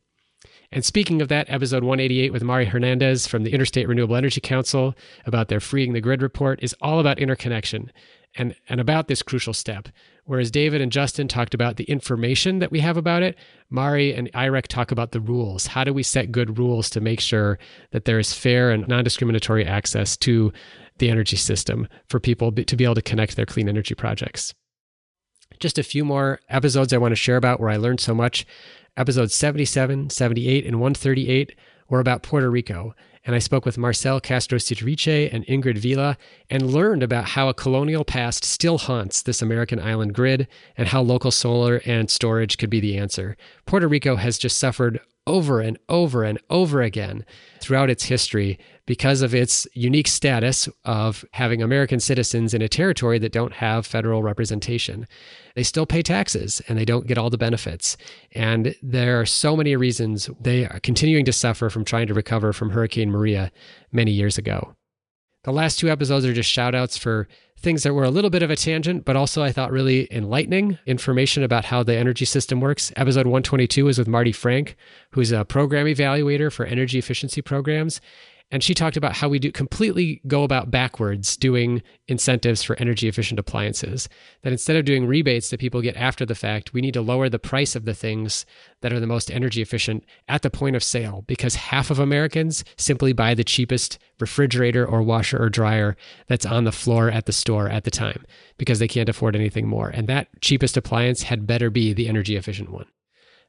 And 0.73 0.85
speaking 0.85 1.23
of 1.23 1.29
that, 1.29 1.49
episode 1.49 1.85
188 1.85 2.33
with 2.33 2.43
Mari 2.43 2.65
Hernandez 2.65 3.29
from 3.29 3.45
the 3.45 3.53
Interstate 3.53 3.87
Renewable 3.87 4.17
Energy 4.17 4.41
Council 4.41 4.97
about 5.27 5.49
their 5.49 5.61
Freeing 5.61 5.93
the 5.93 6.01
Grid 6.01 6.21
report 6.21 6.59
is 6.63 6.75
all 6.81 6.99
about 6.99 7.21
interconnection 7.21 7.93
and, 8.35 8.57
and 8.69 8.81
about 8.81 9.07
this 9.07 9.23
crucial 9.23 9.55
step. 9.55 9.89
Whereas 10.24 10.50
David 10.50 10.80
and 10.80 10.92
Justin 10.92 11.28
talked 11.28 11.54
about 11.54 11.76
the 11.76 11.85
information 11.85 12.59
that 12.59 12.70
we 12.70 12.80
have 12.80 12.96
about 12.96 13.22
it, 13.22 13.37
Mari 13.70 14.14
and 14.14 14.30
IREC 14.33 14.66
talk 14.66 14.90
about 14.90 15.12
the 15.12 15.20
rules. 15.20 15.66
How 15.66 15.85
do 15.85 15.92
we 15.92 16.02
set 16.02 16.33
good 16.33 16.59
rules 16.59 16.90
to 16.90 17.00
make 17.00 17.20
sure 17.20 17.59
that 17.90 18.04
there 18.04 18.18
is 18.18 18.33
fair 18.33 18.70
and 18.70 18.87
non 18.87 19.04
discriminatory 19.04 19.64
access 19.64 20.16
to 20.18 20.52
the 20.98 21.11
energy 21.11 21.37
system 21.37 21.88
for 22.09 22.20
people 22.20 22.52
to 22.52 22.76
be 22.76 22.85
able 22.85 22.94
to 22.94 23.02
connect 23.02 23.37
their 23.37 23.46
clean 23.46 23.68
energy 23.68 23.94
projects? 23.94 24.54
Just 25.59 25.78
a 25.78 25.83
few 25.83 26.04
more 26.04 26.40
episodes 26.48 26.92
I 26.92 26.98
want 26.98 27.12
to 27.12 27.16
share 27.16 27.37
about 27.37 27.61
where 27.61 27.70
I 27.70 27.76
learned 27.76 28.00
so 28.00 28.14
much. 28.14 28.46
Episodes 28.96 29.35
77, 29.35 30.11
78, 30.11 30.66
and 30.66 30.80
138 30.80 31.54
were 31.90 32.00
about 32.00 32.22
Puerto 32.22 32.48
Rico 32.48 32.94
and 33.24 33.37
I 33.37 33.38
spoke 33.38 33.66
with 33.66 33.76
Marcel 33.76 34.20
Castro-Sitiriche 34.20 35.33
and 35.33 35.44
Ingrid 35.46 35.79
Vila 35.79 36.16
and 36.48 36.72
learned 36.72 37.03
about 37.03 37.26
how 37.26 37.48
a 37.48 37.55
colonial 37.55 38.05
past 38.05 38.44
still 38.44 38.79
haunts 38.79 39.22
this 39.22 39.42
American 39.42 39.79
island 39.79 40.14
grid 40.14 40.48
and 40.76 40.88
how 40.88 41.03
local 41.03 41.31
solar 41.31 41.83
and 41.85 42.11
storage 42.11 42.57
could 42.57 42.70
be 42.70 42.81
the 42.81 42.96
answer. 42.96 43.37
Puerto 43.66 43.87
Rico 43.87 44.16
has 44.16 44.38
just 44.38 44.59
suffered 44.59 45.00
over 45.31 45.61
and 45.61 45.79
over 45.88 46.25
and 46.25 46.40
over 46.51 46.83
again 46.83 47.25
throughout 47.61 47.88
its 47.88 48.05
history 48.05 48.59
because 48.85 49.23
of 49.23 49.33
its 49.33 49.64
unique 49.75 50.09
status 50.09 50.69
of 50.85 51.25
having 51.33 51.62
American 51.62 52.01
citizens 52.01 52.53
in 52.53 52.61
a 52.61 52.69
territory 52.69 53.21
that 53.21 53.31
don't 53.31 53.53
have 53.53 53.87
federal 53.87 54.25
representation. 54.25 55.07
They 55.55 55.62
still 55.62 55.87
pay 55.87 56.03
taxes 56.03 56.61
and 56.66 56.77
they 56.77 56.85
don't 56.85 57.07
get 57.07 57.16
all 57.16 57.31
the 57.31 57.38
benefits. 57.38 57.97
And 58.33 58.75
there 58.83 59.21
are 59.21 59.27
so 59.27 59.57
many 59.57 59.77
reasons 59.77 60.29
they 60.40 60.66
are 60.66 60.81
continuing 60.81 61.25
to 61.27 61.33
suffer 61.33 61.71
from 61.71 61.85
trying 61.85 62.09
to 62.09 62.15
recover 62.15 62.52
from 62.52 62.71
Hurricane 62.71 63.13
Maria 63.13 63.52
many 63.92 64.11
years 64.11 64.37
ago. 64.37 64.75
The 65.44 65.52
last 65.52 65.79
two 65.79 65.88
episodes 65.88 66.27
are 66.27 66.35
just 66.35 66.50
shout 66.50 66.75
outs 66.75 66.98
for 66.98 67.29
things 67.61 67.83
that 67.83 67.92
were 67.92 68.04
a 68.04 68.11
little 68.11 68.31
bit 68.31 68.42
of 68.42 68.50
a 68.50 68.56
tangent, 68.56 69.04
but 69.04 69.17
also 69.17 69.42
I 69.42 69.52
thought 69.52 69.71
really 69.71 70.08
enlightening 70.11 70.79
information 70.87 71.42
about 71.42 71.67
how 71.67 71.83
the 71.83 71.94
energy 71.94 72.25
system 72.25 72.61
works. 72.61 72.90
Episode 72.96 73.27
122 73.27 73.88
is 73.88 73.98
with 73.98 74.08
Marti 74.08 74.33
Frank, 74.33 74.77
who's 75.11 75.31
a 75.31 75.44
program 75.44 75.87
evaluator 75.87 76.50
for 76.50 76.65
energy 76.65 76.98
efficiency 76.98 77.42
programs. 77.42 78.00
And 78.53 78.65
she 78.65 78.75
talked 78.75 78.96
about 78.96 79.15
how 79.15 79.29
we 79.29 79.38
do 79.38 79.53
completely 79.53 80.21
go 80.27 80.42
about 80.42 80.71
backwards 80.73 81.37
doing 81.37 81.83
incentives 82.09 82.65
for 82.65 82.77
energy 82.81 83.07
efficient 83.07 83.38
appliances. 83.38 84.09
That 84.42 84.53
instead 84.53 84.77
of 84.77 84.85
doing 84.85 85.07
rebates 85.07 85.51
that 85.51 85.61
people 85.61 85.81
get 85.83 85.96
after 85.96 86.27
the 86.27 86.35
fact, 86.35 86.73
we 86.73 86.81
need 86.81 86.94
to 86.94 87.01
lower 87.01 87.29
the 87.29 87.38
price 87.38 87.77
of 87.77 87.85
the 87.85 87.94
things 87.94 88.44
that 88.81 88.92
are 88.92 88.98
the 88.98 89.07
most 89.07 89.31
energy 89.31 89.63
efficient 89.63 90.05
at 90.27 90.42
the 90.42 90.51
point 90.51 90.75
of 90.75 90.83
sale 90.83 91.23
because 91.29 91.55
half 91.55 91.90
of 91.90 92.01
Americans 92.01 92.65
simply 92.77 93.13
buy 93.13 93.35
the 93.35 93.44
cheapest 93.44 93.98
refrigerator 94.19 94.85
or 94.85 95.03
washer 95.03 95.40
or 95.40 95.48
dryer 95.48 95.96
that's 96.27 96.46
on 96.46 96.65
the 96.65 96.73
floor 96.73 97.09
at 97.09 97.27
the 97.27 97.33
store 97.33 97.69
at 97.69 97.85
the 97.85 97.90
time 97.90 98.25
because 98.59 98.81
they 98.81 98.88
can't 98.88 99.09
afford 99.09 99.37
anything 99.37 99.69
more. 99.69 99.90
And 99.90 100.09
that 100.09 100.29
cheapest 100.40 100.77
appliance 100.77 101.23
had 101.23 101.46
better 101.46 101.71
be 101.71 101.92
the 101.92 102.09
energy 102.09 102.37
efficient 102.37 102.71
one. 102.71 102.87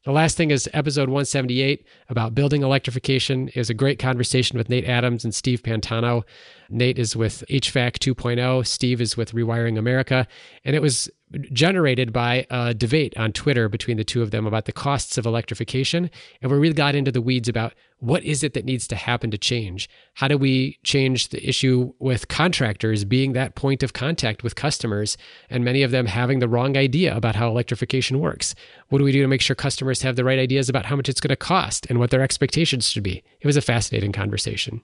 The 0.03 0.11
last 0.11 0.35
thing 0.35 0.49
is 0.49 0.67
episode 0.73 1.09
178 1.09 1.85
about 2.09 2.33
building 2.33 2.63
electrification. 2.63 3.51
Was 3.55 3.69
a 3.69 3.75
great 3.75 3.99
conversation 3.99 4.57
with 4.57 4.67
Nate 4.67 4.85
Adams 4.85 5.23
and 5.23 5.33
Steve 5.33 5.61
Pantano. 5.61 6.23
Nate 6.71 6.99
is 6.99 7.15
with 7.15 7.43
HVAC 7.49 7.97
2.0, 7.97 8.65
Steve 8.65 9.01
is 9.01 9.17
with 9.17 9.33
Rewiring 9.33 9.77
America. 9.77 10.27
And 10.63 10.75
it 10.75 10.81
was 10.81 11.09
generated 11.53 12.11
by 12.11 12.45
a 12.49 12.73
debate 12.73 13.15
on 13.17 13.31
Twitter 13.31 13.69
between 13.69 13.97
the 13.97 14.03
two 14.03 14.21
of 14.21 14.31
them 14.31 14.45
about 14.45 14.65
the 14.65 14.71
costs 14.71 15.17
of 15.17 15.25
electrification. 15.25 16.09
And 16.41 16.51
we 16.51 16.57
really 16.57 16.73
got 16.73 16.95
into 16.95 17.11
the 17.11 17.21
weeds 17.21 17.47
about 17.47 17.73
what 17.99 18.23
is 18.23 18.43
it 18.43 18.53
that 18.53 18.65
needs 18.65 18.87
to 18.87 18.95
happen 18.95 19.31
to 19.31 19.37
change? 19.37 19.89
How 20.15 20.27
do 20.27 20.37
we 20.37 20.79
change 20.83 21.29
the 21.29 21.47
issue 21.47 21.93
with 21.99 22.27
contractors 22.27 23.05
being 23.05 23.33
that 23.33 23.55
point 23.55 23.83
of 23.83 23.93
contact 23.93 24.43
with 24.43 24.55
customers 24.55 25.17
and 25.49 25.63
many 25.63 25.83
of 25.83 25.91
them 25.91 26.07
having 26.07 26.39
the 26.39 26.49
wrong 26.49 26.75
idea 26.75 27.15
about 27.15 27.35
how 27.35 27.47
electrification 27.47 28.19
works? 28.19 28.55
What 28.89 28.97
do 28.99 29.05
we 29.05 29.11
do 29.11 29.21
to 29.21 29.27
make 29.27 29.41
sure 29.41 29.55
customers 29.55 30.01
have 30.01 30.15
the 30.15 30.23
right 30.25 30.39
ideas 30.39 30.67
about 30.67 30.85
how 30.85 30.95
much 30.95 31.09
it's 31.09 31.21
going 31.21 31.29
to 31.29 31.35
cost 31.35 31.85
and 31.89 31.99
what 31.99 32.09
their 32.09 32.21
expectations 32.21 32.89
should 32.89 33.03
be? 33.03 33.23
It 33.39 33.47
was 33.47 33.57
a 33.57 33.61
fascinating 33.61 34.11
conversation. 34.11 34.81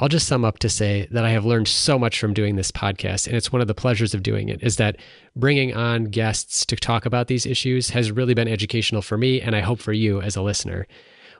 I'll 0.00 0.08
just 0.08 0.26
sum 0.26 0.46
up 0.46 0.58
to 0.60 0.70
say 0.70 1.06
that 1.10 1.26
I 1.26 1.30
have 1.30 1.44
learned 1.44 1.68
so 1.68 1.98
much 1.98 2.18
from 2.18 2.32
doing 2.32 2.56
this 2.56 2.72
podcast, 2.72 3.26
and 3.26 3.36
it's 3.36 3.52
one 3.52 3.60
of 3.60 3.68
the 3.68 3.74
pleasures 3.74 4.14
of 4.14 4.22
doing 4.22 4.48
it 4.48 4.62
is 4.62 4.76
that 4.76 4.96
bringing 5.36 5.74
on 5.76 6.04
guests 6.04 6.64
to 6.66 6.76
talk 6.76 7.04
about 7.04 7.26
these 7.26 7.44
issues 7.44 7.90
has 7.90 8.10
really 8.10 8.32
been 8.32 8.48
educational 8.48 9.02
for 9.02 9.18
me, 9.18 9.42
and 9.42 9.54
I 9.54 9.60
hope 9.60 9.78
for 9.78 9.92
you 9.92 10.22
as 10.22 10.36
a 10.36 10.42
listener. 10.42 10.86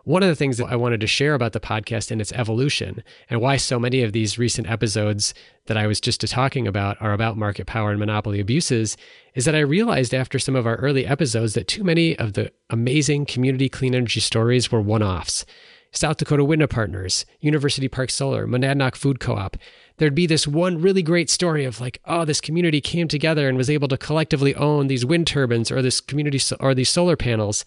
One 0.05 0.23
of 0.23 0.29
the 0.29 0.37
things 0.37 0.59
that 0.59 0.67
I 0.67 0.77
wanted 0.77 1.01
to 1.01 1.07
share 1.07 1.33
about 1.33 1.55
the 1.55 1.61
podcast 1.61 2.11
and 2.11 2.21
its 2.21 2.33
evolution, 2.33 3.03
and 3.31 3.41
why 3.41 3.57
so 3.57 3.79
many 3.79 4.03
of 4.03 4.13
these 4.13 4.39
recent 4.39 4.69
episodes 4.69 5.33
that 5.65 5.79
I 5.79 5.87
was 5.87 5.99
just 5.99 6.21
talking 6.21 6.67
about 6.67 7.01
are 7.01 7.15
about 7.15 7.39
market 7.39 7.67
power 7.67 7.89
and 7.89 7.99
monopoly 7.99 8.41
abuses, 8.41 8.95
is 9.35 9.47
that 9.47 9.55
I 9.55 9.61
realized 9.61 10.13
after 10.13 10.39
some 10.39 10.55
of 10.55 10.67
our 10.67 10.77
early 10.77 11.07
episodes 11.07 11.55
that 11.55 11.67
too 11.67 11.83
many 11.83 12.15
of 12.19 12.35
the 12.35 12.53
amazing 12.69 13.25
community 13.25 13.71
clean 13.71 13.95
energy 13.95 14.21
stories 14.21 14.71
were 14.71 14.83
one 14.83 15.03
offs. 15.03 15.47
South 15.93 16.19
Dakota 16.19 16.45
Wind 16.45 16.69
Partners, 16.71 17.27
University 17.41 17.89
Park 17.89 18.11
Solar, 18.11 18.47
Monadnock 18.47 18.95
Food 18.95 19.19
Co-op. 19.19 19.57
There'd 19.97 20.15
be 20.15 20.27
this 20.27 20.47
one 20.47 20.81
really 20.81 21.03
great 21.03 21.29
story 21.29 21.65
of 21.65 21.81
like, 21.81 22.01
oh, 22.05 22.25
this 22.25 22.41
community 22.41 22.81
came 22.81 23.09
together 23.09 23.49
and 23.49 23.59
was 23.59 23.71
able 23.71 23.89
to 23.89 23.99
collectively 23.99 24.55
own 24.55 24.87
these 24.87 25.05
wind 25.05 25.27
turbines 25.27 25.71
or 25.71 25.83
this 25.83 26.01
community 26.01 26.41
or 26.61 26.75
these 26.75 26.91
solar 26.91 27.17
panels, 27.17 27.65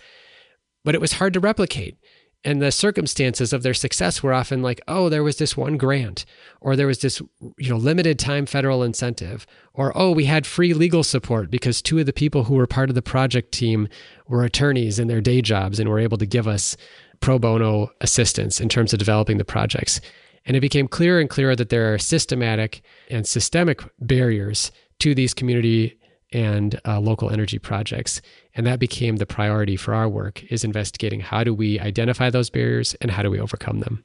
but 0.84 0.96
it 0.96 1.02
was 1.02 1.14
hard 1.14 1.34
to 1.34 1.40
replicate. 1.40 1.98
And 2.46 2.62
the 2.62 2.72
circumstances 2.72 3.54
of 3.54 3.64
their 3.64 3.74
success 3.74 4.22
were 4.22 4.34
often 4.34 4.62
like, 4.62 4.82
oh, 4.86 5.08
there 5.08 5.24
was 5.24 5.38
this 5.38 5.56
one 5.56 5.78
grant, 5.78 6.26
or 6.60 6.76
there 6.76 6.88
was 6.88 7.00
this, 7.00 7.22
you 7.58 7.70
know, 7.70 7.78
limited 7.78 8.20
time 8.20 8.46
federal 8.46 8.84
incentive, 8.84 9.48
or 9.74 9.98
oh, 9.98 10.12
we 10.12 10.26
had 10.26 10.46
free 10.46 10.74
legal 10.74 11.04
support 11.04 11.50
because 11.50 11.82
two 11.82 12.00
of 12.00 12.06
the 12.06 12.12
people 12.12 12.44
who 12.46 12.56
were 12.56 12.68
part 12.68 12.90
of 12.90 12.96
the 12.96 13.02
project 13.02 13.54
team 13.54 13.88
were 14.28 14.44
attorneys 14.44 15.00
in 15.00 15.08
their 15.08 15.22
day 15.22 15.42
jobs 15.42 15.80
and 15.80 15.90
were 15.90 16.00
able 16.00 16.18
to 16.18 16.26
give 16.26 16.46
us 16.46 16.76
pro 17.24 17.40
bono 17.40 17.90
assistance 18.02 18.60
in 18.60 18.68
terms 18.68 18.92
of 18.92 19.00
developing 19.00 19.38
the 19.38 19.46
projects. 19.46 20.02
And 20.46 20.58
it 20.58 20.60
became 20.60 20.90
clearer 20.90 21.22
and 21.22 21.30
clearer 21.30 21.56
that 21.56 21.70
there 21.70 21.94
are 21.94 21.98
systematic 21.98 22.82
and 23.10 23.26
systemic 23.26 23.82
barriers 24.02 24.74
to 25.00 25.16
these 25.16 25.34
community 25.34 25.98
and 26.34 26.82
uh, 26.86 27.00
local 27.00 27.30
energy 27.30 27.60
projects. 27.60 28.22
And 28.56 28.68
that 28.68 28.78
became 28.78 29.16
the 29.16 29.26
priority 29.26 29.78
for 29.78 29.94
our 29.94 30.10
work 30.10 30.44
is 30.52 30.66
investigating 30.66 31.22
how 31.22 31.46
do 31.46 31.54
we 31.54 31.80
identify 31.80 32.30
those 32.30 32.50
barriers 32.50 32.94
and 32.96 33.10
how 33.10 33.24
do 33.24 33.32
we 33.32 33.40
overcome 33.40 33.80
them. 33.80 34.04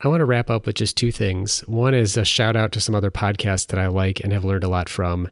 I 0.00 0.08
want 0.08 0.20
to 0.20 0.26
wrap 0.26 0.50
up 0.50 0.66
with 0.66 0.74
just 0.74 0.96
two 0.96 1.12
things. 1.12 1.60
One 1.68 1.94
is 1.94 2.16
a 2.16 2.24
shout 2.24 2.56
out 2.56 2.72
to 2.72 2.80
some 2.80 2.96
other 2.96 3.12
podcasts 3.12 3.68
that 3.68 3.78
I 3.78 3.86
like 3.86 4.18
and 4.20 4.32
have 4.32 4.44
learned 4.44 4.64
a 4.64 4.68
lot 4.68 4.88
from. 4.88 5.30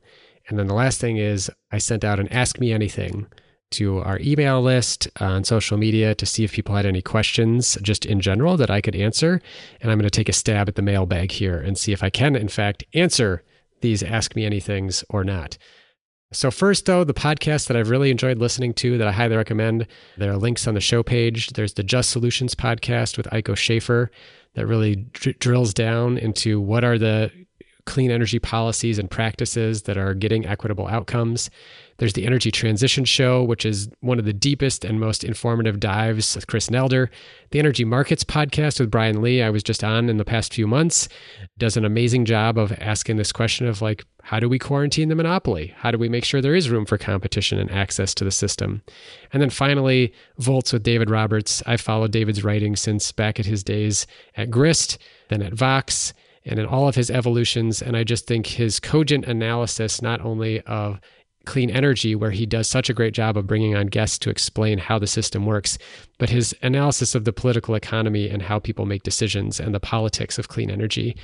And 0.49 0.57
then 0.57 0.69
the 0.69 0.75
last 0.75 1.01
thing 1.01 1.17
is 1.17 1.51
I 1.73 1.79
sent 1.79 2.05
out 2.05 2.21
an 2.21 2.29
Ask 2.29 2.61
Me 2.61 2.73
Anything 2.73 3.27
to 3.73 3.99
our 4.01 4.19
email 4.21 4.63
list 4.63 5.09
uh, 5.21 5.25
on 5.25 5.45
social 5.45 5.77
media 5.77 6.15
to 6.15 6.27
see 6.27 6.45
if 6.45 6.53
people 6.53 6.75
had 6.75 6.87
any 6.87 7.03
questions 7.03 7.77
just 7.83 8.07
in 8.07 8.21
general 8.21 8.57
that 8.57 8.71
I 8.71 8.81
could 8.81 8.97
answer. 8.97 9.41
And 9.81 9.91
I'm 9.91 9.99
going 9.99 10.09
to 10.09 10.11
take 10.11 10.29
a 10.29 10.33
stab 10.33 10.69
at 10.69 10.77
the 10.77 10.83
mailbag 10.83 11.33
here 11.33 11.59
and 11.59 11.77
see 11.77 11.93
if 11.93 12.03
I 12.03 12.11
can, 12.11 12.37
in 12.37 12.49
fact, 12.49 12.85
answer 12.95 13.43
these 13.81 14.03
Ask 14.03 14.37
Me 14.37 14.49
Anythings 14.49 15.05
or 15.11 15.25
not. 15.25 15.59
So, 16.33 16.51
first, 16.51 16.87
though, 16.87 17.05
the 17.05 17.15
podcast 17.15 17.69
that 17.69 17.77
I've 17.77 17.91
really 17.91 18.11
enjoyed 18.11 18.39
listening 18.39 18.75
to 18.75 18.99
that 18.99 19.07
I 19.07 19.13
highly 19.13 19.37
recommend, 19.37 19.87
there 20.17 20.33
are 20.33 20.37
links 20.37 20.67
on 20.67 20.75
the 20.75 20.81
show 20.81 21.03
page. 21.03 21.51
There's 21.51 21.75
the 21.75 21.85
Just 21.85 22.11
Solutions 22.11 22.55
podcast 22.55 23.17
with 23.17 23.27
Aiko 23.27 23.57
Schaefer 23.57 24.11
that 24.55 24.67
really 24.67 24.97
dr- 24.97 25.39
drills 25.39 25.73
down 25.73 26.19
into 26.19 26.61
what 26.61 26.83
are 26.83 26.99
the 26.99 27.31
clean 27.85 28.11
energy 28.11 28.41
policies 28.41 28.99
and 28.99 29.09
practices 29.11 29.83
that 29.83 29.97
are 29.97 30.15
getting 30.15 30.45
equitable 30.45 30.89
outcomes. 30.89 31.49
There's 31.99 32.13
the 32.13 32.27
Energy 32.27 32.51
Transition 32.51 33.05
Show, 33.05 33.43
which 33.43 33.65
is 33.65 33.89
one 34.01 34.19
of 34.19 34.25
the 34.25 34.33
deepest 34.33 34.85
and 34.85 35.01
most 35.01 35.25
informative 35.25 35.81
dives 35.81 36.35
with 36.35 36.47
Chris 36.47 36.69
Nelder. 36.69 37.09
The 37.51 37.59
Energy 37.59 37.85
Markets 37.85 38.25
podcast 38.25 38.79
with 38.81 38.91
Brian 38.91 39.23
Lee, 39.23 39.43
I 39.43 39.51
was 39.51 39.63
just 39.63 39.83
on 39.83 40.09
in 40.09 40.19
the 40.19 40.25
past 40.25 40.53
few 40.53 40.67
months, 40.67 41.09
does 41.57 41.77
an 41.77 41.85
amazing 41.85 42.25
job 42.27 42.59
of 42.59 42.73
asking 42.81 43.17
this 43.17 43.33
question 43.33 43.67
of 43.67 43.81
like, 43.81 44.05
how 44.23 44.41
do 44.41 44.49
we 44.49 44.59
quarantine 44.59 45.09
the 45.09 45.15
monopoly? 45.15 45.73
How 45.77 45.91
do 45.91 45.99
we 45.99 46.09
make 46.09 46.25
sure 46.25 46.43
there 46.43 46.55
is 46.55 46.69
room 46.69 46.85
for 46.85 46.99
competition 46.99 47.59
and 47.59 47.71
access 47.71 48.13
to 48.17 48.25
the 48.25 48.31
system? 48.31 48.83
And 49.33 49.41
then 49.41 49.51
finally, 49.51 50.13
Volts 50.39 50.73
with 50.73 50.83
David 50.83 51.09
Roberts. 51.09 51.63
I've 51.65 51.81
followed 51.81 52.11
David's 52.11 52.43
writing 52.43 52.77
since 52.77 53.13
back 53.13 53.39
at 53.39 53.47
his 53.47 53.63
days 53.63 54.07
at 54.37 54.51
Grist, 54.51 54.99
then 55.29 55.43
at 55.43 55.55
Vox, 55.55 56.13
and 56.45 56.59
in 56.59 56.67
all 56.67 56.89
of 56.89 56.95
his 56.95 57.11
evolutions. 57.11 57.81
And 57.81 57.97
I 57.97 58.05
just 58.05 58.27
think 58.27 58.47
his 58.47 58.81
cogent 58.81 59.27
analysis, 59.27 60.03
not 60.03 60.21
only 60.21 60.61
of 60.63 61.01
clean 61.47 61.71
energy, 61.71 62.15
where 62.15 62.31
he 62.31 62.45
does 62.45 62.69
such 62.69 62.91
a 62.91 62.95
great 62.95 63.15
job 63.15 63.37
of 63.37 63.47
bringing 63.47 63.75
on 63.75 63.87
guests 63.87 64.19
to 64.19 64.31
explain 64.31 64.79
how 64.79 64.99
the 64.99 65.07
system 65.07 65.47
works, 65.47 65.79
but 66.19 66.29
his 66.29 66.55
analysis 66.63 67.15
of 67.15 67.25
the 67.25 67.33
political 67.33 67.75
economy 67.75 68.29
and 68.29 68.43
how 68.43 68.59
people 68.59 68.85
make 68.85 69.03
decisions 69.03 69.59
and 69.59 69.75
the 69.75 69.81
politics 69.81 70.39
of 70.39 70.49
clean 70.49 70.71
energy. 70.71 71.17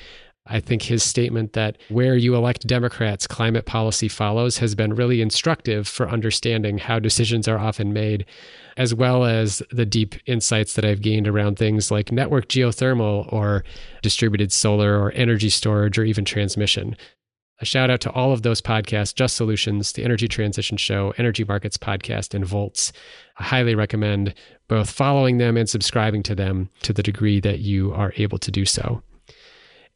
I 0.46 0.58
think 0.58 0.82
his 0.82 1.04
statement 1.04 1.52
that 1.52 1.78
where 1.88 2.16
you 2.16 2.34
elect 2.34 2.66
Democrats, 2.66 3.28
climate 3.28 3.64
policy 3.64 4.08
follows 4.08 4.58
has 4.58 4.74
been 4.74 4.94
really 4.94 5.22
instructive 5.22 5.86
for 5.86 6.08
understanding 6.08 6.78
how 6.78 6.98
decisions 6.98 7.46
are 7.46 7.58
often 7.58 7.92
made, 7.92 8.26
as 8.76 8.92
well 8.92 9.24
as 9.24 9.62
the 9.70 9.86
deep 9.86 10.16
insights 10.26 10.74
that 10.74 10.84
I've 10.84 11.00
gained 11.00 11.28
around 11.28 11.58
things 11.58 11.92
like 11.92 12.10
network 12.10 12.48
geothermal 12.48 13.32
or 13.32 13.62
distributed 14.02 14.52
solar 14.52 14.98
or 15.00 15.12
energy 15.12 15.48
storage 15.48 15.96
or 15.96 16.04
even 16.04 16.24
transmission. 16.24 16.96
A 17.62 17.64
shout 17.64 17.90
out 17.90 18.00
to 18.00 18.10
all 18.10 18.32
of 18.32 18.42
those 18.42 18.60
podcasts 18.60 19.14
Just 19.14 19.36
Solutions, 19.36 19.92
the 19.92 20.02
Energy 20.02 20.26
Transition 20.26 20.76
Show, 20.76 21.14
Energy 21.16 21.44
Markets 21.44 21.76
Podcast, 21.78 22.34
and 22.34 22.44
Volts. 22.44 22.92
I 23.38 23.44
highly 23.44 23.76
recommend 23.76 24.34
both 24.66 24.90
following 24.90 25.38
them 25.38 25.56
and 25.56 25.70
subscribing 25.70 26.24
to 26.24 26.34
them 26.34 26.70
to 26.82 26.92
the 26.92 27.04
degree 27.04 27.38
that 27.38 27.60
you 27.60 27.92
are 27.94 28.12
able 28.16 28.38
to 28.38 28.50
do 28.50 28.64
so. 28.64 29.04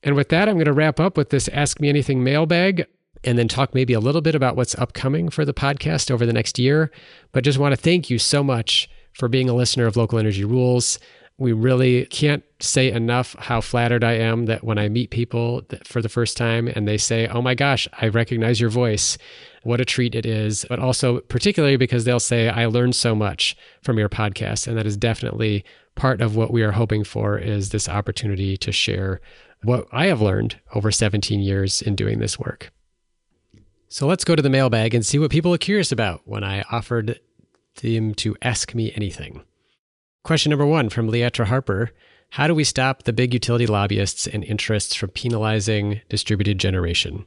And 0.05 0.15
with 0.15 0.29
that, 0.29 0.49
I'm 0.49 0.55
going 0.55 0.67
to 0.67 0.73
wrap 0.73 1.01
up 1.01 1.17
with 1.17 1.31
this 1.31 1.49
Ask 1.49 1.81
Me 1.81 1.89
Anything 1.89 2.23
mailbag 2.23 2.87
and 3.25 3.37
then 3.37 3.49
talk 3.49 3.75
maybe 3.75 3.95
a 3.95 4.01
little 4.01 4.21
bit 4.21 4.37
about 4.37 4.55
what's 4.55 4.77
upcoming 4.77 5.29
for 5.29 5.45
the 5.45 5.53
podcast 5.53 6.09
over 6.09 6.25
the 6.25 6.33
next 6.33 6.61
year. 6.61 6.93
But 7.33 7.43
just 7.43 7.59
want 7.59 7.75
to 7.75 7.81
thank 7.81 8.09
you 8.11 8.21
so 8.21 8.45
much 8.45 8.89
for 9.13 9.27
being 9.27 9.49
a 9.51 9.55
listener 9.55 9.87
of 9.87 9.97
Local 9.97 10.21
Energy 10.21 10.45
Rules. 10.45 11.01
We 11.39 11.53
really 11.53 12.07
can't 12.07 12.43
say 12.61 12.91
enough 12.91 13.37
how 13.39 13.61
flattered 13.61 14.03
I 14.03 14.15
am 14.15 14.47
that 14.47 14.65
when 14.65 14.79
I 14.79 14.89
meet 14.89 15.11
people 15.11 15.63
for 15.85 16.01
the 16.01 16.09
first 16.09 16.37
time 16.37 16.67
and 16.67 16.89
they 16.89 16.97
say, 16.97 17.29
Oh 17.29 17.43
my 17.43 17.55
gosh, 17.55 17.87
I 18.01 18.09
recognize 18.09 18.61
your 18.61 18.71
voice. 18.71 19.19
What 19.63 19.81
a 19.81 19.85
treat 19.85 20.15
it 20.15 20.25
is. 20.25 20.65
But 20.69 20.79
also, 20.79 21.21
particularly 21.21 21.77
because 21.77 22.05
they'll 22.05 22.21
say, 22.21 22.49
I 22.49 22.67
learned 22.67 22.95
so 22.95 23.15
much 23.15 23.55
from 23.83 23.99
your 23.99 24.09
podcast. 24.09 24.67
And 24.67 24.79
that 24.79 24.87
is 24.87 24.97
definitely 24.97 25.65
part 25.95 26.23
of 26.23 26.37
what 26.37 26.53
we 26.53 26.63
are 26.63 26.73
hoping 26.73 27.05
for 27.05 27.39
is 27.39 27.71
this 27.71 27.89
opportunity 27.89 28.57
to 28.59 28.73
share 28.73 29.21
what 29.63 29.87
I 29.93 30.07
have 30.07 30.23
learned 30.23 30.61
over 30.75 30.91
17 30.91 31.41
years 31.41 31.83
in 31.83 31.97
doing 31.97 32.19
this 32.19 32.39
work. 32.39 32.73
So 33.89 34.07
let's 34.07 34.25
go 34.25 34.37
to 34.37 34.43
the 34.43 34.51
mailbag 34.51 34.95
and 34.95 35.05
see 35.05 35.19
what 35.19 35.31
people 35.31 35.53
are 35.55 35.59
curious 35.59 35.93
about 35.93 36.23
when 36.25 36.45
I 36.45 36.63
offered 36.71 37.21
them 37.83 38.15
to 38.15 38.37
ask 38.43 38.75
me 38.75 38.93
anything. 38.95 39.43
Question 40.27 40.51
number 40.51 40.67
one 40.67 40.89
from 40.89 41.09
Leatra 41.09 41.45
Harper 41.45 41.93
How 42.31 42.49
do 42.49 42.55
we 42.57 42.65
stop 42.65 43.05
the 43.05 43.13
big 43.13 43.33
utility 43.33 43.65
lobbyists 43.65 44.27
and 44.27 44.43
interests 44.43 44.93
from 44.97 45.11
penalizing 45.11 46.01
distributed 46.09 46.59
generation? 46.59 47.25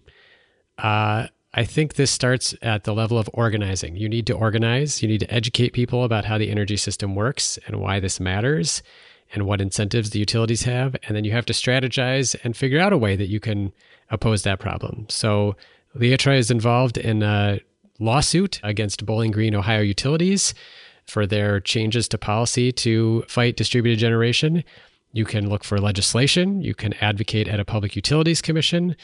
Uh, 0.78 1.28
I 1.54 1.64
think 1.64 1.94
this 1.94 2.12
starts 2.12 2.54
at 2.62 2.84
the 2.84 2.94
level 2.94 3.18
of 3.18 3.30
organizing. 3.34 3.96
You 3.96 4.10
need 4.10 4.28
to 4.28 4.34
organize, 4.34 5.02
you 5.02 5.08
need 5.08 5.22
to 5.22 5.34
educate 5.34 5.72
people 5.72 6.04
about 6.04 6.26
how 6.26 6.38
the 6.38 6.52
energy 6.52 6.76
system 6.76 7.16
works 7.16 7.58
and 7.66 7.78
why 7.78 8.02
this 8.02 8.20
matters. 8.20 8.84
and 9.32 9.46
what 9.46 9.62
incentives 9.62 10.10
the 10.10 10.20
utilities 10.20 10.64
have. 10.64 10.96
And 11.04 11.16
then 11.16 11.24
you 11.24 11.32
have 11.32 11.46
to 11.46 11.54
strategize 11.54 12.36
and 12.44 12.58
figure 12.58 12.80
out 12.82 12.92
a 12.92 12.98
way 12.98 13.16
that 13.16 13.30
you 13.30 13.40
can 13.40 13.72
oppose 14.10 14.42
that 14.44 14.60
problem. 14.60 15.06
So 15.08 15.56
Leatra 15.96 16.38
is 16.38 16.52
involved 16.52 16.98
in 16.98 17.24
a 17.24 17.62
lawsuit 18.00 18.60
against 18.64 19.06
Bowling 19.06 19.32
Green, 19.32 19.56
Ohio 19.56 19.82
utilities 19.82 20.54
for 21.10 21.26
their 21.26 21.60
changes 21.60 22.08
to 22.10 22.18
policy 22.18 22.72
to 22.72 23.24
fight 23.28 23.58
distributed 23.58 24.00
generation. 24.00 24.64
You 25.12 25.26
can 25.26 25.50
look 25.50 25.64
for 25.64 25.80
legislation. 25.80 26.62
You 26.62 26.76
can 26.76 26.94
advocate 27.02 27.48
at 27.48 27.60
a 27.60 27.66
public 27.66 27.96
utilities 27.96 28.42
commission. 28.42 28.96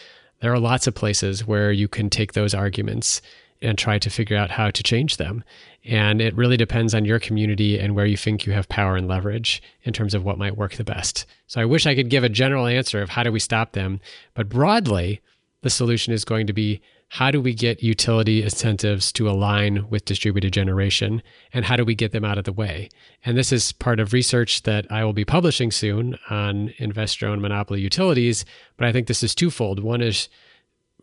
There 0.41 0.53
are 0.53 0.59
lots 0.59 0.87
of 0.87 0.95
places 0.95 1.47
where 1.47 1.71
you 1.71 1.87
can 1.87 2.09
take 2.09 2.33
those 2.33 2.53
arguments 2.53 3.21
and 3.61 3.77
try 3.77 3.97
to 3.97 4.09
figure 4.09 4.37
out 4.37 4.51
how 4.51 4.69
to 4.69 4.83
change 4.83 5.17
them. 5.17 5.43
And 5.85 6.21
it 6.21 6.35
really 6.35 6.57
depends 6.57 6.93
on 6.93 7.05
your 7.05 7.19
community 7.19 7.79
and 7.79 7.95
where 7.95 8.05
you 8.05 8.17
think 8.17 8.45
you 8.45 8.53
have 8.53 8.69
power 8.69 8.95
and 8.95 9.07
leverage 9.07 9.61
in 9.83 9.93
terms 9.93 10.13
of 10.13 10.23
what 10.23 10.37
might 10.37 10.57
work 10.57 10.73
the 10.73 10.83
best. 10.83 11.25
So 11.47 11.61
I 11.61 11.65
wish 11.65 11.85
I 11.85 11.95
could 11.95 12.09
give 12.09 12.23
a 12.23 12.29
general 12.29 12.67
answer 12.67 13.01
of 13.01 13.09
how 13.09 13.23
do 13.23 13.31
we 13.31 13.39
stop 13.39 13.71
them, 13.71 13.99
but 14.33 14.49
broadly, 14.49 15.21
the 15.61 15.69
solution 15.69 16.13
is 16.13 16.25
going 16.25 16.47
to 16.47 16.53
be 16.53 16.81
how 17.16 17.32
do 17.32 17.39
we 17.39 17.53
get 17.53 17.82
utility 17.82 18.43
incentives 18.43 19.09
to 19.09 19.30
align 19.30 19.89
with 19.89 20.03
distributed 20.03 20.51
generation 20.51 21.24
and 21.53 21.63
how 21.63 21.78
do 21.78 21.86
we 21.86 21.95
get 21.95 22.11
them 22.11 22.26
out 22.26 22.38
of 22.38 22.43
the 22.43 22.51
way? 22.51 22.89
And 23.24 23.38
this 23.38 23.53
is 23.53 23.72
part 23.72 24.01
of 24.01 24.11
research 24.11 24.63
that 24.63 24.86
I 24.91 25.05
will 25.05 25.13
be 25.13 25.24
publishing 25.24 25.72
soon 25.72 26.20
on 26.30 26.74
investor 26.78 27.28
owned 27.28 27.41
monopoly 27.41 27.80
utilities. 27.80 28.43
But 28.76 28.89
I 28.89 28.91
think 28.91 29.07
this 29.07 29.24
is 29.24 29.34
twofold. 29.34 29.80
One 29.80 30.01
is 30.01 30.28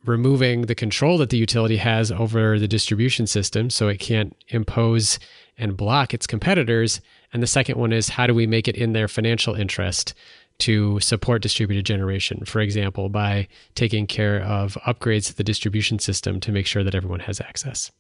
removing 0.04 0.62
the 0.62 0.74
control 0.74 1.16
that 1.16 1.30
the 1.30 1.38
utility 1.38 1.78
has 1.78 2.12
over 2.12 2.58
the 2.58 2.68
distribution 2.68 3.26
system 3.26 3.70
so 3.70 3.88
it 3.88 3.98
can't 3.98 4.36
impose 4.48 5.18
and 5.56 5.78
block 5.78 6.12
its 6.12 6.26
competitors. 6.26 7.00
And 7.32 7.42
the 7.42 7.46
second 7.46 7.78
one 7.78 7.94
is 7.94 8.10
how 8.10 8.26
do 8.26 8.34
we 8.34 8.46
make 8.46 8.68
it 8.68 8.76
in 8.76 8.92
their 8.92 9.08
financial 9.08 9.54
interest 9.54 10.12
to 10.58 11.00
support 11.00 11.42
distributed 11.42 11.84
generation, 11.84 12.44
for 12.44 12.60
example, 12.60 13.08
by 13.08 13.48
taking 13.74 14.06
care 14.06 14.40
of 14.42 14.78
upgrades 14.86 15.26
to 15.26 15.36
the 15.36 15.44
distribution 15.44 15.98
system 15.98 16.40
to 16.40 16.52
make 16.52 16.66
sure 16.66 16.84
that 16.84 16.94
everyone 16.94 17.20
has 17.20 17.40
access. 17.40 17.90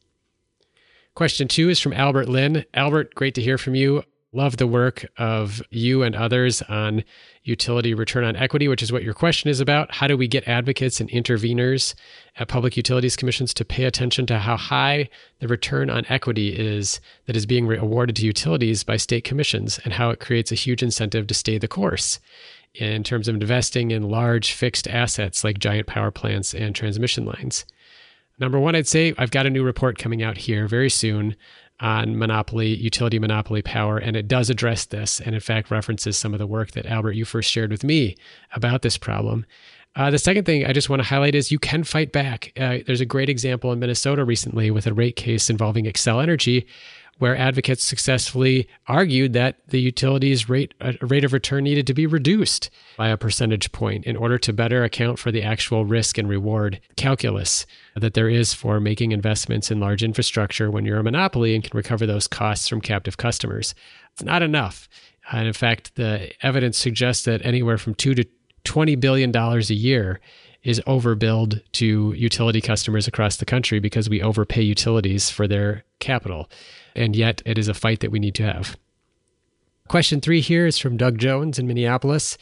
Question 1.14 1.48
two 1.48 1.68
is 1.68 1.78
from 1.78 1.92
Albert 1.92 2.28
Lynn. 2.28 2.64
Albert, 2.72 3.14
great 3.14 3.34
to 3.34 3.42
hear 3.42 3.58
from 3.58 3.74
you. 3.74 4.02
Love 4.34 4.56
the 4.56 4.66
work 4.66 5.04
of 5.18 5.62
you 5.68 6.02
and 6.02 6.16
others 6.16 6.62
on 6.62 7.04
utility 7.44 7.92
return 7.92 8.24
on 8.24 8.34
equity, 8.34 8.66
which 8.66 8.82
is 8.82 8.90
what 8.90 9.02
your 9.02 9.12
question 9.12 9.50
is 9.50 9.60
about. 9.60 9.94
How 9.94 10.06
do 10.06 10.16
we 10.16 10.26
get 10.26 10.48
advocates 10.48 11.00
and 11.00 11.10
interveners 11.10 11.94
at 12.36 12.48
public 12.48 12.74
utilities 12.74 13.14
commissions 13.14 13.52
to 13.52 13.64
pay 13.64 13.84
attention 13.84 14.24
to 14.26 14.38
how 14.38 14.56
high 14.56 15.10
the 15.40 15.48
return 15.48 15.90
on 15.90 16.06
equity 16.08 16.48
is 16.48 16.98
that 17.26 17.36
is 17.36 17.44
being 17.44 17.70
awarded 17.70 18.16
to 18.16 18.24
utilities 18.24 18.84
by 18.84 18.96
state 18.96 19.24
commissions 19.24 19.78
and 19.84 19.92
how 19.92 20.08
it 20.08 20.20
creates 20.20 20.50
a 20.50 20.54
huge 20.56 20.82
incentive 20.82 21.26
to 21.26 21.34
stay 21.34 21.58
the 21.58 21.68
course 21.68 22.18
in 22.74 23.02
terms 23.02 23.28
of 23.28 23.34
investing 23.34 23.90
in 23.90 24.08
large 24.08 24.52
fixed 24.52 24.88
assets 24.88 25.44
like 25.44 25.58
giant 25.58 25.86
power 25.86 26.10
plants 26.10 26.54
and 26.54 26.74
transmission 26.74 27.26
lines? 27.26 27.66
Number 28.38 28.58
one, 28.58 28.74
I'd 28.74 28.88
say 28.88 29.14
I've 29.18 29.30
got 29.30 29.46
a 29.46 29.50
new 29.50 29.62
report 29.62 29.98
coming 29.98 30.22
out 30.22 30.38
here 30.38 30.66
very 30.66 30.88
soon 30.88 31.36
on 31.82 32.16
monopoly, 32.16 32.68
utility 32.68 33.18
monopoly 33.18 33.60
power, 33.60 33.98
and 33.98 34.16
it 34.16 34.28
does 34.28 34.48
address 34.48 34.86
this, 34.86 35.20
and 35.20 35.34
in 35.34 35.40
fact 35.40 35.70
references 35.70 36.16
some 36.16 36.32
of 36.32 36.38
the 36.38 36.46
work 36.46 36.70
that 36.70 36.86
Albert 36.86 37.12
you 37.12 37.24
first 37.24 37.50
shared 37.50 37.70
with 37.70 37.84
me 37.84 38.16
about 38.52 38.82
this 38.82 38.96
problem. 38.96 39.44
Uh, 39.94 40.10
the 40.10 40.18
second 40.18 40.44
thing 40.44 40.64
I 40.64 40.72
just 40.72 40.88
want 40.88 41.02
to 41.02 41.08
highlight 41.08 41.34
is 41.34 41.52
you 41.52 41.58
can 41.58 41.84
fight 41.84 42.12
back. 42.12 42.52
Uh, 42.58 42.78
there's 42.86 43.02
a 43.02 43.06
great 43.06 43.28
example 43.28 43.72
in 43.72 43.78
Minnesota 43.78 44.24
recently 44.24 44.70
with 44.70 44.86
a 44.86 44.94
rate 44.94 45.16
case 45.16 45.50
involving 45.50 45.84
Xcel 45.84 46.22
Energy, 46.22 46.66
where 47.22 47.36
advocates 47.36 47.84
successfully 47.84 48.66
argued 48.88 49.32
that 49.32 49.56
the 49.68 49.80
utilities 49.80 50.48
rate 50.48 50.74
uh, 50.80 50.94
rate 51.02 51.22
of 51.22 51.32
return 51.32 51.62
needed 51.62 51.86
to 51.86 51.94
be 51.94 52.04
reduced 52.04 52.68
by 52.96 53.06
a 53.06 53.16
percentage 53.16 53.70
point 53.70 54.04
in 54.04 54.16
order 54.16 54.38
to 54.38 54.52
better 54.52 54.82
account 54.82 55.20
for 55.20 55.30
the 55.30 55.40
actual 55.40 55.84
risk 55.84 56.18
and 56.18 56.28
reward 56.28 56.80
calculus 56.96 57.64
that 57.94 58.14
there 58.14 58.28
is 58.28 58.52
for 58.52 58.80
making 58.80 59.12
investments 59.12 59.70
in 59.70 59.78
large 59.78 60.02
infrastructure 60.02 60.68
when 60.68 60.84
you're 60.84 60.98
a 60.98 61.04
monopoly 61.04 61.54
and 61.54 61.62
can 61.62 61.76
recover 61.76 62.06
those 62.06 62.26
costs 62.26 62.66
from 62.66 62.80
captive 62.80 63.16
customers. 63.18 63.72
It's 64.14 64.24
not 64.24 64.42
enough. 64.42 64.88
And 65.30 65.46
in 65.46 65.52
fact, 65.52 65.94
the 65.94 66.32
evidence 66.44 66.76
suggests 66.76 67.24
that 67.26 67.46
anywhere 67.46 67.78
from 67.78 67.94
2 67.94 68.16
to 68.16 68.24
20 68.64 68.96
billion 68.96 69.30
dollars 69.30 69.70
a 69.70 69.74
year 69.74 70.18
is 70.64 70.80
overbilled 70.88 71.62
to 71.72 72.14
utility 72.16 72.60
customers 72.60 73.06
across 73.06 73.36
the 73.36 73.44
country 73.44 73.78
because 73.78 74.10
we 74.10 74.22
overpay 74.22 74.62
utilities 74.62 75.30
for 75.30 75.46
their 75.46 75.84
capital. 76.00 76.50
And 76.94 77.16
yet, 77.16 77.42
it 77.44 77.58
is 77.58 77.68
a 77.68 77.74
fight 77.74 78.00
that 78.00 78.10
we 78.10 78.18
need 78.18 78.34
to 78.36 78.44
have. 78.44 78.76
Question 79.88 80.20
three 80.20 80.40
here 80.40 80.66
is 80.66 80.78
from 80.78 80.96
Doug 80.96 81.18
Jones 81.18 81.58
in 81.58 81.66
Minneapolis, 81.66 82.38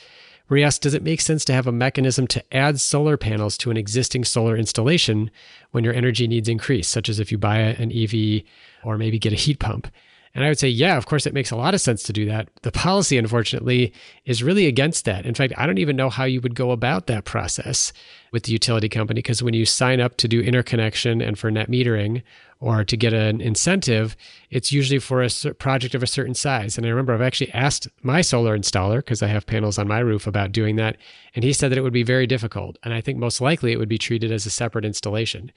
where 0.46 0.58
he 0.58 0.64
asks 0.64 0.78
Does 0.78 0.94
it 0.94 1.02
make 1.02 1.20
sense 1.20 1.44
to 1.46 1.52
have 1.52 1.66
a 1.66 1.72
mechanism 1.72 2.26
to 2.28 2.44
add 2.54 2.80
solar 2.80 3.16
panels 3.16 3.56
to 3.58 3.70
an 3.70 3.76
existing 3.76 4.24
solar 4.24 4.56
installation 4.56 5.30
when 5.70 5.84
your 5.84 5.94
energy 5.94 6.26
needs 6.26 6.48
increase, 6.48 6.88
such 6.88 7.08
as 7.08 7.18
if 7.18 7.32
you 7.32 7.38
buy 7.38 7.58
an 7.58 7.92
EV 7.92 8.42
or 8.84 8.98
maybe 8.98 9.18
get 9.18 9.32
a 9.32 9.36
heat 9.36 9.58
pump? 9.58 9.88
And 10.34 10.44
I 10.44 10.48
would 10.48 10.58
say, 10.60 10.68
yeah, 10.68 10.96
of 10.96 11.06
course, 11.06 11.26
it 11.26 11.34
makes 11.34 11.50
a 11.50 11.56
lot 11.56 11.74
of 11.74 11.80
sense 11.80 12.04
to 12.04 12.12
do 12.12 12.24
that. 12.26 12.48
The 12.62 12.70
policy, 12.70 13.18
unfortunately, 13.18 13.92
is 14.24 14.44
really 14.44 14.66
against 14.66 15.04
that. 15.04 15.26
In 15.26 15.34
fact, 15.34 15.52
I 15.56 15.66
don't 15.66 15.78
even 15.78 15.96
know 15.96 16.08
how 16.08 16.24
you 16.24 16.40
would 16.40 16.54
go 16.54 16.70
about 16.70 17.08
that 17.08 17.24
process 17.24 17.92
with 18.30 18.44
the 18.44 18.52
utility 18.52 18.88
company 18.88 19.18
because 19.18 19.42
when 19.42 19.54
you 19.54 19.66
sign 19.66 20.00
up 20.00 20.16
to 20.18 20.28
do 20.28 20.40
interconnection 20.40 21.20
and 21.20 21.36
for 21.36 21.50
net 21.50 21.68
metering 21.68 22.22
or 22.60 22.84
to 22.84 22.96
get 22.96 23.12
an 23.12 23.40
incentive, 23.40 24.16
it's 24.50 24.70
usually 24.70 25.00
for 25.00 25.22
a 25.22 25.30
project 25.54 25.96
of 25.96 26.02
a 26.02 26.06
certain 26.06 26.34
size. 26.34 26.76
And 26.76 26.86
I 26.86 26.90
remember 26.90 27.12
I've 27.12 27.22
actually 27.22 27.52
asked 27.52 27.88
my 28.02 28.20
solar 28.20 28.56
installer, 28.56 28.98
because 28.98 29.22
I 29.22 29.28
have 29.28 29.46
panels 29.46 29.78
on 29.78 29.88
my 29.88 29.98
roof, 29.98 30.28
about 30.28 30.52
doing 30.52 30.76
that. 30.76 30.96
And 31.34 31.42
he 31.42 31.52
said 31.52 31.72
that 31.72 31.78
it 31.78 31.82
would 31.82 31.92
be 31.92 32.02
very 32.02 32.26
difficult. 32.26 32.78
And 32.84 32.94
I 32.94 33.00
think 33.00 33.18
most 33.18 33.40
likely 33.40 33.72
it 33.72 33.78
would 33.78 33.88
be 33.88 33.98
treated 33.98 34.30
as 34.30 34.46
a 34.46 34.50
separate 34.50 34.84
installation. 34.84 35.50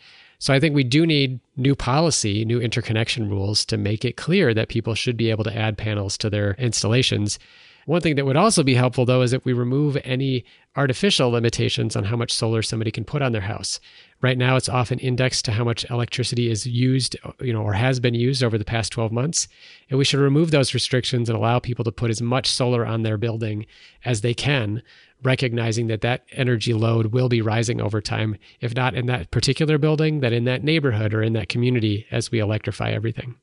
So 0.44 0.54
I 0.54 0.60
think 0.60 0.76
we 0.76 0.84
do 0.84 1.08
need 1.08 1.40
new 1.56 1.74
policy, 1.74 2.44
new 2.44 2.60
interconnection 2.60 3.30
rules 3.30 3.64
to 3.64 3.78
make 3.78 4.04
it 4.04 4.18
clear 4.18 4.54
that 4.54 4.68
people 4.68 4.94
should 4.94 5.16
be 5.16 5.30
able 5.30 5.46
to 5.46 5.58
add 5.58 5.78
panels 5.78 6.18
to 6.18 6.30
their 6.30 6.56
installations. 6.56 7.40
One 7.86 8.02
thing 8.02 8.18
that 8.18 8.26
would 8.26 8.36
also 8.36 8.62
be 8.62 8.76
helpful, 8.76 9.06
though, 9.06 9.22
is 9.22 9.32
if 9.32 9.46
we 9.46 9.54
remove 9.54 9.98
any 10.04 10.44
artificial 10.76 11.30
limitations 11.30 11.96
on 11.96 12.04
how 12.04 12.18
much 12.18 12.34
solar 12.34 12.62
somebody 12.62 12.92
can 12.92 13.06
put 13.06 13.22
on 13.22 13.32
their 13.32 13.42
house. 13.42 13.80
Right 14.22 14.38
now, 14.38 14.58
it's 14.58 14.68
often 14.68 15.00
indexed 15.00 15.46
to 15.46 15.54
how 15.54 15.64
much 15.64 15.90
electricity 15.90 16.52
is 16.52 16.68
used, 16.68 17.16
you 17.40 17.54
know, 17.54 17.62
or 17.62 17.74
has 17.74 18.02
been 18.02 18.14
used 18.14 18.44
over 18.44 18.58
the 18.58 18.66
past 18.66 18.92
12 18.92 19.14
months. 19.14 19.48
And 19.90 19.98
we 19.98 20.04
should 20.04 20.20
remove 20.20 20.52
those 20.52 20.74
restrictions 20.74 21.30
and 21.30 21.38
allow 21.38 21.60
people 21.60 21.86
to 21.86 21.92
put 21.92 22.10
as 22.12 22.22
much 22.22 22.50
solar 22.50 22.86
on 22.86 23.04
their 23.04 23.18
building 23.18 23.66
as 24.04 24.20
they 24.20 24.34
can 24.34 24.82
recognizing 25.24 25.88
that 25.88 26.02
that 26.02 26.26
energy 26.32 26.74
load 26.74 27.08
will 27.08 27.30
be 27.30 27.42
rising 27.42 27.82
over 27.82 28.02
time, 28.02 28.38
if 28.62 28.76
not 28.76 28.96
in 28.96 29.06
that 29.08 29.32
particular 29.32 29.78
building, 29.78 30.20
that 30.20 30.34
in 30.34 30.46
that 30.46 30.64
neighborhood 30.64 31.14
or 31.14 31.22
in 31.22 31.34
that 31.34 31.50
community 31.50 32.06
as 32.12 32.32
we 32.32 32.40
electrify 32.40 32.92
everything. 32.92 33.36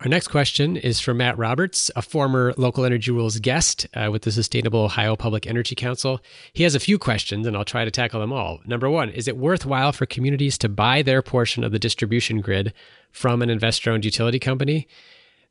Our 0.00 0.08
next 0.08 0.28
question 0.28 0.76
is 0.76 1.00
from 1.00 1.18
Matt 1.18 1.38
Roberts, 1.38 1.90
a 1.96 2.02
former 2.02 2.52
Local 2.56 2.84
Energy 2.84 3.10
Rules 3.10 3.38
guest 3.38 3.86
uh, 3.94 4.10
with 4.10 4.22
the 4.22 4.32
Sustainable 4.32 4.80
Ohio 4.80 5.16
Public 5.16 5.46
Energy 5.46 5.74
Council. 5.74 6.20
He 6.52 6.64
has 6.64 6.74
a 6.74 6.80
few 6.80 6.98
questions, 6.98 7.46
and 7.46 7.56
I'll 7.56 7.64
try 7.64 7.84
to 7.84 7.90
tackle 7.90 8.20
them 8.20 8.32
all. 8.32 8.60
Number 8.66 8.90
one 8.90 9.08
Is 9.10 9.28
it 9.28 9.36
worthwhile 9.36 9.92
for 9.92 10.04
communities 10.04 10.58
to 10.58 10.68
buy 10.68 11.02
their 11.02 11.22
portion 11.22 11.64
of 11.64 11.72
the 11.72 11.78
distribution 11.78 12.40
grid 12.40 12.74
from 13.12 13.40
an 13.40 13.50
investor 13.50 13.92
owned 13.92 14.04
utility 14.04 14.38
company? 14.38 14.88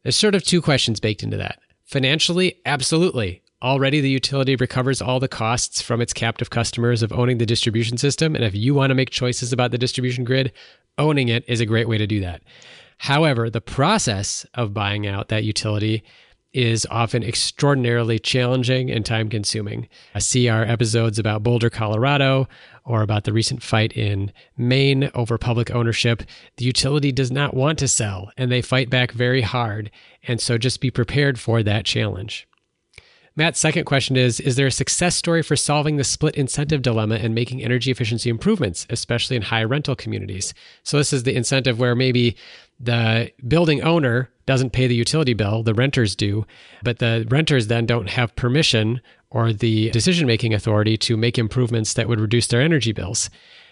There's 0.04 0.18
sort 0.18 0.36
of 0.36 0.44
two 0.44 0.62
questions 0.62 1.00
baked 1.00 1.24
into 1.24 1.38
that. 1.38 1.60
Financially, 1.86 2.60
absolutely. 2.66 3.43
Already, 3.64 4.02
the 4.02 4.10
utility 4.10 4.58
recovers 4.58 5.02
all 5.02 5.22
the 5.22 5.30
costs 5.30 5.82
from 5.82 6.02
its 6.02 6.12
captive 6.12 6.50
customers 6.50 7.02
of 7.02 7.14
owning 7.14 7.38
the 7.38 7.46
distribution 7.46 7.98
system. 7.98 8.36
And 8.36 8.44
if 8.44 8.54
you 8.54 8.76
want 8.76 8.92
to 8.92 8.96
make 8.96 9.10
choices 9.10 9.54
about 9.54 9.72
the 9.72 9.78
distribution 9.78 10.26
grid, 10.26 10.52
owning 10.98 11.30
it 11.30 11.46
is 11.48 11.62
a 11.62 11.66
great 11.66 11.88
way 11.88 11.98
to 11.98 12.06
do 12.06 12.20
that. 12.20 12.42
However, 12.98 13.50
the 13.50 13.62
process 13.62 14.46
of 14.54 14.74
buying 14.74 15.08
out 15.08 15.30
that 15.30 15.46
utility 15.46 16.04
is 16.52 16.86
often 16.92 17.24
extraordinarily 17.24 18.20
challenging 18.20 18.92
and 18.92 19.06
time 19.06 19.30
consuming. 19.30 19.88
I 20.14 20.20
see 20.20 20.50
our 20.50 20.64
episodes 20.64 21.18
about 21.18 21.42
Boulder, 21.42 21.70
Colorado, 21.70 22.50
or 22.84 23.02
about 23.02 23.24
the 23.24 23.34
recent 23.34 23.64
fight 23.64 23.94
in 23.94 24.34
Maine 24.58 25.10
over 25.16 25.38
public 25.38 25.72
ownership. 25.72 26.22
The 26.58 26.66
utility 26.66 27.14
does 27.14 27.32
not 27.32 27.56
want 27.56 27.80
to 27.80 27.88
sell 27.88 28.30
and 28.38 28.52
they 28.52 28.62
fight 28.62 28.90
back 28.90 29.14
very 29.14 29.42
hard. 29.42 29.90
And 30.28 30.42
so 30.42 30.58
just 30.58 30.82
be 30.82 30.92
prepared 30.92 31.40
for 31.40 31.64
that 31.64 31.86
challenge. 31.86 32.46
Matt's 33.36 33.60
second 33.60 33.86
question 33.86 34.16
is 34.16 34.40
Is 34.40 34.56
there 34.58 34.68
a 34.68 34.72
success 34.72 35.16
story 35.16 35.42
for 35.42 35.56
solving 35.56 35.98
the 35.98 36.04
split 36.04 36.36
incentive 36.36 36.84
dilemma 36.84 37.16
and 37.16 37.34
making 37.34 37.64
energy 37.64 37.90
efficiency 37.90 38.30
improvements, 38.30 38.86
especially 38.92 39.36
in 39.36 39.42
high 39.42 39.64
rental 39.64 39.96
communities? 39.96 40.54
So, 40.84 40.98
this 40.98 41.12
is 41.12 41.24
the 41.24 41.36
incentive 41.36 41.80
where 41.80 41.96
maybe 41.96 42.36
the 42.80 43.32
building 43.48 43.82
owner 43.82 44.30
doesn't 44.46 44.72
pay 44.72 44.86
the 44.86 44.96
utility 44.96 45.34
bill, 45.34 45.64
the 45.64 45.74
renters 45.74 46.16
do, 46.16 46.46
but 46.84 47.00
the 47.00 47.26
renters 47.30 47.68
then 47.68 47.88
don't 47.88 48.10
have 48.10 48.36
permission 48.36 49.02
or 49.32 49.52
the 49.52 49.90
decision 49.90 50.28
making 50.28 50.54
authority 50.54 50.96
to 50.98 51.18
make 51.18 51.40
improvements 51.40 51.94
that 51.96 52.08
would 52.08 52.20
reduce 52.20 52.48
their 52.48 52.62
energy 52.62 52.92
bills. 52.92 53.32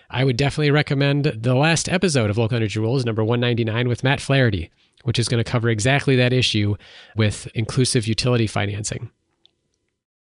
I 0.09 0.24
would 0.24 0.38
definitely 0.38 0.72
recommend 0.72 1.26
the 1.26 1.55
last 1.55 1.88
episode 1.88 2.30
of 2.30 2.38
Local 2.38 2.57
Energy 2.57 2.80
Rules, 2.80 3.05
number 3.05 3.24
199, 3.24 3.88
with 3.88 4.03
Matt 4.03 4.20
Flaherty, 4.20 4.72
which 5.03 5.20
is 5.20 5.30
going 5.30 5.43
to 5.43 5.49
cover 5.49 5.70
exactly 5.70 6.16
that 6.16 6.34
issue 6.34 6.76
with 7.16 7.47
inclusive 7.53 8.07
utility 8.07 8.47
financing. 8.47 9.12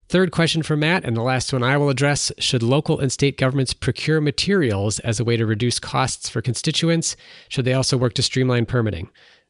Third 0.07 0.31
question 0.31 0.61
for 0.61 0.77
Matt, 0.77 1.03
and 1.03 1.17
the 1.17 1.23
last 1.23 1.51
one 1.51 1.63
I 1.63 1.77
will 1.77 1.89
address 1.89 2.31
Should 2.37 2.61
local 2.61 2.99
and 2.99 3.11
state 3.11 3.37
governments 3.39 3.73
procure 3.73 4.21
materials 4.21 4.99
as 4.99 5.19
a 5.19 5.23
way 5.23 5.35
to 5.35 5.47
reduce 5.47 5.79
costs 5.79 6.29
for 6.29 6.43
constituents? 6.43 7.15
Should 7.49 7.65
they 7.65 7.73
also 7.73 7.97
work 7.97 8.13
to 8.13 8.21
streamline 8.21 8.67
permitting? 8.67 9.09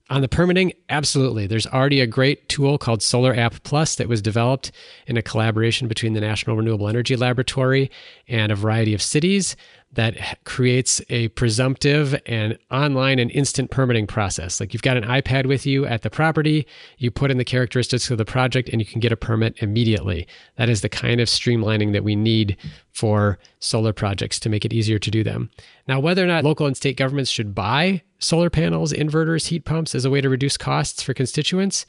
On 0.10 0.22
the 0.22 0.30
permitting, 0.30 0.72
absolutely. 0.88 1.47
There's 1.47 1.68
already 1.68 1.99
a 1.99 2.08
great 2.08 2.47
tool 2.47 2.78
called 2.78 3.01
Solar 3.01 3.36
App 3.36 3.64
Plus 3.64 3.95
that 3.95 4.08
was 4.08 4.22
developed 4.22 4.72
in 5.08 5.18
a 5.18 5.24
collaboration 5.24 5.88
between 5.88 6.14
the 6.14 6.22
National 6.22 6.56
Renewable 6.56 6.88
Energy 6.88 7.16
Laboratory 7.16 7.89
and 8.28 8.51
a 8.51 8.56
variety 8.56 8.93
of 8.93 9.01
cities 9.01 9.56
that 9.96 10.43
creates 10.43 11.02
a 11.10 11.30
presumptive 11.30 12.20
and 12.26 12.58
online 12.70 13.20
and 13.20 13.32
instant 13.32 13.72
permitting 13.72 14.08
process. 14.08 14.60
Like 14.60 14.74
you've 14.74 14.82
got 14.82 14.98
an 14.98 15.04
iPad 15.04 15.46
with 15.46 15.66
you 15.66 15.86
at 15.86 16.04
the 16.04 16.10
property, 16.10 16.68
you 16.98 17.12
put 17.12 17.32
in 17.32 17.38
the 17.38 17.46
characteristics 17.46 18.10
of 18.12 18.18
the 18.18 18.26
project, 18.26 18.70
and 18.70 18.80
you 18.80 18.86
can 18.86 19.00
get 19.00 19.12
a 19.12 19.18
permit 19.18 19.56
immediately. 19.62 20.28
That 20.58 20.70
is 20.70 20.82
the 20.82 20.89
kind 20.89 21.20
of 21.20 21.28
streamlining 21.28 21.93
that 21.93 22.04
we 22.04 22.16
need 22.16 22.58
for 22.91 23.39
solar 23.60 23.93
projects 23.93 24.39
to 24.41 24.50
make 24.50 24.64
it 24.66 24.74
easier 24.74 25.00
to 25.00 25.12
do 25.12 25.24
them. 25.24 25.50
Now, 25.88 26.00
whether 26.00 26.24
or 26.24 26.28
not 26.28 26.43
local 26.43 26.68
and 26.68 26.78
state 26.78 26.98
governments 26.98 27.32
should 27.32 27.56
buy 27.56 28.04
solar 28.20 28.50
panels, 28.50 28.93
inverters, 28.93 29.48
heat 29.48 29.66
pumps 29.66 29.96
as 29.96 30.06
a 30.06 30.10
way 30.10 30.22
to 30.22 30.30
reduce 30.30 30.58
costs 30.58 31.02
for 31.02 31.14
constituents, 31.14 31.86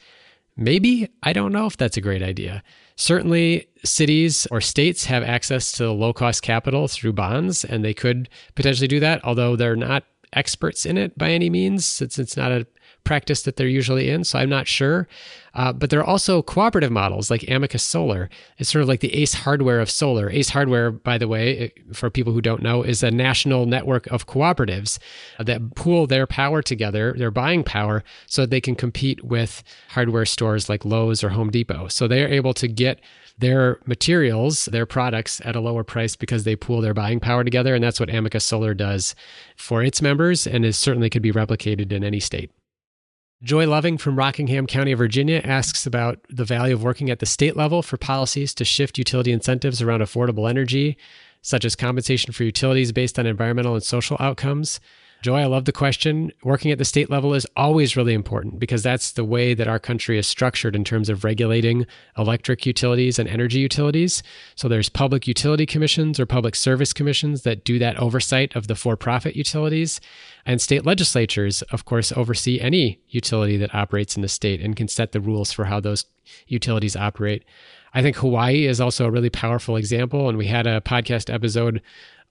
maybe. 0.55 1.09
I 1.23 1.33
don't 1.33 1.51
know 1.51 1.65
if 1.65 1.77
that's 1.77 1.97
a 1.97 2.01
great 2.01 2.23
idea. 2.23 2.63
Certainly, 2.97 3.69
cities 3.85 4.47
or 4.49 4.59
states 4.59 5.05
have 5.05 5.23
access 5.23 5.71
to 5.73 5.91
low 5.91 6.13
cost 6.13 6.41
capital 6.41 6.87
through 6.87 7.13
bonds, 7.13 7.63
and 7.63 7.85
they 7.85 7.93
could 7.93 8.27
potentially 8.55 8.87
do 8.87 8.99
that, 8.99 9.23
although 9.23 9.55
they're 9.55 9.75
not 9.75 10.03
experts 10.33 10.85
in 10.85 10.97
it 10.97 11.17
by 11.17 11.29
any 11.29 11.49
means, 11.49 11.85
since 11.85 12.19
it's 12.19 12.35
not 12.35 12.51
a 12.51 12.65
practice 13.07 13.43
that 13.43 13.55
they're 13.55 13.67
usually 13.67 14.09
in. 14.09 14.25
So 14.25 14.37
I'm 14.37 14.49
not 14.49 14.67
sure. 14.67 15.07
Uh, 15.53 15.71
but 15.71 15.89
there 15.89 16.01
are 16.01 16.05
also 16.05 16.41
cooperative 16.41 16.91
models 16.91 17.31
like 17.31 17.49
Amicus 17.49 17.81
Solar. 17.81 18.29
It's 18.57 18.69
sort 18.69 18.81
of 18.81 18.89
like 18.89 18.99
the 18.99 19.13
Ace 19.15 19.33
Hardware 19.33 19.79
of 19.79 19.89
solar. 19.89 20.29
Ace 20.29 20.49
Hardware, 20.49 20.91
by 20.91 21.17
the 21.17 21.27
way, 21.27 21.71
for 21.93 22.09
people 22.09 22.33
who 22.33 22.41
don't 22.41 22.61
know, 22.61 22.83
is 22.83 23.01
a 23.01 23.09
national 23.09 23.65
network 23.65 24.07
of 24.07 24.27
cooperatives 24.27 24.99
that 25.39 25.73
pool 25.75 26.05
their 26.05 26.27
power 26.27 26.61
together, 26.61 27.15
their 27.17 27.31
buying 27.31 27.63
power, 27.63 28.03
so 28.25 28.45
they 28.45 28.61
can 28.61 28.75
compete 28.75 29.23
with 29.23 29.63
hardware 29.89 30.25
stores 30.25 30.67
like 30.67 30.83
Lowe's 30.83 31.23
or 31.23 31.29
Home 31.29 31.49
Depot. 31.49 31.87
So 31.87 32.07
they're 32.07 32.27
able 32.27 32.53
to 32.55 32.67
get 32.67 32.99
their 33.39 33.79
materials, 33.85 34.65
their 34.65 34.85
products 34.85 35.41
at 35.45 35.55
a 35.55 35.61
lower 35.61 35.83
price 35.85 36.17
because 36.17 36.43
they 36.43 36.57
pool 36.57 36.81
their 36.81 36.93
buying 36.93 37.21
power 37.21 37.43
together. 37.45 37.73
And 37.73 37.83
that's 37.83 38.01
what 38.01 38.13
Amicus 38.13 38.43
Solar 38.43 38.73
does 38.73 39.15
for 39.55 39.81
its 39.81 40.01
members 40.01 40.45
and 40.45 40.65
is 40.65 40.77
certainly 40.77 41.09
could 41.09 41.21
be 41.21 41.31
replicated 41.31 41.91
in 41.91 42.03
any 42.03 42.19
state. 42.19 42.51
Joy 43.43 43.67
Loving 43.67 43.99
from 43.99 44.15
Rockingham 44.15 44.65
County, 44.65 44.95
Virginia 44.95 45.41
asks 45.43 45.85
about 45.85 46.19
the 46.27 46.43
value 46.43 46.73
of 46.73 46.81
working 46.81 47.11
at 47.11 47.19
the 47.19 47.27
state 47.27 47.55
level 47.55 47.83
for 47.83 47.95
policies 47.95 48.51
to 48.55 48.65
shift 48.65 48.97
utility 48.97 49.31
incentives 49.31 49.79
around 49.79 49.99
affordable 49.99 50.49
energy, 50.49 50.97
such 51.43 51.63
as 51.63 51.75
compensation 51.75 52.33
for 52.33 52.43
utilities 52.43 52.91
based 52.91 53.19
on 53.19 53.27
environmental 53.27 53.75
and 53.75 53.83
social 53.83 54.17
outcomes. 54.19 54.79
Joy, 55.23 55.41
I 55.41 55.45
love 55.45 55.65
the 55.65 55.71
question. 55.71 56.31
Working 56.43 56.71
at 56.71 56.77
the 56.77 56.85
state 56.85 57.09
level 57.09 57.33
is 57.33 57.47
always 57.55 57.97
really 57.97 58.13
important 58.13 58.59
because 58.59 58.83
that's 58.83 59.11
the 59.11 59.25
way 59.25 59.55
that 59.55 59.67
our 59.67 59.79
country 59.79 60.17
is 60.19 60.27
structured 60.27 60.75
in 60.75 60.83
terms 60.83 61.09
of 61.09 61.23
regulating 61.23 61.87
electric 62.17 62.65
utilities 62.65 63.17
and 63.17 63.27
energy 63.27 63.59
utilities. 63.59 64.21
So 64.55 64.67
there's 64.67 64.89
public 64.89 65.27
utility 65.27 65.65
commissions 65.65 66.19
or 66.19 66.27
public 66.27 66.55
service 66.55 66.93
commissions 66.93 67.41
that 67.41 67.65
do 67.65 67.79
that 67.79 67.99
oversight 67.99 68.55
of 68.55 68.67
the 68.67 68.75
for-profit 68.75 69.35
utilities. 69.35 69.99
And 70.45 70.61
state 70.61 70.85
legislatures, 70.85 71.63
of 71.63 71.83
course, 71.83 72.11
oversee 72.11 72.61
any 72.61 73.01
utility 73.09 73.57
that 73.57 73.73
operates 73.73 74.15
in 74.15 74.21
the 74.21 74.27
state 74.27 74.61
and 74.61 74.75
can 74.75 74.87
set 74.87 75.13
the 75.13 75.19
rules 75.19 75.51
for 75.51 75.65
how 75.65 75.79
those 75.79 76.05
utilities 76.47 76.95
operate. 76.95 77.43
I 77.93 78.01
think 78.01 78.17
Hawaii 78.17 78.65
is 78.65 78.79
also 78.79 79.05
a 79.05 79.11
really 79.11 79.29
powerful 79.29 79.77
example. 79.77 80.29
And 80.29 80.37
we 80.37 80.45
had 80.45 80.67
a 80.67 80.81
podcast 80.81 81.33
episode 81.33 81.81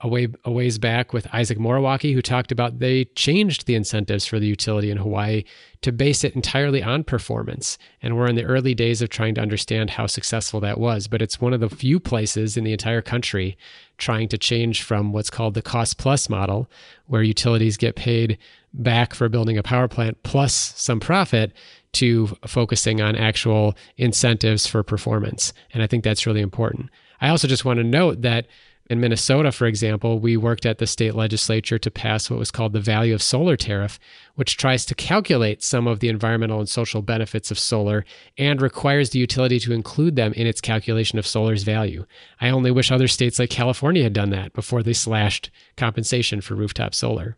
a, 0.01 0.09
way, 0.09 0.29
a 0.45 0.51
ways 0.51 0.79
back 0.79 1.13
with 1.13 1.27
Isaac 1.33 1.59
Moriwake, 1.59 2.13
who 2.13 2.21
talked 2.21 2.53
about 2.53 2.81
they 2.81 3.07
changed 3.17 3.67
the 3.67 3.75
incentives 3.75 4.27
for 4.27 4.39
the 4.39 4.47
utility 4.47 4.91
in 4.91 4.99
Hawaii 4.99 5.45
to 5.81 5.91
base 5.91 6.23
it 6.23 6.35
entirely 6.35 6.83
on 6.83 7.03
performance. 7.03 7.79
And 8.03 8.17
we're 8.17 8.29
in 8.29 8.37
the 8.37 8.45
early 8.45 8.75
days 8.75 9.01
of 9.01 9.09
trying 9.09 9.35
to 9.37 9.41
understand 9.41 9.91
how 9.91 10.07
successful 10.07 10.61
that 10.61 10.79
was. 10.79 11.09
But 11.09 11.23
it's 11.23 11.41
one 11.41 11.55
of 11.55 11.61
the 11.61 11.71
few 11.71 11.99
places 11.99 12.59
in 12.59 12.65
the 12.65 12.73
entire 12.73 13.01
country 13.01 13.57
trying 13.97 14.29
to 14.29 14.39
change 14.39 14.83
from 14.83 15.13
what's 15.13 15.31
called 15.31 15.55
the 15.55 15.63
cost 15.63 15.97
plus 15.97 16.29
model, 16.29 16.71
where 17.07 17.23
utilities 17.23 17.79
get 17.79 17.97
paid 17.97 18.37
back 18.75 19.15
for 19.15 19.31
building 19.31 19.57
a 19.57 19.63
power 19.63 19.89
plant 19.89 20.23
plus 20.23 20.75
some 20.77 21.01
profit 21.01 21.53
to 21.93 22.27
focusing 22.47 23.01
on 23.01 23.17
actual 23.17 23.75
incentives 23.97 24.67
for 24.67 24.83
performance. 24.83 25.55
And 25.73 25.83
I 25.83 25.87
think 25.87 26.05
that's 26.05 26.27
really 26.27 26.43
important. 26.43 26.91
I 27.21 27.31
also 27.31 27.49
just 27.49 27.65
want 27.65 27.79
to 27.79 27.85
note 27.85 28.21
that 28.21 28.47
in 28.89 29.01
Minnesota, 29.01 29.51
for 29.51 29.67
example, 29.67 30.21
we 30.21 30.37
worked 30.37 30.65
at 30.65 30.79
the 30.79 30.87
state 30.87 31.15
legislature 31.15 31.79
to 31.79 31.91
pass 31.91 32.31
what 32.31 32.39
was 32.39 32.51
called 32.51 32.73
the 32.73 32.81
value 32.81 33.15
of 33.15 33.23
solar 33.23 33.57
tariff, 33.57 33.99
which 34.37 34.57
tries 34.57 34.87
to 34.87 34.95
calculate 34.95 35.63
some 35.63 35.89
of 35.89 36.01
the 36.01 36.09
environmental 36.09 36.61
and 36.61 36.69
social 36.69 37.03
benefits 37.03 37.51
of 37.51 37.59
solar 37.59 38.05
and 38.39 38.63
requires 38.63 39.11
the 39.11 39.19
utility 39.19 39.59
to 39.59 39.73
include 39.73 40.15
them 40.15 40.33
in 40.35 40.47
its 40.47 40.61
calculation 40.61 41.19
of 41.19 41.27
solar's 41.27 41.65
value. 41.65 42.07
I 42.41 42.51
only 42.51 42.71
wish 42.71 42.93
other 42.93 43.09
states 43.09 43.39
like 43.39 43.51
California 43.51 44.05
had 44.05 44.13
done 44.13 44.31
that 44.31 44.53
before 44.53 44.83
they 44.83 44.93
slashed 44.93 45.51
compensation 45.77 46.41
for 46.41 46.55
rooftop 46.55 46.95
solar. 46.95 47.37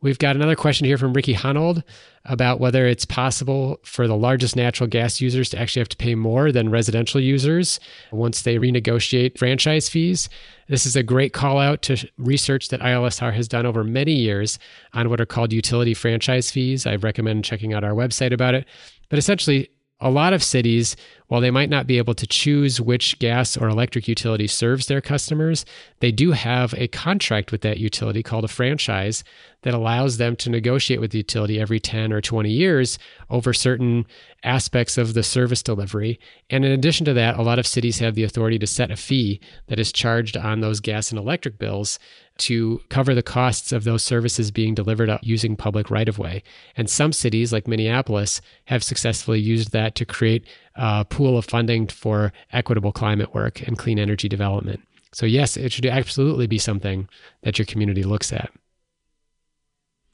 We've 0.00 0.18
got 0.18 0.36
another 0.36 0.54
question 0.54 0.86
here 0.86 0.96
from 0.96 1.12
Ricky 1.12 1.34
Honold 1.34 1.82
about 2.24 2.60
whether 2.60 2.86
it's 2.86 3.04
possible 3.04 3.80
for 3.82 4.06
the 4.06 4.16
largest 4.16 4.54
natural 4.54 4.88
gas 4.88 5.20
users 5.20 5.48
to 5.50 5.58
actually 5.58 5.80
have 5.80 5.88
to 5.88 5.96
pay 5.96 6.14
more 6.14 6.52
than 6.52 6.70
residential 6.70 7.20
users 7.20 7.80
once 8.12 8.42
they 8.42 8.58
renegotiate 8.58 9.38
franchise 9.38 9.88
fees. 9.88 10.28
This 10.68 10.86
is 10.86 10.94
a 10.94 11.02
great 11.02 11.32
call 11.32 11.58
out 11.58 11.82
to 11.82 12.08
research 12.16 12.68
that 12.68 12.80
ILSR 12.80 13.32
has 13.32 13.48
done 13.48 13.66
over 13.66 13.82
many 13.82 14.12
years 14.12 14.58
on 14.92 15.10
what 15.10 15.20
are 15.20 15.26
called 15.26 15.52
utility 15.52 15.94
franchise 15.94 16.50
fees. 16.50 16.86
I 16.86 16.94
recommend 16.94 17.44
checking 17.44 17.74
out 17.74 17.82
our 17.82 17.92
website 17.92 18.32
about 18.32 18.54
it. 18.54 18.66
But 19.08 19.18
essentially, 19.18 19.68
a 20.00 20.10
lot 20.10 20.32
of 20.32 20.42
cities, 20.42 20.96
while 21.26 21.40
they 21.40 21.50
might 21.50 21.68
not 21.68 21.86
be 21.86 21.98
able 21.98 22.14
to 22.14 22.26
choose 22.26 22.80
which 22.80 23.18
gas 23.18 23.56
or 23.56 23.68
electric 23.68 24.06
utility 24.06 24.46
serves 24.46 24.86
their 24.86 25.00
customers, 25.00 25.64
they 26.00 26.12
do 26.12 26.32
have 26.32 26.72
a 26.74 26.88
contract 26.88 27.50
with 27.50 27.62
that 27.62 27.78
utility 27.78 28.22
called 28.22 28.44
a 28.44 28.48
franchise 28.48 29.24
that 29.62 29.74
allows 29.74 30.16
them 30.16 30.36
to 30.36 30.50
negotiate 30.50 31.00
with 31.00 31.10
the 31.10 31.18
utility 31.18 31.60
every 31.60 31.80
10 31.80 32.12
or 32.12 32.20
20 32.20 32.48
years 32.48 32.98
over 33.28 33.52
certain 33.52 34.06
aspects 34.44 34.96
of 34.96 35.14
the 35.14 35.22
service 35.22 35.64
delivery. 35.64 36.20
And 36.48 36.64
in 36.64 36.70
addition 36.70 37.04
to 37.06 37.14
that, 37.14 37.36
a 37.36 37.42
lot 37.42 37.58
of 37.58 37.66
cities 37.66 37.98
have 37.98 38.14
the 38.14 38.22
authority 38.22 38.58
to 38.60 38.66
set 38.68 38.92
a 38.92 38.96
fee 38.96 39.40
that 39.66 39.80
is 39.80 39.92
charged 39.92 40.36
on 40.36 40.60
those 40.60 40.78
gas 40.78 41.10
and 41.10 41.18
electric 41.18 41.58
bills 41.58 41.98
to 42.38 42.80
cover 42.88 43.14
the 43.14 43.22
costs 43.22 43.72
of 43.72 43.84
those 43.84 44.02
services 44.02 44.50
being 44.50 44.74
delivered 44.74 45.10
using 45.22 45.56
public 45.56 45.90
right 45.90 46.08
of 46.08 46.18
way. 46.18 46.42
And 46.76 46.88
some 46.88 47.12
cities, 47.12 47.52
like 47.52 47.68
Minneapolis, 47.68 48.40
have 48.66 48.82
successfully 48.82 49.40
used 49.40 49.72
that 49.72 49.94
to 49.96 50.04
create 50.04 50.46
a 50.76 51.04
pool 51.04 51.36
of 51.36 51.44
funding 51.44 51.88
for 51.88 52.32
equitable 52.52 52.92
climate 52.92 53.34
work 53.34 53.66
and 53.66 53.76
clean 53.76 53.98
energy 53.98 54.28
development. 54.28 54.80
So, 55.12 55.26
yes, 55.26 55.56
it 55.56 55.72
should 55.72 55.86
absolutely 55.86 56.46
be 56.46 56.58
something 56.58 57.08
that 57.42 57.58
your 57.58 57.66
community 57.66 58.04
looks 58.04 58.32
at. 58.32 58.50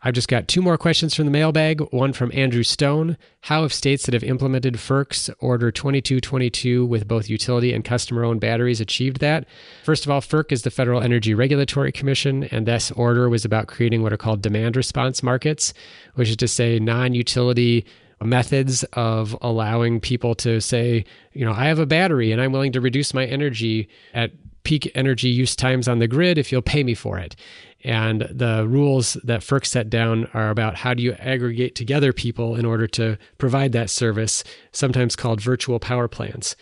I've 0.06 0.12
just 0.12 0.28
got 0.28 0.48
two 0.48 0.60
more 0.60 0.76
questions 0.76 1.14
from 1.14 1.24
the 1.24 1.30
mailbag. 1.30 1.80
One 1.90 2.12
from 2.12 2.30
Andrew 2.34 2.62
Stone. 2.62 3.16
How 3.40 3.62
have 3.62 3.72
states 3.72 4.04
that 4.04 4.12
have 4.12 4.22
implemented 4.22 4.74
FERC's 4.74 5.30
Order 5.40 5.70
2222 5.70 6.84
with 6.84 7.08
both 7.08 7.30
utility 7.30 7.72
and 7.72 7.82
customer 7.82 8.22
owned 8.22 8.42
batteries 8.42 8.82
achieved 8.82 9.20
that? 9.20 9.46
First 9.82 10.04
of 10.04 10.10
all, 10.10 10.20
FERC 10.20 10.52
is 10.52 10.60
the 10.60 10.70
Federal 10.70 11.00
Energy 11.00 11.32
Regulatory 11.32 11.90
Commission, 11.90 12.44
and 12.44 12.66
this 12.66 12.90
order 12.90 13.30
was 13.30 13.46
about 13.46 13.66
creating 13.66 14.02
what 14.02 14.12
are 14.12 14.18
called 14.18 14.42
demand 14.42 14.76
response 14.76 15.22
markets, 15.22 15.72
which 16.16 16.28
is 16.28 16.36
to 16.36 16.48
say 16.48 16.78
non 16.78 17.14
utility 17.14 17.86
methods 18.22 18.84
of 18.92 19.34
allowing 19.40 20.00
people 20.00 20.34
to 20.34 20.60
say, 20.60 21.06
you 21.32 21.46
know, 21.46 21.52
I 21.52 21.64
have 21.64 21.78
a 21.78 21.86
battery 21.86 22.30
and 22.30 22.42
I'm 22.42 22.52
willing 22.52 22.72
to 22.72 22.80
reduce 22.80 23.14
my 23.14 23.24
energy 23.24 23.88
at 24.12 24.32
peak 24.64 24.90
energy 24.94 25.28
use 25.28 25.54
times 25.54 25.86
on 25.88 25.98
the 25.98 26.08
grid 26.08 26.38
if 26.38 26.50
you'll 26.50 26.62
pay 26.62 26.82
me 26.82 26.94
for 26.94 27.18
it. 27.18 27.36
And 27.84 28.22
the 28.30 28.66
rules 28.66 29.14
that 29.24 29.42
FERC 29.42 29.66
set 29.66 29.90
down 29.90 30.26
are 30.32 30.48
about 30.48 30.76
how 30.76 30.94
do 30.94 31.02
you 31.02 31.12
aggregate 31.12 31.74
together 31.74 32.14
people 32.14 32.56
in 32.56 32.64
order 32.64 32.86
to 32.88 33.18
provide 33.36 33.72
that 33.72 33.90
service, 33.90 34.42
sometimes 34.72 35.14
called 35.14 35.42
virtual 35.42 35.78
power 35.78 36.08
plants. 36.08 36.56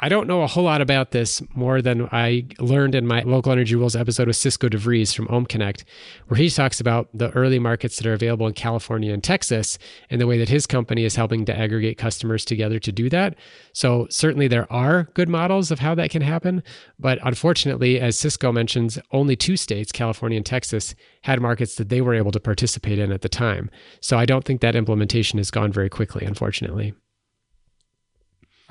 I 0.00 0.08
don't 0.08 0.26
know 0.26 0.42
a 0.42 0.48
whole 0.48 0.64
lot 0.64 0.80
about 0.80 1.12
this 1.12 1.40
more 1.54 1.80
than 1.80 2.08
I 2.10 2.48
learned 2.58 2.96
in 2.96 3.06
my 3.06 3.22
local 3.22 3.52
energy 3.52 3.76
rules 3.76 3.94
episode 3.94 4.26
with 4.26 4.36
Cisco 4.36 4.68
DeVries 4.68 5.14
from 5.14 5.28
OhmConnect, 5.28 5.84
where 6.26 6.36
he 6.36 6.50
talks 6.50 6.80
about 6.80 7.08
the 7.14 7.30
early 7.30 7.60
markets 7.60 7.96
that 7.96 8.06
are 8.06 8.12
available 8.12 8.48
in 8.48 8.54
California 8.54 9.14
and 9.14 9.22
Texas 9.22 9.78
and 10.10 10.20
the 10.20 10.26
way 10.26 10.36
that 10.36 10.48
his 10.48 10.66
company 10.66 11.04
is 11.04 11.14
helping 11.14 11.44
to 11.44 11.56
aggregate 11.56 11.96
customers 11.96 12.44
together 12.44 12.80
to 12.80 12.90
do 12.90 13.08
that. 13.10 13.36
So, 13.72 14.08
certainly 14.10 14.48
there 14.48 14.70
are 14.70 15.04
good 15.14 15.28
models 15.28 15.70
of 15.70 15.78
how 15.78 15.94
that 15.94 16.10
can 16.10 16.22
happen. 16.22 16.64
But 16.98 17.20
unfortunately, 17.22 18.00
as 18.00 18.18
Cisco 18.18 18.50
mentions, 18.50 18.98
only 19.12 19.36
two 19.36 19.56
states, 19.56 19.92
California 19.92 20.36
and 20.36 20.46
Texas, 20.46 20.96
had 21.22 21.40
markets 21.40 21.76
that 21.76 21.88
they 21.88 22.00
were 22.00 22.14
able 22.14 22.32
to 22.32 22.40
participate 22.40 22.98
in 22.98 23.12
at 23.12 23.22
the 23.22 23.28
time. 23.28 23.70
So, 24.00 24.18
I 24.18 24.26
don't 24.26 24.44
think 24.44 24.60
that 24.60 24.74
implementation 24.74 25.38
has 25.38 25.52
gone 25.52 25.72
very 25.72 25.88
quickly, 25.88 26.26
unfortunately. 26.26 26.94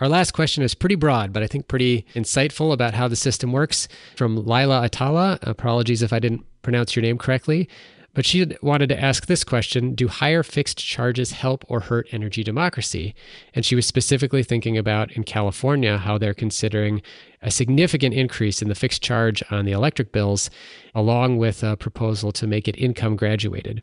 Our 0.04 0.10
last 0.10 0.32
question 0.32 0.64
is 0.64 0.76
pretty 0.76 0.96
broad, 0.96 1.32
but 1.32 1.44
I 1.44 1.48
think 1.48 1.70
pretty 1.70 2.06
insightful 2.14 2.74
about 2.74 2.94
how 2.94 3.08
the 3.08 3.16
system 3.16 3.54
works 3.54 3.88
from 4.18 4.36
Lila 4.36 4.84
Atala. 4.84 5.40
Apologies 5.44 6.02
if 6.02 6.12
I 6.12 6.20
didn't 6.20 6.46
pronounce 6.62 6.94
your 6.94 7.04
name 7.04 7.18
correctly. 7.18 7.70
But 8.14 8.26
she 8.26 8.46
wanted 8.62 8.90
to 8.90 9.02
ask 9.02 9.28
this 9.28 9.46
question 9.46 9.96
Do 9.96 10.10
higher 10.10 10.44
fixed 10.44 10.78
charges 10.78 11.32
help 11.32 11.64
or 11.70 11.80
hurt 11.80 12.10
energy 12.12 12.44
democracy? 12.44 13.16
And 13.56 13.64
she 13.64 13.76
was 13.76 13.86
specifically 13.86 14.44
thinking 14.44 14.78
about 14.78 15.10
in 15.14 15.24
California 15.24 15.98
how 15.98 16.18
they're 16.18 16.34
considering 16.34 17.02
a 17.42 17.50
significant 17.50 18.14
increase 18.14 18.62
in 18.62 18.68
the 18.68 18.76
fixed 18.76 19.02
charge 19.02 19.42
on 19.52 19.64
the 19.64 19.72
electric 19.72 20.12
bills, 20.12 20.50
along 20.94 21.38
with 21.38 21.64
a 21.64 21.78
proposal 21.78 22.34
to 22.34 22.46
make 22.46 22.68
it 22.68 22.76
income 22.76 23.16
graduated. 23.16 23.82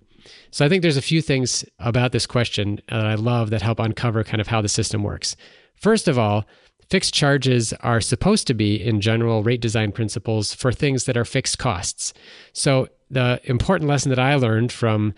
So 0.50 0.64
I 0.64 0.68
think 0.68 0.82
there's 0.82 0.96
a 0.96 1.02
few 1.02 1.22
things 1.22 1.64
about 1.78 2.12
this 2.12 2.26
question 2.26 2.80
uh, 2.88 2.98
that 2.98 3.06
I 3.06 3.14
love 3.14 3.50
that 3.50 3.62
help 3.62 3.78
uncover 3.78 4.24
kind 4.24 4.40
of 4.40 4.48
how 4.48 4.60
the 4.60 4.68
system 4.68 5.02
works. 5.02 5.36
First 5.74 6.08
of 6.08 6.18
all, 6.18 6.44
fixed 6.88 7.14
charges 7.14 7.72
are 7.80 8.00
supposed 8.00 8.46
to 8.48 8.54
be, 8.54 8.74
in 8.82 9.00
general 9.00 9.42
rate 9.42 9.60
design 9.60 9.92
principles, 9.92 10.52
for 10.52 10.72
things 10.72 11.04
that 11.04 11.16
are 11.16 11.24
fixed 11.24 11.58
costs. 11.58 12.12
So, 12.52 12.88
the 13.12 13.40
important 13.44 13.90
lesson 13.90 14.10
that 14.10 14.20
I 14.20 14.36
learned 14.36 14.70
from 14.70 15.14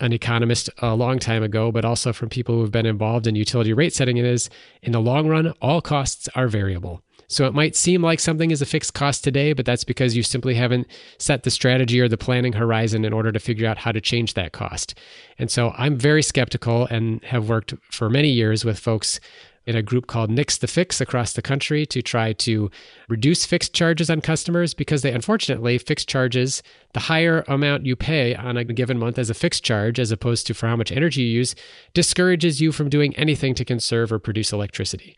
an 0.00 0.14
economist 0.14 0.70
a 0.78 0.94
long 0.94 1.18
time 1.18 1.42
ago, 1.42 1.70
but 1.70 1.84
also 1.84 2.12
from 2.12 2.30
people 2.30 2.54
who 2.54 2.62
have 2.62 2.70
been 2.70 2.86
involved 2.86 3.26
in 3.26 3.34
utility 3.34 3.74
rate 3.74 3.92
setting 3.92 4.16
is 4.16 4.48
in 4.82 4.92
the 4.92 5.00
long 5.00 5.28
run, 5.28 5.52
all 5.60 5.82
costs 5.82 6.26
are 6.34 6.48
variable. 6.48 7.02
So 7.28 7.46
it 7.46 7.54
might 7.54 7.76
seem 7.76 8.02
like 8.02 8.20
something 8.20 8.50
is 8.50 8.62
a 8.62 8.66
fixed 8.66 8.94
cost 8.94 9.24
today, 9.24 9.52
but 9.52 9.66
that's 9.66 9.84
because 9.84 10.16
you 10.16 10.22
simply 10.22 10.54
haven't 10.54 10.86
set 11.18 11.42
the 11.42 11.50
strategy 11.50 12.00
or 12.00 12.08
the 12.08 12.18
planning 12.18 12.52
horizon 12.52 13.04
in 13.04 13.12
order 13.12 13.32
to 13.32 13.38
figure 13.38 13.66
out 13.66 13.78
how 13.78 13.92
to 13.92 14.00
change 14.00 14.34
that 14.34 14.52
cost. 14.52 14.94
And 15.38 15.50
so 15.50 15.72
I'm 15.76 15.96
very 15.96 16.22
skeptical 16.22 16.86
and 16.86 17.22
have 17.24 17.48
worked 17.48 17.74
for 17.90 18.10
many 18.10 18.30
years 18.30 18.64
with 18.64 18.78
folks 18.78 19.20
in 19.66 19.76
a 19.76 19.82
group 19.82 20.06
called 20.06 20.30
Nix 20.30 20.58
the 20.58 20.66
Fix 20.66 21.00
across 21.00 21.32
the 21.32 21.42
country 21.42 21.86
to 21.86 22.02
try 22.02 22.32
to 22.34 22.70
reduce 23.08 23.46
fixed 23.46 23.72
charges 23.72 24.10
on 24.10 24.20
customers 24.20 24.74
because 24.74 25.02
they 25.02 25.12
unfortunately 25.12 25.78
fixed 25.78 26.08
charges 26.08 26.62
the 26.92 27.00
higher 27.00 27.44
amount 27.48 27.86
you 27.86 27.96
pay 27.96 28.34
on 28.34 28.56
a 28.56 28.64
given 28.64 28.98
month 28.98 29.18
as 29.18 29.30
a 29.30 29.34
fixed 29.34 29.64
charge 29.64 29.98
as 29.98 30.10
opposed 30.10 30.46
to 30.46 30.54
for 30.54 30.68
how 30.68 30.76
much 30.76 30.92
energy 30.92 31.22
you 31.22 31.28
use 31.28 31.54
discourages 31.94 32.60
you 32.60 32.72
from 32.72 32.88
doing 32.88 33.16
anything 33.16 33.54
to 33.54 33.64
conserve 33.64 34.12
or 34.12 34.18
produce 34.18 34.52
electricity. 34.52 35.16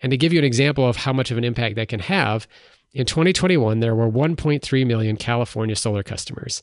And 0.00 0.10
to 0.10 0.16
give 0.16 0.32
you 0.32 0.38
an 0.38 0.44
example 0.44 0.86
of 0.88 0.96
how 0.96 1.12
much 1.12 1.30
of 1.30 1.38
an 1.38 1.44
impact 1.44 1.76
that 1.76 1.88
can 1.88 2.00
have, 2.00 2.46
in 2.92 3.06
2021 3.06 3.80
there 3.80 3.94
were 3.94 4.10
1.3 4.10 4.86
million 4.86 5.16
California 5.16 5.76
solar 5.76 6.02
customers. 6.02 6.62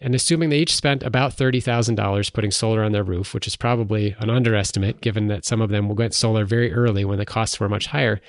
And 0.00 0.14
assuming 0.14 0.50
they 0.50 0.58
each 0.58 0.74
spent 0.74 1.02
about 1.02 1.36
$30,000 1.36 2.32
putting 2.32 2.50
solar 2.50 2.82
on 2.82 2.92
their 2.92 3.04
roof, 3.04 3.32
which 3.32 3.46
is 3.46 3.56
probably 3.56 4.14
an 4.18 4.28
underestimate 4.28 5.00
given 5.00 5.28
that 5.28 5.44
some 5.44 5.60
of 5.60 5.70
them 5.70 5.88
went 5.88 6.14
solar 6.14 6.44
very 6.44 6.72
early 6.72 7.04
when 7.04 7.18
the 7.18 7.24
costs 7.24 7.58
were 7.58 7.68
much 7.68 7.86
higher, 7.86 8.20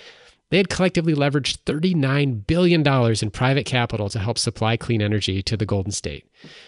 they 0.52 0.58
had 0.58 0.70
collectively 0.70 1.14
leveraged 1.14 1.58
$39 1.66 2.46
billion 2.46 2.88
in 3.22 3.32
private 3.32 3.66
capital 3.66 4.10
to 4.10 4.20
help 4.20 4.38
supply 4.38 4.78
clean 4.78 5.02
energy 5.02 5.42
to 5.42 5.58
the 5.58 5.66
Golden 5.66 5.92
State. 5.92 6.26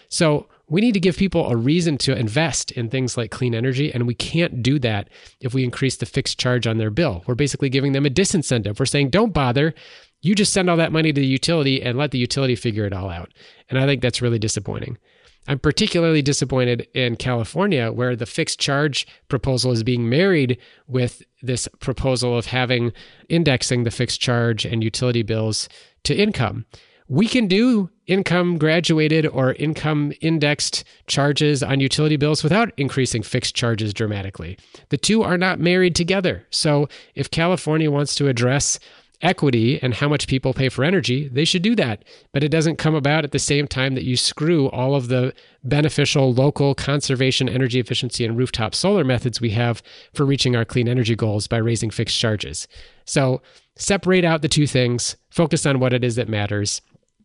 So 0.08 0.48
we 0.68 0.80
need 0.80 0.92
to 0.92 1.00
give 1.00 1.16
people 1.16 1.48
a 1.48 1.56
reason 1.56 1.96
to 1.98 2.16
invest 2.16 2.70
in 2.72 2.88
things 2.88 3.16
like 3.16 3.30
clean 3.30 3.54
energy, 3.54 3.92
and 3.92 4.06
we 4.06 4.14
can't 4.14 4.62
do 4.62 4.78
that 4.80 5.08
if 5.40 5.54
we 5.54 5.64
increase 5.64 5.96
the 5.96 6.06
fixed 6.06 6.38
charge 6.38 6.66
on 6.66 6.78
their 6.78 6.90
bill. 6.90 7.24
We're 7.26 7.34
basically 7.34 7.70
giving 7.70 7.92
them 7.92 8.04
a 8.04 8.10
disincentive. 8.10 8.78
We're 8.78 8.86
saying, 8.86 9.10
don't 9.10 9.32
bother. 9.32 9.74
You 10.20 10.34
just 10.34 10.52
send 10.52 10.68
all 10.68 10.76
that 10.76 10.92
money 10.92 11.12
to 11.12 11.20
the 11.20 11.26
utility 11.26 11.82
and 11.82 11.96
let 11.96 12.10
the 12.10 12.18
utility 12.18 12.54
figure 12.54 12.84
it 12.84 12.92
all 12.92 13.08
out. 13.08 13.32
And 13.70 13.78
I 13.78 13.86
think 13.86 14.02
that's 14.02 14.20
really 14.20 14.38
disappointing. 14.38 14.98
I'm 15.46 15.58
particularly 15.58 16.20
disappointed 16.20 16.86
in 16.92 17.16
California, 17.16 17.90
where 17.90 18.14
the 18.14 18.26
fixed 18.26 18.60
charge 18.60 19.06
proposal 19.28 19.72
is 19.72 19.82
being 19.82 20.08
married 20.08 20.58
with 20.86 21.22
this 21.40 21.66
proposal 21.80 22.36
of 22.36 22.46
having 22.46 22.92
indexing 23.30 23.84
the 23.84 23.90
fixed 23.90 24.20
charge 24.20 24.66
and 24.66 24.84
utility 24.84 25.22
bills 25.22 25.68
to 26.04 26.14
income. 26.14 26.66
We 27.08 27.26
can 27.26 27.48
do 27.48 27.88
income 28.06 28.58
graduated 28.58 29.26
or 29.26 29.54
income 29.54 30.12
indexed 30.20 30.84
charges 31.06 31.62
on 31.62 31.80
utility 31.80 32.16
bills 32.16 32.42
without 32.42 32.70
increasing 32.76 33.22
fixed 33.22 33.54
charges 33.54 33.94
dramatically. 33.94 34.58
The 34.90 34.98
two 34.98 35.22
are 35.22 35.38
not 35.38 35.58
married 35.58 35.94
together. 35.94 36.46
So 36.50 36.88
if 37.14 37.30
California 37.30 37.90
wants 37.90 38.14
to 38.16 38.28
address 38.28 38.78
equity 39.20 39.82
and 39.82 39.94
how 39.94 40.08
much 40.08 40.28
people 40.28 40.52
pay 40.54 40.68
for 40.68 40.84
energy, 40.84 41.28
they 41.28 41.44
should 41.44 41.62
do 41.62 41.74
that. 41.74 42.04
But 42.32 42.44
it 42.44 42.50
doesn't 42.50 42.76
come 42.76 42.94
about 42.94 43.24
at 43.24 43.32
the 43.32 43.38
same 43.38 43.66
time 43.66 43.94
that 43.94 44.04
you 44.04 44.16
screw 44.16 44.68
all 44.68 44.94
of 44.94 45.08
the 45.08 45.34
beneficial 45.64 46.32
local 46.32 46.74
conservation, 46.74 47.48
energy 47.48 47.80
efficiency, 47.80 48.24
and 48.24 48.36
rooftop 48.36 48.74
solar 48.74 49.02
methods 49.02 49.40
we 49.40 49.50
have 49.50 49.82
for 50.14 50.24
reaching 50.24 50.54
our 50.54 50.64
clean 50.64 50.88
energy 50.88 51.16
goals 51.16 51.46
by 51.46 51.56
raising 51.56 51.90
fixed 51.90 52.18
charges. 52.18 52.68
So 53.06 53.42
separate 53.76 54.24
out 54.24 54.42
the 54.42 54.48
two 54.48 54.66
things, 54.66 55.16
focus 55.30 55.66
on 55.66 55.80
what 55.80 55.92
it 55.92 56.04
is 56.04 56.14
that 56.16 56.28
matters, 56.28 56.80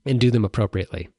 and 0.05 0.19
do 0.19 0.31
them 0.31 0.45
appropriately. 0.45 1.09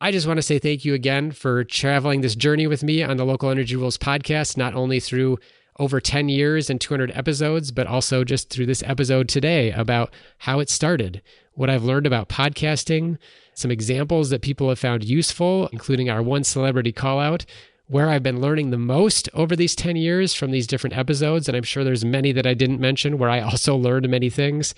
I 0.00 0.10
just 0.12 0.26
want 0.26 0.36
to 0.36 0.42
say 0.42 0.58
thank 0.58 0.84
you 0.84 0.92
again 0.92 1.30
for 1.30 1.64
traveling 1.64 2.20
this 2.20 2.34
journey 2.34 2.66
with 2.66 2.82
me 2.82 3.02
on 3.02 3.16
the 3.16 3.24
Local 3.24 3.50
Energy 3.50 3.76
Rules 3.76 3.96
podcast, 3.96 4.56
not 4.56 4.74
only 4.74 5.00
through 5.00 5.38
over 5.78 6.00
10 6.00 6.28
years 6.28 6.68
and 6.70 6.80
200 6.80 7.12
episodes, 7.14 7.70
but 7.70 7.86
also 7.86 8.24
just 8.24 8.50
through 8.50 8.66
this 8.66 8.82
episode 8.82 9.28
today 9.28 9.72
about 9.72 10.12
how 10.38 10.60
it 10.60 10.68
started, 10.68 11.22
what 11.52 11.70
I've 11.70 11.84
learned 11.84 12.06
about 12.06 12.28
podcasting, 12.28 13.18
some 13.54 13.70
examples 13.70 14.30
that 14.30 14.42
people 14.42 14.68
have 14.68 14.78
found 14.78 15.04
useful, 15.04 15.68
including 15.72 16.10
our 16.10 16.22
one 16.22 16.44
celebrity 16.44 16.92
call 16.92 17.18
out, 17.18 17.46
where 17.86 18.10
I've 18.10 18.22
been 18.22 18.40
learning 18.40 18.70
the 18.70 18.78
most 18.78 19.28
over 19.32 19.54
these 19.54 19.76
10 19.76 19.96
years 19.96 20.34
from 20.34 20.50
these 20.50 20.66
different 20.66 20.96
episodes. 20.96 21.48
And 21.48 21.56
I'm 21.56 21.62
sure 21.62 21.84
there's 21.84 22.04
many 22.04 22.32
that 22.32 22.46
I 22.46 22.54
didn't 22.54 22.80
mention 22.80 23.16
where 23.16 23.30
I 23.30 23.40
also 23.40 23.76
learned 23.76 24.08
many 24.08 24.28
things. 24.28 24.74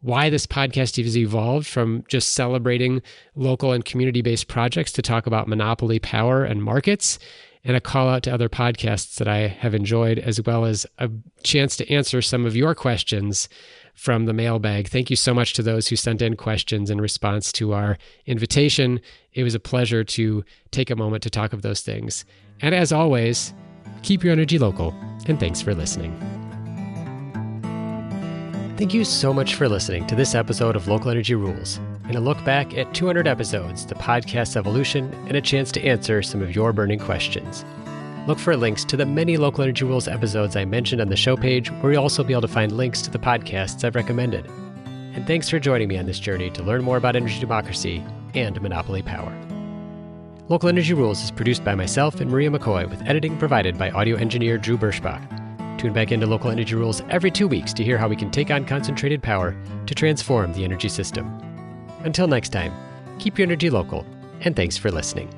Why 0.00 0.30
this 0.30 0.46
podcast 0.46 1.02
has 1.02 1.16
evolved 1.16 1.66
from 1.66 2.04
just 2.08 2.32
celebrating 2.32 3.02
local 3.34 3.72
and 3.72 3.84
community 3.84 4.22
based 4.22 4.46
projects 4.46 4.92
to 4.92 5.02
talk 5.02 5.26
about 5.26 5.48
monopoly 5.48 5.98
power 5.98 6.44
and 6.44 6.62
markets 6.62 7.18
and 7.64 7.76
a 7.76 7.80
call 7.80 8.08
out 8.08 8.22
to 8.22 8.32
other 8.32 8.48
podcasts 8.48 9.16
that 9.16 9.28
I 9.28 9.48
have 9.48 9.74
enjoyed, 9.74 10.18
as 10.18 10.40
well 10.40 10.64
as 10.64 10.86
a 10.98 11.10
chance 11.42 11.76
to 11.76 11.92
answer 11.92 12.22
some 12.22 12.46
of 12.46 12.56
your 12.56 12.74
questions 12.74 13.48
from 13.94 14.26
the 14.26 14.32
mailbag. 14.32 14.88
Thank 14.88 15.10
you 15.10 15.16
so 15.16 15.34
much 15.34 15.54
to 15.54 15.62
those 15.62 15.88
who 15.88 15.96
sent 15.96 16.22
in 16.22 16.36
questions 16.36 16.88
in 16.88 17.00
response 17.00 17.50
to 17.52 17.74
our 17.74 17.98
invitation. 18.26 19.00
It 19.32 19.42
was 19.42 19.56
a 19.56 19.60
pleasure 19.60 20.04
to 20.04 20.44
take 20.70 20.90
a 20.90 20.96
moment 20.96 21.24
to 21.24 21.30
talk 21.30 21.52
of 21.52 21.62
those 21.62 21.80
things. 21.80 22.24
And 22.60 22.74
as 22.74 22.92
always, 22.92 23.52
keep 24.02 24.22
your 24.22 24.32
energy 24.32 24.58
local, 24.58 24.94
and 25.26 25.40
thanks 25.40 25.60
for 25.60 25.74
listening. 25.74 26.47
Thank 28.78 28.94
you 28.94 29.04
so 29.04 29.34
much 29.34 29.56
for 29.56 29.68
listening 29.68 30.06
to 30.06 30.14
this 30.14 30.36
episode 30.36 30.76
of 30.76 30.86
Local 30.86 31.10
Energy 31.10 31.34
Rules 31.34 31.78
and 32.04 32.14
a 32.14 32.20
look 32.20 32.42
back 32.44 32.78
at 32.78 32.94
200 32.94 33.26
episodes, 33.26 33.84
the 33.84 33.96
podcast's 33.96 34.56
evolution, 34.56 35.12
and 35.26 35.36
a 35.36 35.40
chance 35.40 35.72
to 35.72 35.82
answer 35.82 36.22
some 36.22 36.40
of 36.40 36.54
your 36.54 36.72
burning 36.72 37.00
questions. 37.00 37.64
Look 38.28 38.38
for 38.38 38.56
links 38.56 38.84
to 38.84 38.96
the 38.96 39.04
many 39.04 39.36
Local 39.36 39.64
Energy 39.64 39.84
Rules 39.84 40.06
episodes 40.06 40.54
I 40.54 40.64
mentioned 40.64 41.00
on 41.00 41.08
the 41.08 41.16
show 41.16 41.36
page, 41.36 41.72
where 41.80 41.92
you'll 41.92 42.04
also 42.04 42.22
be 42.22 42.32
able 42.32 42.42
to 42.42 42.46
find 42.46 42.70
links 42.70 43.02
to 43.02 43.10
the 43.10 43.18
podcasts 43.18 43.82
I've 43.82 43.96
recommended. 43.96 44.46
And 44.86 45.26
thanks 45.26 45.48
for 45.48 45.58
joining 45.58 45.88
me 45.88 45.98
on 45.98 46.06
this 46.06 46.20
journey 46.20 46.48
to 46.50 46.62
learn 46.62 46.84
more 46.84 46.98
about 46.98 47.16
energy 47.16 47.40
democracy 47.40 48.04
and 48.34 48.62
monopoly 48.62 49.02
power. 49.02 49.36
Local 50.48 50.68
Energy 50.68 50.94
Rules 50.94 51.20
is 51.24 51.32
produced 51.32 51.64
by 51.64 51.74
myself 51.74 52.20
and 52.20 52.30
Maria 52.30 52.48
McCoy, 52.48 52.88
with 52.88 53.02
editing 53.08 53.38
provided 53.38 53.76
by 53.76 53.90
audio 53.90 54.16
engineer 54.16 54.56
Drew 54.56 54.78
Birschbach. 54.78 55.37
Tune 55.78 55.92
back 55.92 56.10
into 56.10 56.26
Local 56.26 56.50
Energy 56.50 56.74
Rules 56.74 57.02
every 57.08 57.30
two 57.30 57.46
weeks 57.46 57.72
to 57.74 57.84
hear 57.84 57.96
how 57.96 58.08
we 58.08 58.16
can 58.16 58.32
take 58.32 58.50
on 58.50 58.64
concentrated 58.64 59.22
power 59.22 59.56
to 59.86 59.94
transform 59.94 60.52
the 60.52 60.64
energy 60.64 60.88
system. 60.88 61.26
Until 62.00 62.26
next 62.26 62.48
time, 62.48 62.72
keep 63.20 63.38
your 63.38 63.46
energy 63.46 63.70
local, 63.70 64.04
and 64.40 64.56
thanks 64.56 64.76
for 64.76 64.90
listening. 64.90 65.32